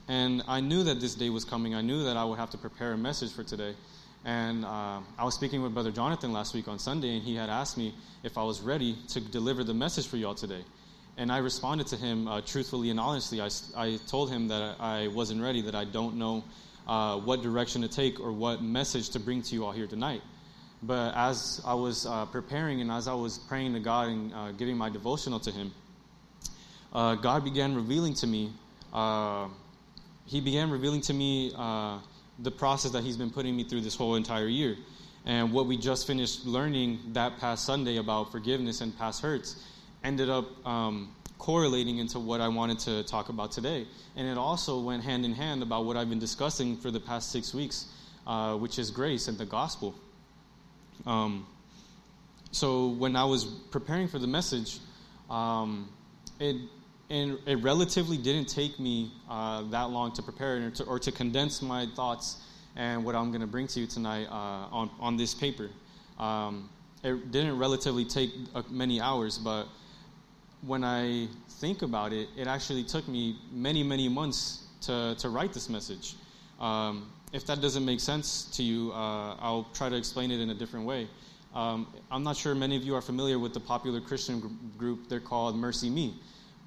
And 0.08 0.42
I 0.48 0.60
knew 0.60 0.84
that 0.84 1.00
this 1.00 1.14
day 1.14 1.30
was 1.30 1.46
coming. 1.46 1.76
I 1.76 1.82
knew 1.82 2.04
that 2.06 2.18
I 2.18 2.26
would 2.26 2.40
have 2.40 2.50
to 2.52 2.58
prepare 2.58 2.94
a 2.94 2.98
message 2.98 3.32
for 3.32 3.44
today. 3.44 3.76
And 4.26 4.66
uh, 4.66 5.00
I 5.18 5.24
was 5.24 5.34
speaking 5.34 5.62
with 5.62 5.74
Brother 5.74 5.92
Jonathan 5.92 6.34
last 6.34 6.54
week 6.54 6.68
on 6.68 6.78
Sunday, 6.78 7.16
and 7.16 7.24
he 7.24 7.36
had 7.36 7.50
asked 7.50 7.78
me 7.78 7.96
if 8.24 8.38
I 8.38 8.44
was 8.44 8.62
ready 8.62 8.98
to 9.10 9.22
deliver 9.22 9.64
the 9.64 9.74
message 9.74 10.08
for 10.08 10.18
y'all 10.18 10.36
today. 10.36 10.64
And 11.18 11.32
I 11.32 11.38
responded 11.38 11.88
to 11.88 11.98
him 11.98 12.28
uh, 12.28 12.42
truthfully 12.42 12.90
and 12.90 13.00
honestly. 13.00 13.42
I, 13.42 13.50
I 13.78 13.98
told 14.08 14.30
him 14.30 14.50
that 14.50 14.76
I 14.80 15.08
wasn't 15.08 15.42
ready, 15.42 15.62
that 15.64 15.76
I 15.76 15.86
don't 15.86 16.18
know 16.18 16.44
uh, 16.88 17.18
what 17.18 17.42
direction 17.42 17.82
to 17.82 17.88
take 17.88 18.20
or 18.20 18.32
what 18.32 18.62
message 18.62 19.10
to 19.12 19.20
bring 19.20 19.42
to 19.44 19.56
you 19.56 19.66
all 19.66 19.72
here 19.72 19.88
tonight. 19.88 20.22
But 20.84 21.14
as 21.16 21.62
I 21.66 21.74
was 21.74 22.06
uh, 22.06 22.26
preparing 22.26 22.82
and 22.82 22.92
as 22.92 23.08
I 23.08 23.14
was 23.14 23.38
praying 23.38 23.74
to 23.74 23.80
God 23.80 24.10
and 24.10 24.34
uh, 24.34 24.52
giving 24.52 24.78
my 24.78 24.90
devotional 24.90 25.40
to 25.42 25.52
Him, 25.52 25.72
uh, 26.92 27.16
God 27.16 27.44
began 27.44 27.76
revealing 27.76 28.14
to 28.16 28.28
me. 28.28 28.52
He 30.26 30.42
began 30.42 30.70
revealing 30.72 31.02
to 31.02 31.14
me 31.14 31.54
the 32.42 32.52
process 32.52 32.92
that 32.92 33.04
He's 33.04 33.18
been 33.18 33.30
putting 33.30 33.56
me 33.56 33.64
through 33.64 33.82
this 33.82 33.96
whole 33.96 34.16
entire 34.16 34.48
year. 34.48 34.78
And 35.26 35.52
what 35.52 35.66
we 35.66 35.78
just 35.78 36.08
finished 36.08 36.46
learning 36.46 37.00
that 37.14 37.40
past 37.40 37.66
Sunday 37.66 37.98
about 37.98 38.32
forgiveness 38.32 38.82
and 38.82 38.98
past 38.98 39.22
hurts 39.22 39.64
ended 40.04 40.30
up 40.30 40.66
um, 40.66 41.14
correlating 41.38 41.98
into 41.98 42.20
what 42.20 42.42
I 42.42 42.48
wanted 42.48 42.80
to 42.80 43.04
talk 43.04 43.30
about 43.30 43.52
today. 43.52 43.86
And 44.16 44.28
it 44.28 44.38
also 44.38 44.80
went 44.80 45.04
hand 45.04 45.26
in 45.26 45.34
hand 45.34 45.62
about 45.62 45.86
what 45.86 45.98
I've 45.98 46.10
been 46.10 46.20
discussing 46.20 46.78
for 46.78 46.92
the 46.92 47.00
past 47.00 47.32
six 47.32 47.54
weeks, 47.54 47.88
uh, 48.26 48.56
which 48.56 48.80
is 48.80 48.92
grace 48.92 49.28
and 49.28 49.38
the 49.38 49.46
gospel. 49.46 49.96
Um, 51.06 51.48
so 52.52 52.88
when 52.88 53.16
I 53.16 53.26
was 53.26 53.46
preparing 53.46 54.08
for 54.08 54.20
the 54.20 54.28
message, 54.28 54.80
um, 55.30 55.90
it 56.40 56.58
and 57.10 57.38
it 57.46 57.56
relatively 57.64 58.18
didn't 58.18 58.48
take 58.48 58.80
me 58.80 59.12
uh, 59.30 59.64
that 59.70 59.90
long 59.90 60.12
to 60.14 60.22
prepare 60.22 60.68
or 60.68 60.70
to, 60.70 60.84
or 60.84 61.00
to, 61.00 61.12
condense 61.12 61.62
my 61.62 61.88
thoughts 61.96 62.38
and 62.76 63.04
what 63.04 63.16
I'm 63.16 63.30
going 63.30 63.42
to 63.42 63.48
bring 63.48 63.68
to 63.68 63.80
you 63.80 63.88
tonight 63.88 64.28
uh, 64.30 64.68
on 64.72 64.90
on 65.00 65.18
this 65.18 65.34
paper. 65.34 65.70
Um, 66.20 66.70
it 67.04 67.32
didn't 67.32 67.58
relatively 67.58 68.06
take 68.06 68.32
uh, 68.54 68.62
many 68.70 69.00
hours, 69.00 69.38
but 69.38 69.68
when 70.62 70.84
I 70.84 71.28
think 71.60 71.82
about 71.82 72.14
it, 72.14 72.28
it 72.38 72.48
actually 72.48 72.84
took 72.84 73.08
me 73.08 73.38
many, 73.52 73.84
many 73.84 74.10
months 74.10 74.66
to, 74.82 75.16
to 75.20 75.30
write 75.30 75.54
this 75.54 75.70
message. 75.70 76.16
Um, 76.60 77.12
if 77.32 77.46
that 77.46 77.62
doesn't 77.62 77.86
make 77.86 78.00
sense 78.00 78.46
to 78.58 78.64
you, 78.64 78.92
uh, 78.92 79.36
I'll 79.40 79.68
try 79.74 79.88
to 79.90 79.96
explain 79.96 80.32
it 80.32 80.40
in 80.40 80.50
a 80.50 80.54
different 80.54 80.86
way. 80.86 81.08
Um, 81.56 81.88
I'm 82.12 82.24
not 82.24 82.36
sure 82.36 82.54
many 82.54 82.76
of 82.76 82.84
you 82.84 82.96
are 82.96 83.02
familiar 83.02 83.40
with 83.40 83.54
the 83.54 83.60
popular 83.60 84.02
Christian 84.02 84.60
group. 84.78 85.08
They're 85.08 85.20
called 85.20 85.56
MercyMe. 85.56 86.14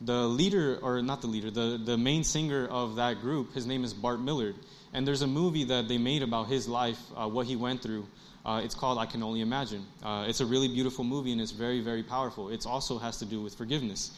The 0.04 0.26
leader, 0.26 0.78
or 0.82 1.00
not 1.00 1.20
the 1.20 1.28
leader, 1.28 1.50
the, 1.50 1.80
the 1.82 1.96
main 1.96 2.24
singer 2.24 2.66
of 2.66 2.96
that 2.96 3.20
group, 3.20 3.54
his 3.54 3.66
name 3.66 3.84
is 3.84 3.94
Bart 3.94 4.20
Millard. 4.20 4.56
And 4.92 5.06
there's 5.06 5.22
a 5.22 5.26
movie 5.26 5.64
that 5.64 5.88
they 5.88 5.98
made 5.98 6.22
about 6.22 6.48
his 6.48 6.68
life, 6.68 6.98
uh, 7.16 7.28
what 7.28 7.46
he 7.46 7.56
went 7.56 7.82
through. 7.82 8.06
Uh, 8.44 8.60
it's 8.64 8.74
called 8.74 8.98
I 8.98 9.06
Can 9.06 9.22
Only 9.22 9.40
Imagine. 9.40 9.86
Uh, 10.02 10.26
it's 10.28 10.40
a 10.40 10.46
really 10.46 10.66
beautiful 10.66 11.04
movie 11.04 11.30
and 11.30 11.40
it's 11.40 11.52
very, 11.52 11.80
very 11.80 12.02
powerful. 12.02 12.48
It 12.48 12.66
also 12.66 12.98
has 12.98 13.18
to 13.18 13.24
do 13.24 13.40
with 13.40 13.54
forgiveness. 13.54 14.10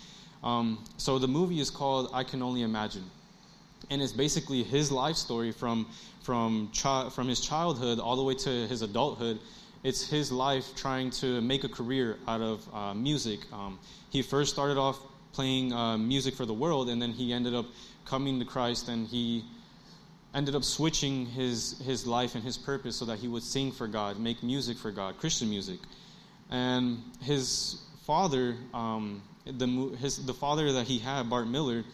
Um, 0.43 0.83
so 0.97 1.19
the 1.19 1.29
movie 1.29 1.61
is 1.61 1.71
called 1.71 2.11
I 2.13 2.25
Can 2.25 2.43
Only 2.43 2.63
Imagine. 2.63 3.05
And 3.91 4.01
it's 4.01 4.13
basically 4.13 4.63
his 4.63 4.91
life 4.91 5.17
story 5.17 5.53
from, 5.53 5.87
from, 6.23 6.71
chi- 6.75 7.11
from 7.11 7.29
his 7.29 7.41
childhood 7.41 8.01
all 8.01 8.17
the 8.17 8.23
way 8.23 8.35
to 8.35 8.67
his 8.67 8.81
adulthood. 8.81 9.39
It's 9.83 10.09
his 10.09 10.33
life 10.33 10.75
trying 10.75 11.11
to 11.11 11.43
make 11.43 11.65
a 11.65 11.69
career 11.69 12.17
out 12.27 12.41
of 12.41 12.75
uh, 12.75 12.95
music. 12.95 13.41
Um, 13.53 13.79
he 14.09 14.23
first 14.23 14.55
started 14.55 14.79
off 14.79 14.99
playing 15.35 15.73
uh, 15.73 15.99
music 15.99 16.35
for 16.35 16.47
the 16.47 16.55
world, 16.55 16.89
and 16.89 17.03
then 17.03 17.13
he 17.13 17.33
ended 17.33 17.55
up 17.55 17.67
coming 18.05 18.39
to 18.39 18.45
Christ 18.45 18.89
and 18.89 19.07
he 19.07 19.45
ended 20.35 20.55
up 20.55 20.65
switching 20.65 21.27
his, 21.27 21.81
his 21.85 22.07
life 22.07 22.35
and 22.35 22.43
his 22.43 22.59
purpose 22.59 22.97
so 22.97 23.05
that 23.05 23.19
he 23.19 23.29
would 23.29 23.43
sing 23.43 23.71
for 23.71 23.87
God, 23.87 24.19
make 24.19 24.43
music 24.43 24.77
for 24.77 24.91
God, 24.91 25.19
Christian 25.19 25.49
music. 25.49 25.79
And 26.51 26.99
his 27.23 27.81
father, 28.05 28.57
um, 28.75 29.23
the, 29.47 29.97
his, 30.01 30.25
the 30.25 30.35
father 30.35 30.73
that 30.73 30.87
he 30.87 30.99
had, 30.99 31.31
Bart 31.31 31.47
Millard, 31.47 31.85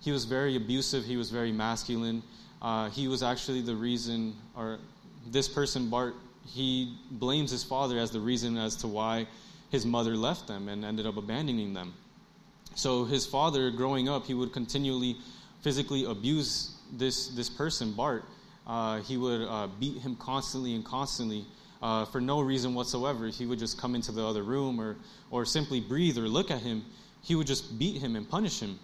he 0.00 0.12
was 0.12 0.24
very 0.24 0.56
abusive, 0.56 1.04
he 1.04 1.16
was 1.16 1.30
very 1.30 1.52
masculine. 1.52 2.22
Uh, 2.62 2.88
he 2.90 3.06
was 3.06 3.22
actually 3.22 3.60
the 3.60 3.76
reason, 3.76 4.34
or 4.56 4.78
this 5.26 5.48
person, 5.48 5.90
Bart, 5.90 6.14
he 6.46 6.96
blames 7.10 7.50
his 7.50 7.62
father 7.62 7.98
as 7.98 8.10
the 8.10 8.20
reason 8.20 8.56
as 8.56 8.76
to 8.76 8.88
why 8.88 9.26
his 9.70 9.84
mother 9.84 10.16
left 10.16 10.48
them 10.48 10.68
and 10.68 10.84
ended 10.84 11.06
up 11.06 11.16
abandoning 11.18 11.74
them. 11.74 11.94
So 12.74 13.04
his 13.04 13.26
father, 13.26 13.70
growing 13.70 14.08
up, 14.08 14.26
he 14.26 14.34
would 14.34 14.52
continually 14.52 15.16
physically 15.62 16.04
abuse 16.04 16.76
this 16.92 17.28
this 17.28 17.48
person, 17.48 17.92
Bart, 17.92 18.24
uh, 18.66 19.00
he 19.00 19.16
would 19.16 19.42
uh, 19.42 19.68
beat 19.78 19.98
him 19.98 20.16
constantly 20.16 20.74
and 20.74 20.84
constantly 20.84 21.44
uh, 21.82 22.04
for 22.06 22.20
no 22.20 22.40
reason 22.40 22.74
whatsoever. 22.74 23.28
He 23.28 23.46
would 23.46 23.58
just 23.58 23.80
come 23.80 23.94
into 23.94 24.12
the 24.12 24.24
other 24.24 24.42
room 24.42 24.80
or 24.80 24.96
or 25.30 25.44
simply 25.44 25.80
breathe 25.80 26.18
or 26.18 26.28
look 26.28 26.50
at 26.50 26.60
him. 26.60 26.84
He 27.22 27.34
would 27.34 27.46
just 27.46 27.78
beat 27.78 28.00
him 28.00 28.16
and 28.16 28.28
punish 28.28 28.60
him. 28.60 28.78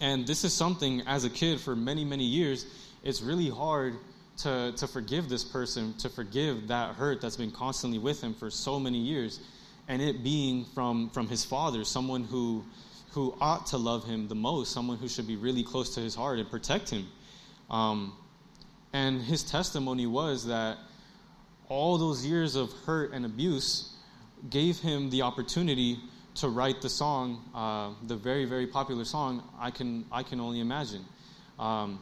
And 0.00 0.26
this 0.26 0.44
is 0.44 0.52
something 0.52 1.02
as 1.06 1.24
a 1.24 1.30
kid 1.30 1.60
for 1.60 1.74
many 1.74 2.04
many 2.04 2.24
years. 2.24 2.66
It's 3.02 3.22
really 3.22 3.48
hard 3.48 3.94
to 4.38 4.72
to 4.76 4.86
forgive 4.86 5.28
this 5.28 5.44
person, 5.44 5.94
to 5.98 6.08
forgive 6.08 6.68
that 6.68 6.94
hurt 6.94 7.20
that's 7.20 7.36
been 7.36 7.50
constantly 7.50 7.98
with 7.98 8.20
him 8.20 8.34
for 8.34 8.50
so 8.50 8.78
many 8.78 8.98
years, 8.98 9.40
and 9.88 10.02
it 10.02 10.22
being 10.22 10.64
from 10.74 11.10
from 11.10 11.28
his 11.28 11.44
father, 11.44 11.84
someone 11.84 12.24
who 12.24 12.64
who 13.18 13.34
ought 13.40 13.66
to 13.66 13.76
love 13.76 14.04
him 14.04 14.28
the 14.28 14.34
most, 14.36 14.70
someone 14.70 14.96
who 14.96 15.08
should 15.08 15.26
be 15.26 15.34
really 15.34 15.64
close 15.64 15.92
to 15.96 16.00
his 16.00 16.14
heart 16.14 16.38
and 16.38 16.48
protect 16.48 16.88
him. 16.88 17.04
Um, 17.68 18.12
and 18.92 19.20
his 19.20 19.42
testimony 19.42 20.06
was 20.06 20.46
that 20.46 20.78
all 21.68 21.98
those 21.98 22.24
years 22.24 22.54
of 22.54 22.72
hurt 22.86 23.12
and 23.12 23.26
abuse 23.26 23.92
gave 24.50 24.78
him 24.78 25.10
the 25.10 25.22
opportunity 25.22 25.98
to 26.36 26.48
write 26.48 26.80
the 26.80 26.88
song, 26.88 27.42
uh, 27.56 27.90
the 28.06 28.14
very, 28.14 28.44
very 28.44 28.68
popular 28.68 29.04
song, 29.04 29.42
I 29.58 29.72
Can, 29.72 30.04
I 30.12 30.22
Can 30.22 30.38
Only 30.38 30.60
Imagine. 30.60 31.04
Um, 31.58 31.98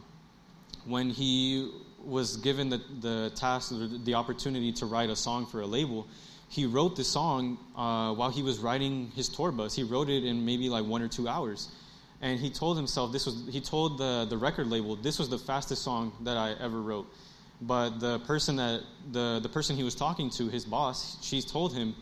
when 0.85 1.09
he 1.09 1.71
was 2.05 2.37
given 2.37 2.69
the, 2.69 2.79
the 3.01 3.31
task, 3.35 3.73
the 4.03 4.13
opportunity 4.13 4.71
to 4.73 4.85
write 4.85 5.09
a 5.09 5.15
song 5.15 5.47
for 5.47 5.61
a 5.61 5.65
label, 5.65 6.07
he 6.49 6.65
wrote 6.65 6.95
the 6.95 7.03
song 7.03 7.57
uh, 7.75 8.13
while 8.13 8.29
he 8.29 8.41
was 8.41 8.59
riding 8.59 9.11
his 9.15 9.29
tour 9.29 9.51
bus. 9.51 9.75
He 9.75 9.83
wrote 9.83 10.09
it 10.09 10.23
in 10.23 10.45
maybe 10.45 10.69
like 10.69 10.85
one 10.85 11.01
or 11.01 11.07
two 11.07 11.27
hours. 11.27 11.69
And 12.21 12.39
he 12.39 12.49
told 12.49 12.77
himself 12.77 13.11
this 13.11 13.25
was, 13.25 13.47
he 13.51 13.61
told 13.61 13.97
the, 13.97 14.25
the 14.29 14.37
record 14.37 14.67
label, 14.67 14.95
this 14.95 15.19
was 15.19 15.29
the 15.29 15.37
fastest 15.37 15.83
song 15.83 16.13
that 16.21 16.37
I 16.37 16.53
ever 16.59 16.81
wrote. 16.81 17.07
But 17.61 17.99
the 17.99 18.19
person 18.19 18.55
that, 18.57 18.81
the, 19.11 19.39
the 19.41 19.49
person 19.49 19.75
he 19.75 19.83
was 19.83 19.95
talking 19.95 20.29
to, 20.31 20.47
his 20.47 20.65
boss, 20.65 21.17
she 21.23 21.41
told 21.41 21.75
him, 21.75 21.95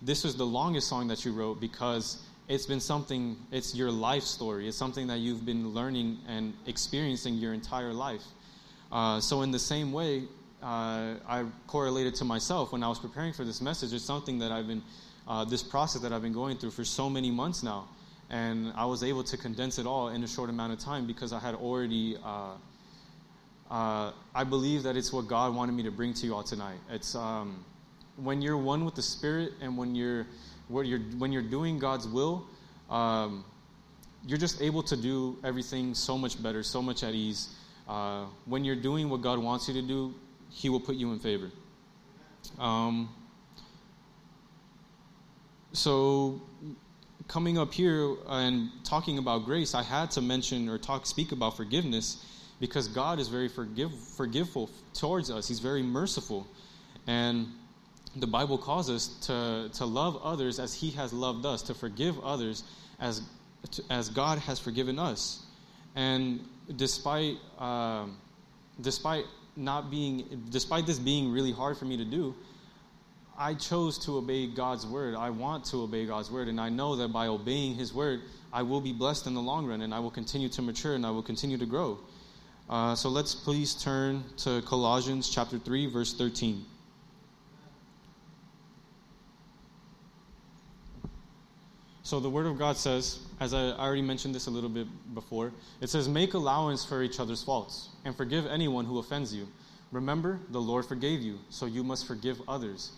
this 0.00 0.24
was 0.24 0.36
the 0.36 0.46
longest 0.46 0.88
song 0.88 1.08
that 1.08 1.24
you 1.24 1.32
wrote 1.32 1.60
because 1.60 2.22
it's 2.48 2.66
been 2.66 2.80
something, 2.80 3.36
it's 3.50 3.74
your 3.74 3.90
life 3.90 4.24
story. 4.24 4.68
It's 4.68 4.76
something 4.76 5.06
that 5.06 5.18
you've 5.18 5.46
been 5.46 5.70
learning 5.70 6.18
and 6.28 6.54
experiencing 6.66 7.34
your 7.34 7.54
entire 7.54 7.92
life. 7.92 8.24
Uh, 8.90 9.20
so, 9.20 9.42
in 9.42 9.52
the 9.52 9.58
same 9.58 9.92
way, 9.92 10.24
uh, 10.62 11.14
I 11.28 11.44
correlated 11.66 12.14
to 12.16 12.24
myself 12.24 12.72
when 12.72 12.82
I 12.82 12.88
was 12.88 12.98
preparing 12.98 13.32
for 13.32 13.44
this 13.44 13.60
message. 13.60 13.92
It's 13.92 14.04
something 14.04 14.38
that 14.38 14.52
I've 14.52 14.66
been, 14.66 14.82
uh, 15.26 15.44
this 15.44 15.62
process 15.62 16.02
that 16.02 16.12
I've 16.12 16.22
been 16.22 16.32
going 16.32 16.56
through 16.56 16.70
for 16.70 16.84
so 16.84 17.10
many 17.10 17.30
months 17.30 17.62
now. 17.62 17.88
And 18.30 18.72
I 18.76 18.86
was 18.86 19.02
able 19.02 19.24
to 19.24 19.36
condense 19.36 19.78
it 19.78 19.86
all 19.86 20.08
in 20.08 20.22
a 20.24 20.28
short 20.28 20.48
amount 20.48 20.72
of 20.72 20.78
time 20.78 21.06
because 21.06 21.32
I 21.32 21.38
had 21.38 21.54
already, 21.54 22.16
uh, 22.24 22.52
uh, 23.70 24.12
I 24.34 24.44
believe 24.44 24.84
that 24.84 24.96
it's 24.96 25.12
what 25.12 25.26
God 25.26 25.54
wanted 25.54 25.72
me 25.72 25.82
to 25.82 25.90
bring 25.90 26.14
to 26.14 26.26
you 26.26 26.34
all 26.34 26.42
tonight. 26.42 26.78
It's 26.90 27.14
um, 27.14 27.64
when 28.16 28.40
you're 28.40 28.56
one 28.56 28.84
with 28.84 28.94
the 28.94 29.02
Spirit 29.02 29.52
and 29.60 29.76
when 29.76 29.94
you're 29.94 30.26
when 30.68 30.86
you're, 30.86 31.00
when 31.18 31.32
you're 31.32 31.42
doing 31.42 31.78
God's 31.78 32.08
will, 32.08 32.46
um, 32.88 33.44
you're 34.26 34.38
just 34.38 34.62
able 34.62 34.82
to 34.84 34.96
do 34.96 35.36
everything 35.44 35.94
so 35.94 36.16
much 36.16 36.42
better, 36.42 36.62
so 36.62 36.80
much 36.80 37.02
at 37.02 37.14
ease. 37.14 37.54
Uh, 37.88 38.24
when 38.46 38.64
you're 38.64 38.76
doing 38.76 39.10
what 39.10 39.20
God 39.20 39.38
wants 39.38 39.68
you 39.68 39.74
to 39.74 39.82
do, 39.82 40.14
He 40.52 40.68
will 40.68 40.80
put 40.80 40.96
you 40.96 41.12
in 41.12 41.18
favor. 41.18 41.50
Um, 42.58 43.08
so, 45.72 46.40
coming 47.28 47.56
up 47.56 47.72
here 47.72 48.16
and 48.28 48.70
talking 48.84 49.18
about 49.18 49.44
grace, 49.44 49.74
I 49.74 49.82
had 49.82 50.10
to 50.12 50.20
mention 50.20 50.68
or 50.68 50.78
talk, 50.78 51.06
speak 51.06 51.32
about 51.32 51.56
forgiveness 51.56 52.24
because 52.60 52.88
God 52.88 53.18
is 53.18 53.28
very 53.28 53.48
forgive, 53.48 53.92
forgiveful 54.16 54.70
towards 54.94 55.30
us. 55.30 55.48
He's 55.48 55.60
very 55.60 55.82
merciful, 55.82 56.46
and 57.06 57.48
the 58.16 58.26
Bible 58.26 58.58
calls 58.58 58.90
us 58.90 59.08
to, 59.26 59.70
to 59.72 59.86
love 59.86 60.20
others 60.22 60.58
as 60.58 60.74
He 60.74 60.90
has 60.90 61.12
loved 61.12 61.46
us, 61.46 61.62
to 61.62 61.74
forgive 61.74 62.22
others 62.22 62.64
as, 63.00 63.22
as 63.88 64.10
God 64.10 64.38
has 64.38 64.58
forgiven 64.58 64.98
us. 64.98 65.44
And 65.96 66.46
despite, 66.76 67.38
uh, 67.58 68.06
despite 68.80 69.24
not 69.56 69.90
being, 69.90 70.46
despite 70.50 70.86
this 70.86 70.98
being 70.98 71.32
really 71.32 71.52
hard 71.52 71.76
for 71.76 71.84
me 71.84 71.96
to 71.96 72.04
do, 72.04 72.34
I 73.38 73.54
chose 73.54 73.98
to 74.00 74.18
obey 74.18 74.46
God's 74.46 74.86
word. 74.86 75.14
I 75.14 75.30
want 75.30 75.64
to 75.66 75.82
obey 75.82 76.06
God's 76.06 76.30
word, 76.30 76.48
and 76.48 76.60
I 76.60 76.68
know 76.68 76.96
that 76.96 77.08
by 77.08 77.26
obeying 77.26 77.74
His 77.74 77.92
word, 77.92 78.20
I 78.52 78.62
will 78.62 78.80
be 78.80 78.92
blessed 78.92 79.26
in 79.26 79.34
the 79.34 79.40
long 79.40 79.66
run, 79.66 79.82
and 79.82 79.94
I 79.94 79.98
will 79.98 80.10
continue 80.10 80.48
to 80.50 80.62
mature, 80.62 80.94
and 80.94 81.04
I 81.04 81.10
will 81.10 81.22
continue 81.22 81.58
to 81.58 81.66
grow. 81.66 81.98
Uh, 82.68 82.94
so 82.94 83.08
let's 83.08 83.34
please 83.34 83.74
turn 83.74 84.24
to 84.38 84.62
Colossians 84.62 85.28
chapter 85.28 85.58
3, 85.58 85.86
verse 85.86 86.14
13. 86.14 86.64
So 92.02 92.20
the 92.20 92.30
Word 92.30 92.46
of 92.46 92.58
God 92.58 92.76
says, 92.76 93.20
as 93.42 93.52
I 93.52 93.70
already 93.72 94.02
mentioned 94.02 94.34
this 94.34 94.46
a 94.46 94.50
little 94.50 94.70
bit 94.70 94.86
before, 95.14 95.52
it 95.80 95.90
says, 95.90 96.08
Make 96.08 96.34
allowance 96.34 96.84
for 96.84 97.02
each 97.02 97.18
other's 97.18 97.42
faults 97.42 97.88
and 98.04 98.16
forgive 98.16 98.46
anyone 98.46 98.84
who 98.84 98.98
offends 99.00 99.34
you. 99.34 99.48
Remember, 99.90 100.38
the 100.50 100.60
Lord 100.60 100.86
forgave 100.86 101.20
you, 101.20 101.38
so 101.50 101.66
you 101.66 101.82
must 101.82 102.06
forgive 102.06 102.40
others. 102.46 102.92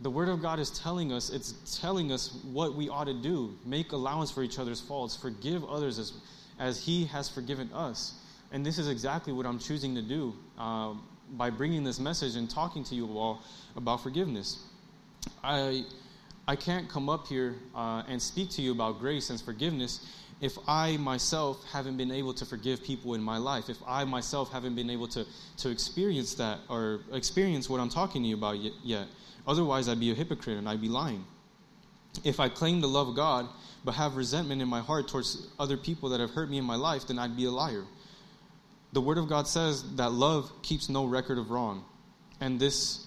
The 0.00 0.10
Word 0.10 0.28
of 0.28 0.42
God 0.42 0.60
is 0.60 0.70
telling 0.78 1.12
us, 1.12 1.30
it's 1.30 1.78
telling 1.80 2.12
us 2.12 2.38
what 2.52 2.74
we 2.74 2.90
ought 2.90 3.04
to 3.04 3.14
do. 3.14 3.56
Make 3.64 3.92
allowance 3.92 4.30
for 4.30 4.42
each 4.42 4.58
other's 4.58 4.82
faults, 4.82 5.16
forgive 5.16 5.64
others 5.64 5.98
as, 5.98 6.12
as 6.58 6.84
He 6.84 7.06
has 7.06 7.30
forgiven 7.30 7.70
us. 7.72 8.14
And 8.52 8.64
this 8.64 8.78
is 8.78 8.86
exactly 8.86 9.32
what 9.32 9.46
I'm 9.46 9.58
choosing 9.58 9.94
to 9.94 10.02
do 10.02 10.34
uh, 10.58 10.92
by 11.32 11.48
bringing 11.48 11.84
this 11.84 11.98
message 11.98 12.36
and 12.36 12.50
talking 12.50 12.84
to 12.84 12.94
you 12.94 13.06
all 13.16 13.42
about 13.76 14.02
forgiveness. 14.02 14.62
I 15.42 15.84
I 16.50 16.56
can't 16.56 16.88
come 16.88 17.08
up 17.08 17.28
here 17.28 17.54
uh, 17.76 18.02
and 18.08 18.20
speak 18.20 18.50
to 18.50 18.60
you 18.60 18.72
about 18.72 18.98
grace 18.98 19.30
and 19.30 19.40
forgiveness 19.40 20.04
if 20.40 20.58
I 20.66 20.96
myself 20.96 21.64
haven't 21.72 21.96
been 21.96 22.10
able 22.10 22.34
to 22.34 22.44
forgive 22.44 22.82
people 22.82 23.14
in 23.14 23.22
my 23.22 23.36
life, 23.36 23.68
if 23.68 23.76
I 23.86 24.02
myself 24.02 24.50
haven't 24.50 24.74
been 24.74 24.90
able 24.90 25.06
to, 25.08 25.24
to 25.58 25.70
experience 25.70 26.34
that 26.34 26.58
or 26.68 27.02
experience 27.12 27.70
what 27.70 27.78
I'm 27.78 27.88
talking 27.88 28.24
to 28.24 28.28
you 28.28 28.34
about 28.34 28.56
yet. 28.82 29.06
Otherwise, 29.46 29.88
I'd 29.88 30.00
be 30.00 30.10
a 30.10 30.14
hypocrite 30.14 30.58
and 30.58 30.68
I'd 30.68 30.80
be 30.80 30.88
lying. 30.88 31.24
If 32.24 32.40
I 32.40 32.48
claim 32.48 32.80
to 32.80 32.88
love 32.88 33.14
God 33.14 33.46
but 33.84 33.92
have 33.92 34.16
resentment 34.16 34.60
in 34.60 34.66
my 34.66 34.80
heart 34.80 35.06
towards 35.06 35.46
other 35.60 35.76
people 35.76 36.08
that 36.08 36.18
have 36.18 36.32
hurt 36.32 36.50
me 36.50 36.58
in 36.58 36.64
my 36.64 36.74
life, 36.74 37.06
then 37.06 37.20
I'd 37.20 37.36
be 37.36 37.44
a 37.44 37.52
liar. 37.52 37.84
The 38.92 39.00
Word 39.00 39.18
of 39.18 39.28
God 39.28 39.46
says 39.46 39.84
that 39.94 40.10
love 40.10 40.50
keeps 40.62 40.88
no 40.88 41.04
record 41.04 41.38
of 41.38 41.52
wrong. 41.52 41.84
And 42.40 42.58
this 42.58 43.06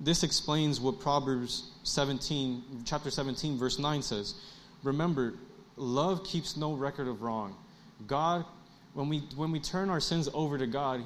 this 0.00 0.22
explains 0.22 0.80
what 0.80 1.00
Proverbs 1.00 1.70
17, 1.84 2.82
chapter 2.84 3.10
17, 3.10 3.56
verse 3.58 3.78
9 3.78 4.02
says. 4.02 4.34
Remember, 4.82 5.34
love 5.76 6.24
keeps 6.24 6.56
no 6.56 6.74
record 6.74 7.08
of 7.08 7.22
wrong. 7.22 7.56
God, 8.06 8.44
when 8.94 9.08
we, 9.08 9.20
when 9.36 9.50
we 9.50 9.60
turn 9.60 9.88
our 9.88 10.00
sins 10.00 10.28
over 10.34 10.58
to 10.58 10.66
God, 10.66 11.04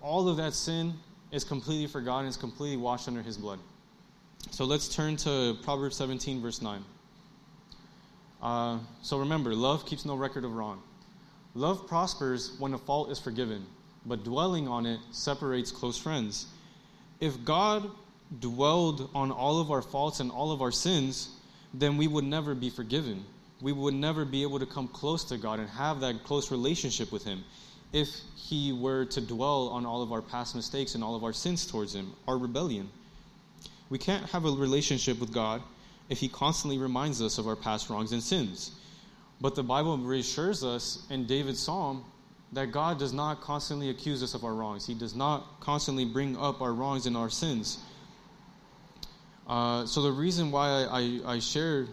all 0.00 0.28
of 0.28 0.36
that 0.36 0.54
sin 0.54 0.94
is 1.32 1.44
completely 1.44 1.86
forgotten, 1.86 2.26
is 2.26 2.36
completely 2.36 2.76
washed 2.76 3.08
under 3.08 3.22
His 3.22 3.36
blood. 3.36 3.58
So 4.50 4.64
let's 4.64 4.88
turn 4.88 5.16
to 5.18 5.56
Proverbs 5.62 5.96
17, 5.96 6.40
verse 6.40 6.62
9. 6.62 6.84
Uh, 8.40 8.78
so 9.02 9.18
remember, 9.18 9.54
love 9.54 9.84
keeps 9.84 10.04
no 10.04 10.14
record 10.14 10.44
of 10.44 10.54
wrong. 10.54 10.82
Love 11.54 11.86
prospers 11.86 12.56
when 12.58 12.72
a 12.72 12.78
fault 12.78 13.10
is 13.10 13.18
forgiven, 13.18 13.66
but 14.06 14.24
dwelling 14.24 14.66
on 14.66 14.86
it 14.86 15.00
separates 15.10 15.70
close 15.70 15.98
friends 15.98 16.46
if 17.20 17.44
God 17.44 17.90
dwelled 18.38 19.10
on 19.14 19.30
all 19.30 19.60
of 19.60 19.70
our 19.70 19.82
faults 19.82 20.20
and 20.20 20.30
all 20.30 20.52
of 20.52 20.62
our 20.62 20.72
sins, 20.72 21.28
then 21.74 21.96
we 21.96 22.08
would 22.08 22.24
never 22.24 22.54
be 22.54 22.70
forgiven. 22.70 23.24
We 23.60 23.72
would 23.72 23.94
never 23.94 24.24
be 24.24 24.42
able 24.42 24.58
to 24.58 24.66
come 24.66 24.88
close 24.88 25.24
to 25.24 25.36
God 25.36 25.60
and 25.60 25.68
have 25.68 26.00
that 26.00 26.24
close 26.24 26.50
relationship 26.50 27.12
with 27.12 27.24
Him 27.24 27.44
if 27.92 28.08
He 28.36 28.72
were 28.72 29.04
to 29.06 29.20
dwell 29.20 29.68
on 29.68 29.84
all 29.84 30.02
of 30.02 30.12
our 30.12 30.22
past 30.22 30.54
mistakes 30.54 30.94
and 30.94 31.04
all 31.04 31.14
of 31.14 31.24
our 31.24 31.32
sins 31.32 31.66
towards 31.66 31.94
Him, 31.94 32.12
our 32.26 32.38
rebellion. 32.38 32.88
We 33.90 33.98
can't 33.98 34.24
have 34.30 34.44
a 34.44 34.50
relationship 34.50 35.20
with 35.20 35.32
God 35.32 35.62
if 36.08 36.18
He 36.18 36.28
constantly 36.28 36.78
reminds 36.78 37.20
us 37.20 37.38
of 37.38 37.46
our 37.46 37.56
past 37.56 37.90
wrongs 37.90 38.12
and 38.12 38.22
sins. 38.22 38.72
But 39.40 39.54
the 39.54 39.62
Bible 39.62 39.98
reassures 39.98 40.64
us 40.64 41.06
in 41.10 41.26
David's 41.26 41.60
psalm 41.60 42.04
that 42.52 42.72
God 42.72 42.98
does 42.98 43.12
not 43.12 43.40
constantly 43.40 43.90
accuse 43.90 44.22
us 44.22 44.34
of 44.34 44.44
our 44.44 44.54
wrongs. 44.54 44.86
He 44.86 44.94
does 44.94 45.14
not 45.14 45.60
constantly 45.60 46.04
bring 46.04 46.36
up 46.36 46.60
our 46.60 46.72
wrongs 46.72 47.06
and 47.06 47.16
our 47.16 47.30
sins. 47.30 47.78
Uh, 49.46 49.86
so 49.86 50.02
the 50.02 50.12
reason 50.12 50.50
why 50.50 50.68
I, 50.68 51.00
I, 51.26 51.36
I 51.36 51.84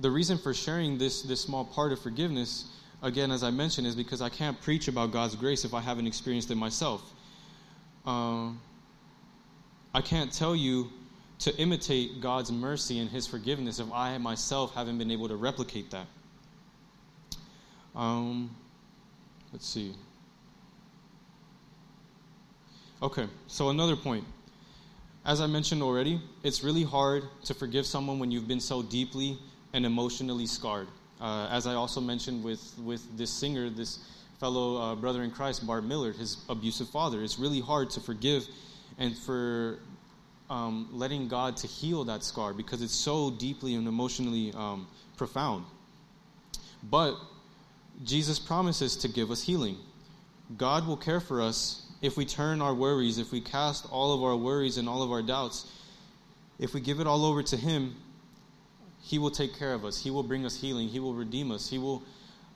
the 0.00 0.10
reason 0.10 0.38
for 0.38 0.54
sharing 0.54 0.98
this 0.98 1.22
this 1.22 1.40
small 1.40 1.64
part 1.64 1.92
of 1.92 2.00
forgiveness, 2.00 2.66
again 3.02 3.30
as 3.30 3.42
I 3.42 3.50
mentioned, 3.50 3.86
is 3.86 3.94
because 3.94 4.22
I 4.22 4.28
can't 4.28 4.60
preach 4.60 4.88
about 4.88 5.12
God's 5.12 5.34
grace 5.34 5.64
if 5.64 5.74
I 5.74 5.80
haven't 5.80 6.06
experienced 6.06 6.50
it 6.50 6.56
myself. 6.56 7.02
Uh, 8.06 8.50
I 9.92 10.00
can't 10.00 10.32
tell 10.32 10.54
you 10.54 10.90
to 11.40 11.56
imitate 11.56 12.20
God's 12.20 12.52
mercy 12.52 12.98
and 12.98 13.10
His 13.10 13.26
forgiveness 13.26 13.78
if 13.78 13.90
I 13.92 14.16
myself 14.18 14.74
haven't 14.74 14.98
been 14.98 15.10
able 15.10 15.28
to 15.28 15.36
replicate 15.36 15.90
that. 15.90 16.06
Um, 17.96 18.54
Let's 19.52 19.66
see. 19.66 19.94
Okay, 23.02 23.26
so 23.46 23.70
another 23.70 23.96
point. 23.96 24.24
As 25.24 25.40
I 25.40 25.46
mentioned 25.46 25.82
already, 25.82 26.20
it's 26.42 26.62
really 26.62 26.84
hard 26.84 27.24
to 27.44 27.54
forgive 27.54 27.86
someone 27.86 28.18
when 28.18 28.30
you've 28.30 28.48
been 28.48 28.60
so 28.60 28.82
deeply 28.82 29.38
and 29.72 29.84
emotionally 29.84 30.46
scarred. 30.46 30.88
Uh, 31.20 31.48
as 31.50 31.66
I 31.66 31.74
also 31.74 32.00
mentioned 32.00 32.42
with, 32.42 32.74
with 32.82 33.16
this 33.16 33.30
singer, 33.30 33.68
this 33.68 33.98
fellow 34.38 34.76
uh, 34.76 34.94
brother 34.96 35.22
in 35.22 35.30
Christ, 35.30 35.66
Bart 35.66 35.84
Millard, 35.84 36.16
his 36.16 36.38
abusive 36.48 36.88
father, 36.88 37.22
it's 37.22 37.38
really 37.38 37.60
hard 37.60 37.90
to 37.90 38.00
forgive 38.00 38.46
and 38.98 39.16
for 39.16 39.78
um, 40.48 40.88
letting 40.92 41.28
God 41.28 41.56
to 41.58 41.66
heal 41.66 42.04
that 42.04 42.24
scar 42.24 42.52
because 42.52 42.82
it's 42.82 42.94
so 42.94 43.30
deeply 43.30 43.74
and 43.74 43.86
emotionally 43.86 44.52
um, 44.54 44.86
profound. 45.16 45.64
But 46.82 47.16
Jesus 48.04 48.38
promises 48.38 48.96
to 48.96 49.08
give 49.08 49.30
us 49.30 49.42
healing. 49.42 49.76
God 50.56 50.86
will 50.86 50.96
care 50.96 51.20
for 51.20 51.42
us 51.42 51.86
if 52.02 52.16
we 52.16 52.24
turn 52.24 52.62
our 52.62 52.74
worries, 52.74 53.18
if 53.18 53.30
we 53.30 53.40
cast 53.40 53.86
all 53.90 54.14
of 54.14 54.22
our 54.22 54.36
worries 54.36 54.78
and 54.78 54.88
all 54.88 55.02
of 55.02 55.12
our 55.12 55.22
doubts, 55.22 55.70
if 56.58 56.74
we 56.74 56.80
give 56.80 57.00
it 57.00 57.06
all 57.06 57.24
over 57.24 57.42
to 57.42 57.56
Him, 57.56 57.94
He 59.02 59.18
will 59.18 59.30
take 59.30 59.58
care 59.58 59.74
of 59.74 59.84
us. 59.84 60.02
He 60.02 60.10
will 60.10 60.22
bring 60.22 60.46
us 60.46 60.58
healing. 60.58 60.88
He 60.88 60.98
will 60.98 61.14
redeem 61.14 61.50
us. 61.50 61.68
He 61.68 61.78
will, 61.78 62.02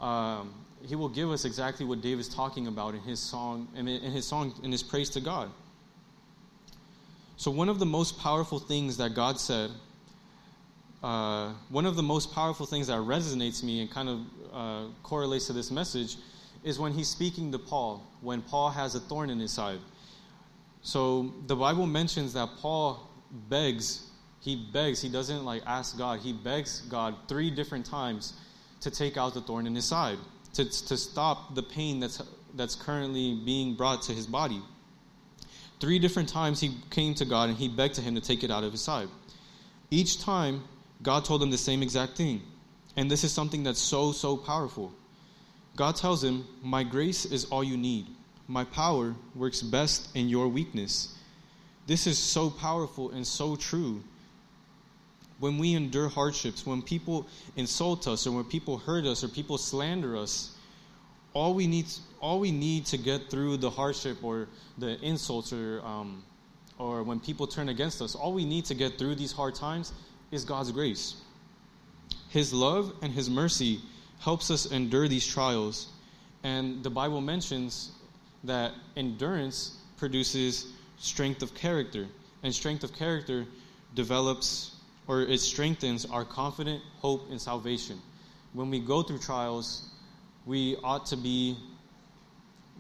um, 0.00 0.54
He 0.86 0.96
will 0.96 1.08
give 1.08 1.30
us 1.30 1.44
exactly 1.44 1.84
what 1.84 2.00
David's 2.00 2.28
talking 2.28 2.66
about 2.66 2.94
in 2.94 3.00
his 3.00 3.20
song, 3.20 3.68
in 3.76 3.86
his 3.86 4.26
song, 4.26 4.54
in 4.62 4.72
his 4.72 4.82
praise 4.82 5.10
to 5.10 5.20
God. 5.20 5.50
So, 7.36 7.50
one 7.50 7.68
of 7.68 7.78
the 7.78 7.86
most 7.86 8.18
powerful 8.18 8.58
things 8.58 8.96
that 8.96 9.14
God 9.14 9.38
said, 9.38 9.70
uh, 11.04 11.52
one 11.68 11.84
of 11.84 11.96
the 11.96 12.02
most 12.02 12.32
powerful 12.32 12.64
things 12.64 12.86
that 12.86 12.96
resonates 12.96 13.62
me 13.62 13.82
and 13.82 13.90
kind 13.90 14.08
of 14.08 14.20
uh, 14.54 14.84
correlates 15.02 15.48
to 15.48 15.52
this 15.52 15.70
message 15.70 16.16
is 16.62 16.78
when 16.78 16.92
he's 16.92 17.08
speaking 17.08 17.52
to 17.52 17.58
Paul, 17.58 18.02
when 18.22 18.40
Paul 18.40 18.70
has 18.70 18.94
a 18.94 19.00
thorn 19.00 19.28
in 19.28 19.38
his 19.38 19.52
side. 19.52 19.80
So, 20.80 21.34
the 21.46 21.56
Bible 21.56 21.86
mentions 21.86 22.32
that 22.32 22.48
Paul 22.58 23.06
begs, 23.50 24.08
he 24.40 24.56
begs, 24.72 25.02
he 25.02 25.10
doesn't 25.10 25.44
like 25.44 25.62
ask 25.66 25.98
God, 25.98 26.20
he 26.20 26.32
begs 26.32 26.80
God 26.88 27.14
three 27.28 27.50
different 27.50 27.84
times 27.84 28.32
to 28.80 28.90
take 28.90 29.18
out 29.18 29.34
the 29.34 29.42
thorn 29.42 29.66
in 29.66 29.74
his 29.74 29.84
side, 29.84 30.16
to, 30.54 30.64
to 30.64 30.96
stop 30.96 31.54
the 31.54 31.62
pain 31.62 32.00
that's, 32.00 32.22
that's 32.54 32.74
currently 32.74 33.34
being 33.44 33.74
brought 33.74 34.00
to 34.04 34.12
his 34.12 34.26
body. 34.26 34.62
Three 35.80 35.98
different 35.98 36.30
times 36.30 36.62
he 36.62 36.78
came 36.88 37.12
to 37.16 37.26
God 37.26 37.50
and 37.50 37.58
he 37.58 37.68
begged 37.68 37.96
to 37.96 38.00
him 38.00 38.14
to 38.14 38.22
take 38.22 38.42
it 38.42 38.50
out 38.50 38.64
of 38.64 38.72
his 38.72 38.80
side. 38.80 39.08
Each 39.90 40.18
time, 40.18 40.62
God 41.02 41.24
told 41.24 41.42
him 41.42 41.50
the 41.50 41.58
same 41.58 41.82
exact 41.82 42.16
thing. 42.16 42.42
And 42.96 43.10
this 43.10 43.24
is 43.24 43.32
something 43.32 43.62
that's 43.62 43.80
so, 43.80 44.12
so 44.12 44.36
powerful. 44.36 44.92
God 45.76 45.96
tells 45.96 46.22
him, 46.22 46.46
My 46.62 46.84
grace 46.84 47.24
is 47.24 47.46
all 47.46 47.64
you 47.64 47.76
need. 47.76 48.06
My 48.46 48.64
power 48.64 49.14
works 49.34 49.62
best 49.62 50.14
in 50.14 50.28
your 50.28 50.48
weakness. 50.48 51.16
This 51.86 52.06
is 52.06 52.18
so 52.18 52.50
powerful 52.50 53.10
and 53.10 53.26
so 53.26 53.56
true. 53.56 54.02
When 55.40 55.58
we 55.58 55.74
endure 55.74 56.08
hardships, 56.08 56.64
when 56.64 56.80
people 56.80 57.26
insult 57.56 58.06
us, 58.06 58.26
or 58.26 58.32
when 58.32 58.44
people 58.44 58.78
hurt 58.78 59.04
us, 59.04 59.24
or 59.24 59.28
people 59.28 59.58
slander 59.58 60.16
us, 60.16 60.56
all 61.32 61.54
we 61.54 61.66
need, 61.66 61.86
all 62.20 62.38
we 62.38 62.52
need 62.52 62.86
to 62.86 62.96
get 62.96 63.28
through 63.28 63.56
the 63.56 63.68
hardship 63.68 64.22
or 64.22 64.46
the 64.78 64.98
insults, 65.00 65.52
or 65.52 65.80
um, 65.84 66.22
or 66.78 67.02
when 67.02 67.18
people 67.18 67.46
turn 67.46 67.68
against 67.68 68.00
us, 68.00 68.14
all 68.14 68.32
we 68.32 68.44
need 68.44 68.64
to 68.66 68.74
get 68.74 68.98
through 68.98 69.16
these 69.16 69.32
hard 69.32 69.54
times 69.54 69.92
is 70.34 70.44
God's 70.44 70.72
grace. 70.72 71.14
His 72.28 72.52
love 72.52 72.92
and 73.02 73.12
His 73.12 73.30
mercy 73.30 73.80
helps 74.18 74.50
us 74.50 74.66
endure 74.66 75.06
these 75.06 75.26
trials, 75.26 75.88
and 76.42 76.82
the 76.82 76.90
Bible 76.90 77.20
mentions 77.20 77.92
that 78.42 78.72
endurance 78.96 79.78
produces 79.96 80.66
strength 80.98 81.42
of 81.42 81.54
character, 81.54 82.06
and 82.42 82.52
strength 82.52 82.82
of 82.82 82.92
character 82.92 83.46
develops 83.94 84.72
or 85.06 85.20
it 85.22 85.38
strengthens 85.38 86.06
our 86.06 86.24
confident 86.24 86.82
hope 86.98 87.30
in 87.30 87.38
salvation. 87.38 88.00
When 88.54 88.70
we 88.70 88.80
go 88.80 89.02
through 89.02 89.18
trials, 89.18 89.88
we 90.46 90.76
ought 90.82 91.06
to 91.06 91.16
be 91.16 91.56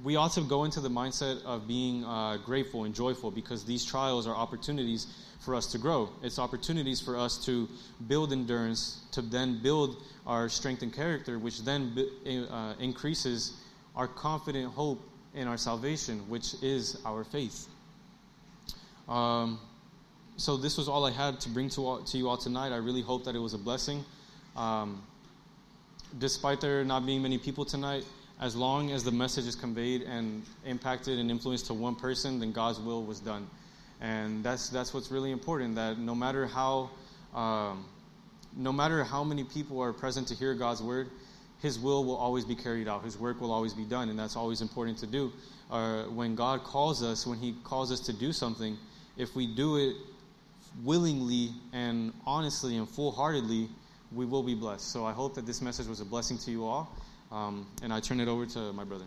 we 0.02 0.16
ought 0.16 0.32
to 0.32 0.40
go 0.42 0.64
into 0.64 0.80
the 0.80 0.88
mindset 0.88 1.42
of 1.44 1.68
being 1.68 2.04
uh, 2.04 2.38
grateful 2.44 2.84
and 2.84 2.94
joyful 2.94 3.30
because 3.30 3.64
these 3.64 3.84
trials 3.84 4.26
are 4.26 4.34
opportunities 4.34 5.06
for 5.40 5.54
us 5.54 5.66
to 5.72 5.78
grow. 5.78 6.08
It's 6.22 6.38
opportunities 6.38 7.00
for 7.00 7.16
us 7.16 7.44
to 7.44 7.68
build 8.08 8.32
endurance, 8.32 9.00
to 9.12 9.22
then 9.22 9.62
build 9.62 10.02
our 10.26 10.48
strength 10.48 10.82
and 10.82 10.92
character, 10.92 11.38
which 11.38 11.62
then 11.64 11.96
uh, 12.50 12.74
increases 12.80 13.52
our 13.94 14.08
confident 14.08 14.72
hope 14.72 15.00
in 15.34 15.46
our 15.46 15.56
salvation, 15.56 16.20
which 16.28 16.54
is 16.62 17.00
our 17.04 17.24
faith. 17.24 17.68
Um, 19.08 19.60
so 20.36 20.56
this 20.56 20.76
was 20.76 20.88
all 20.88 21.04
I 21.04 21.12
had 21.12 21.40
to 21.40 21.48
bring 21.50 21.68
to, 21.70 21.86
all, 21.86 22.02
to 22.02 22.18
you 22.18 22.28
all 22.28 22.36
tonight. 22.36 22.72
I 22.72 22.76
really 22.76 23.02
hope 23.02 23.24
that 23.24 23.36
it 23.36 23.38
was 23.38 23.54
a 23.54 23.58
blessing. 23.58 24.04
Um, 24.56 25.02
despite 26.18 26.60
there 26.60 26.84
not 26.84 27.06
being 27.06 27.22
many 27.22 27.38
people 27.38 27.64
tonight, 27.64 28.04
as 28.40 28.56
long 28.56 28.90
as 28.90 29.04
the 29.04 29.12
message 29.12 29.46
is 29.46 29.54
conveyed 29.54 30.02
and 30.02 30.42
impacted 30.66 31.18
and 31.18 31.30
influenced 31.30 31.66
to 31.66 31.74
one 31.74 31.94
person, 31.94 32.40
then 32.40 32.52
God's 32.52 32.80
will 32.80 33.02
was 33.02 33.20
done. 33.20 33.46
And 34.00 34.44
that's, 34.44 34.68
that's 34.68 34.92
what's 34.92 35.10
really 35.10 35.30
important, 35.30 35.76
that 35.76 35.98
no 35.98 36.14
matter 36.14 36.46
how, 36.46 36.90
um, 37.34 37.84
no 38.56 38.72
matter 38.72 39.04
how 39.04 39.24
many 39.24 39.44
people 39.44 39.80
are 39.80 39.92
present 39.92 40.28
to 40.28 40.34
hear 40.34 40.54
God's 40.54 40.82
word, 40.82 41.08
his 41.64 41.78
will 41.78 42.04
will 42.04 42.16
always 42.16 42.44
be 42.44 42.54
carried 42.54 42.88
out. 42.88 43.04
His 43.04 43.18
work 43.18 43.40
will 43.40 43.50
always 43.50 43.72
be 43.72 43.84
done, 43.84 44.10
and 44.10 44.18
that's 44.18 44.36
always 44.36 44.60
important 44.60 44.98
to 44.98 45.06
do. 45.06 45.32
Uh, 45.70 46.02
when 46.04 46.34
God 46.34 46.62
calls 46.62 47.02
us, 47.02 47.26
when 47.26 47.38
He 47.38 47.54
calls 47.64 47.90
us 47.90 48.00
to 48.00 48.12
do 48.12 48.32
something, 48.32 48.76
if 49.16 49.34
we 49.34 49.46
do 49.46 49.78
it 49.78 49.96
willingly 50.82 51.52
and 51.72 52.12
honestly 52.26 52.76
and 52.76 52.86
full 52.86 53.12
heartedly, 53.12 53.70
we 54.12 54.26
will 54.26 54.42
be 54.42 54.54
blessed. 54.54 54.92
So 54.92 55.06
I 55.06 55.12
hope 55.12 55.36
that 55.36 55.46
this 55.46 55.62
message 55.62 55.86
was 55.86 56.00
a 56.00 56.04
blessing 56.04 56.36
to 56.38 56.50
you 56.50 56.66
all. 56.66 56.94
Um, 57.34 57.66
and 57.82 57.92
I 57.92 57.98
turn 57.98 58.20
it 58.20 58.28
over 58.28 58.46
to 58.46 58.72
my 58.72 58.84
brother. 58.84 59.06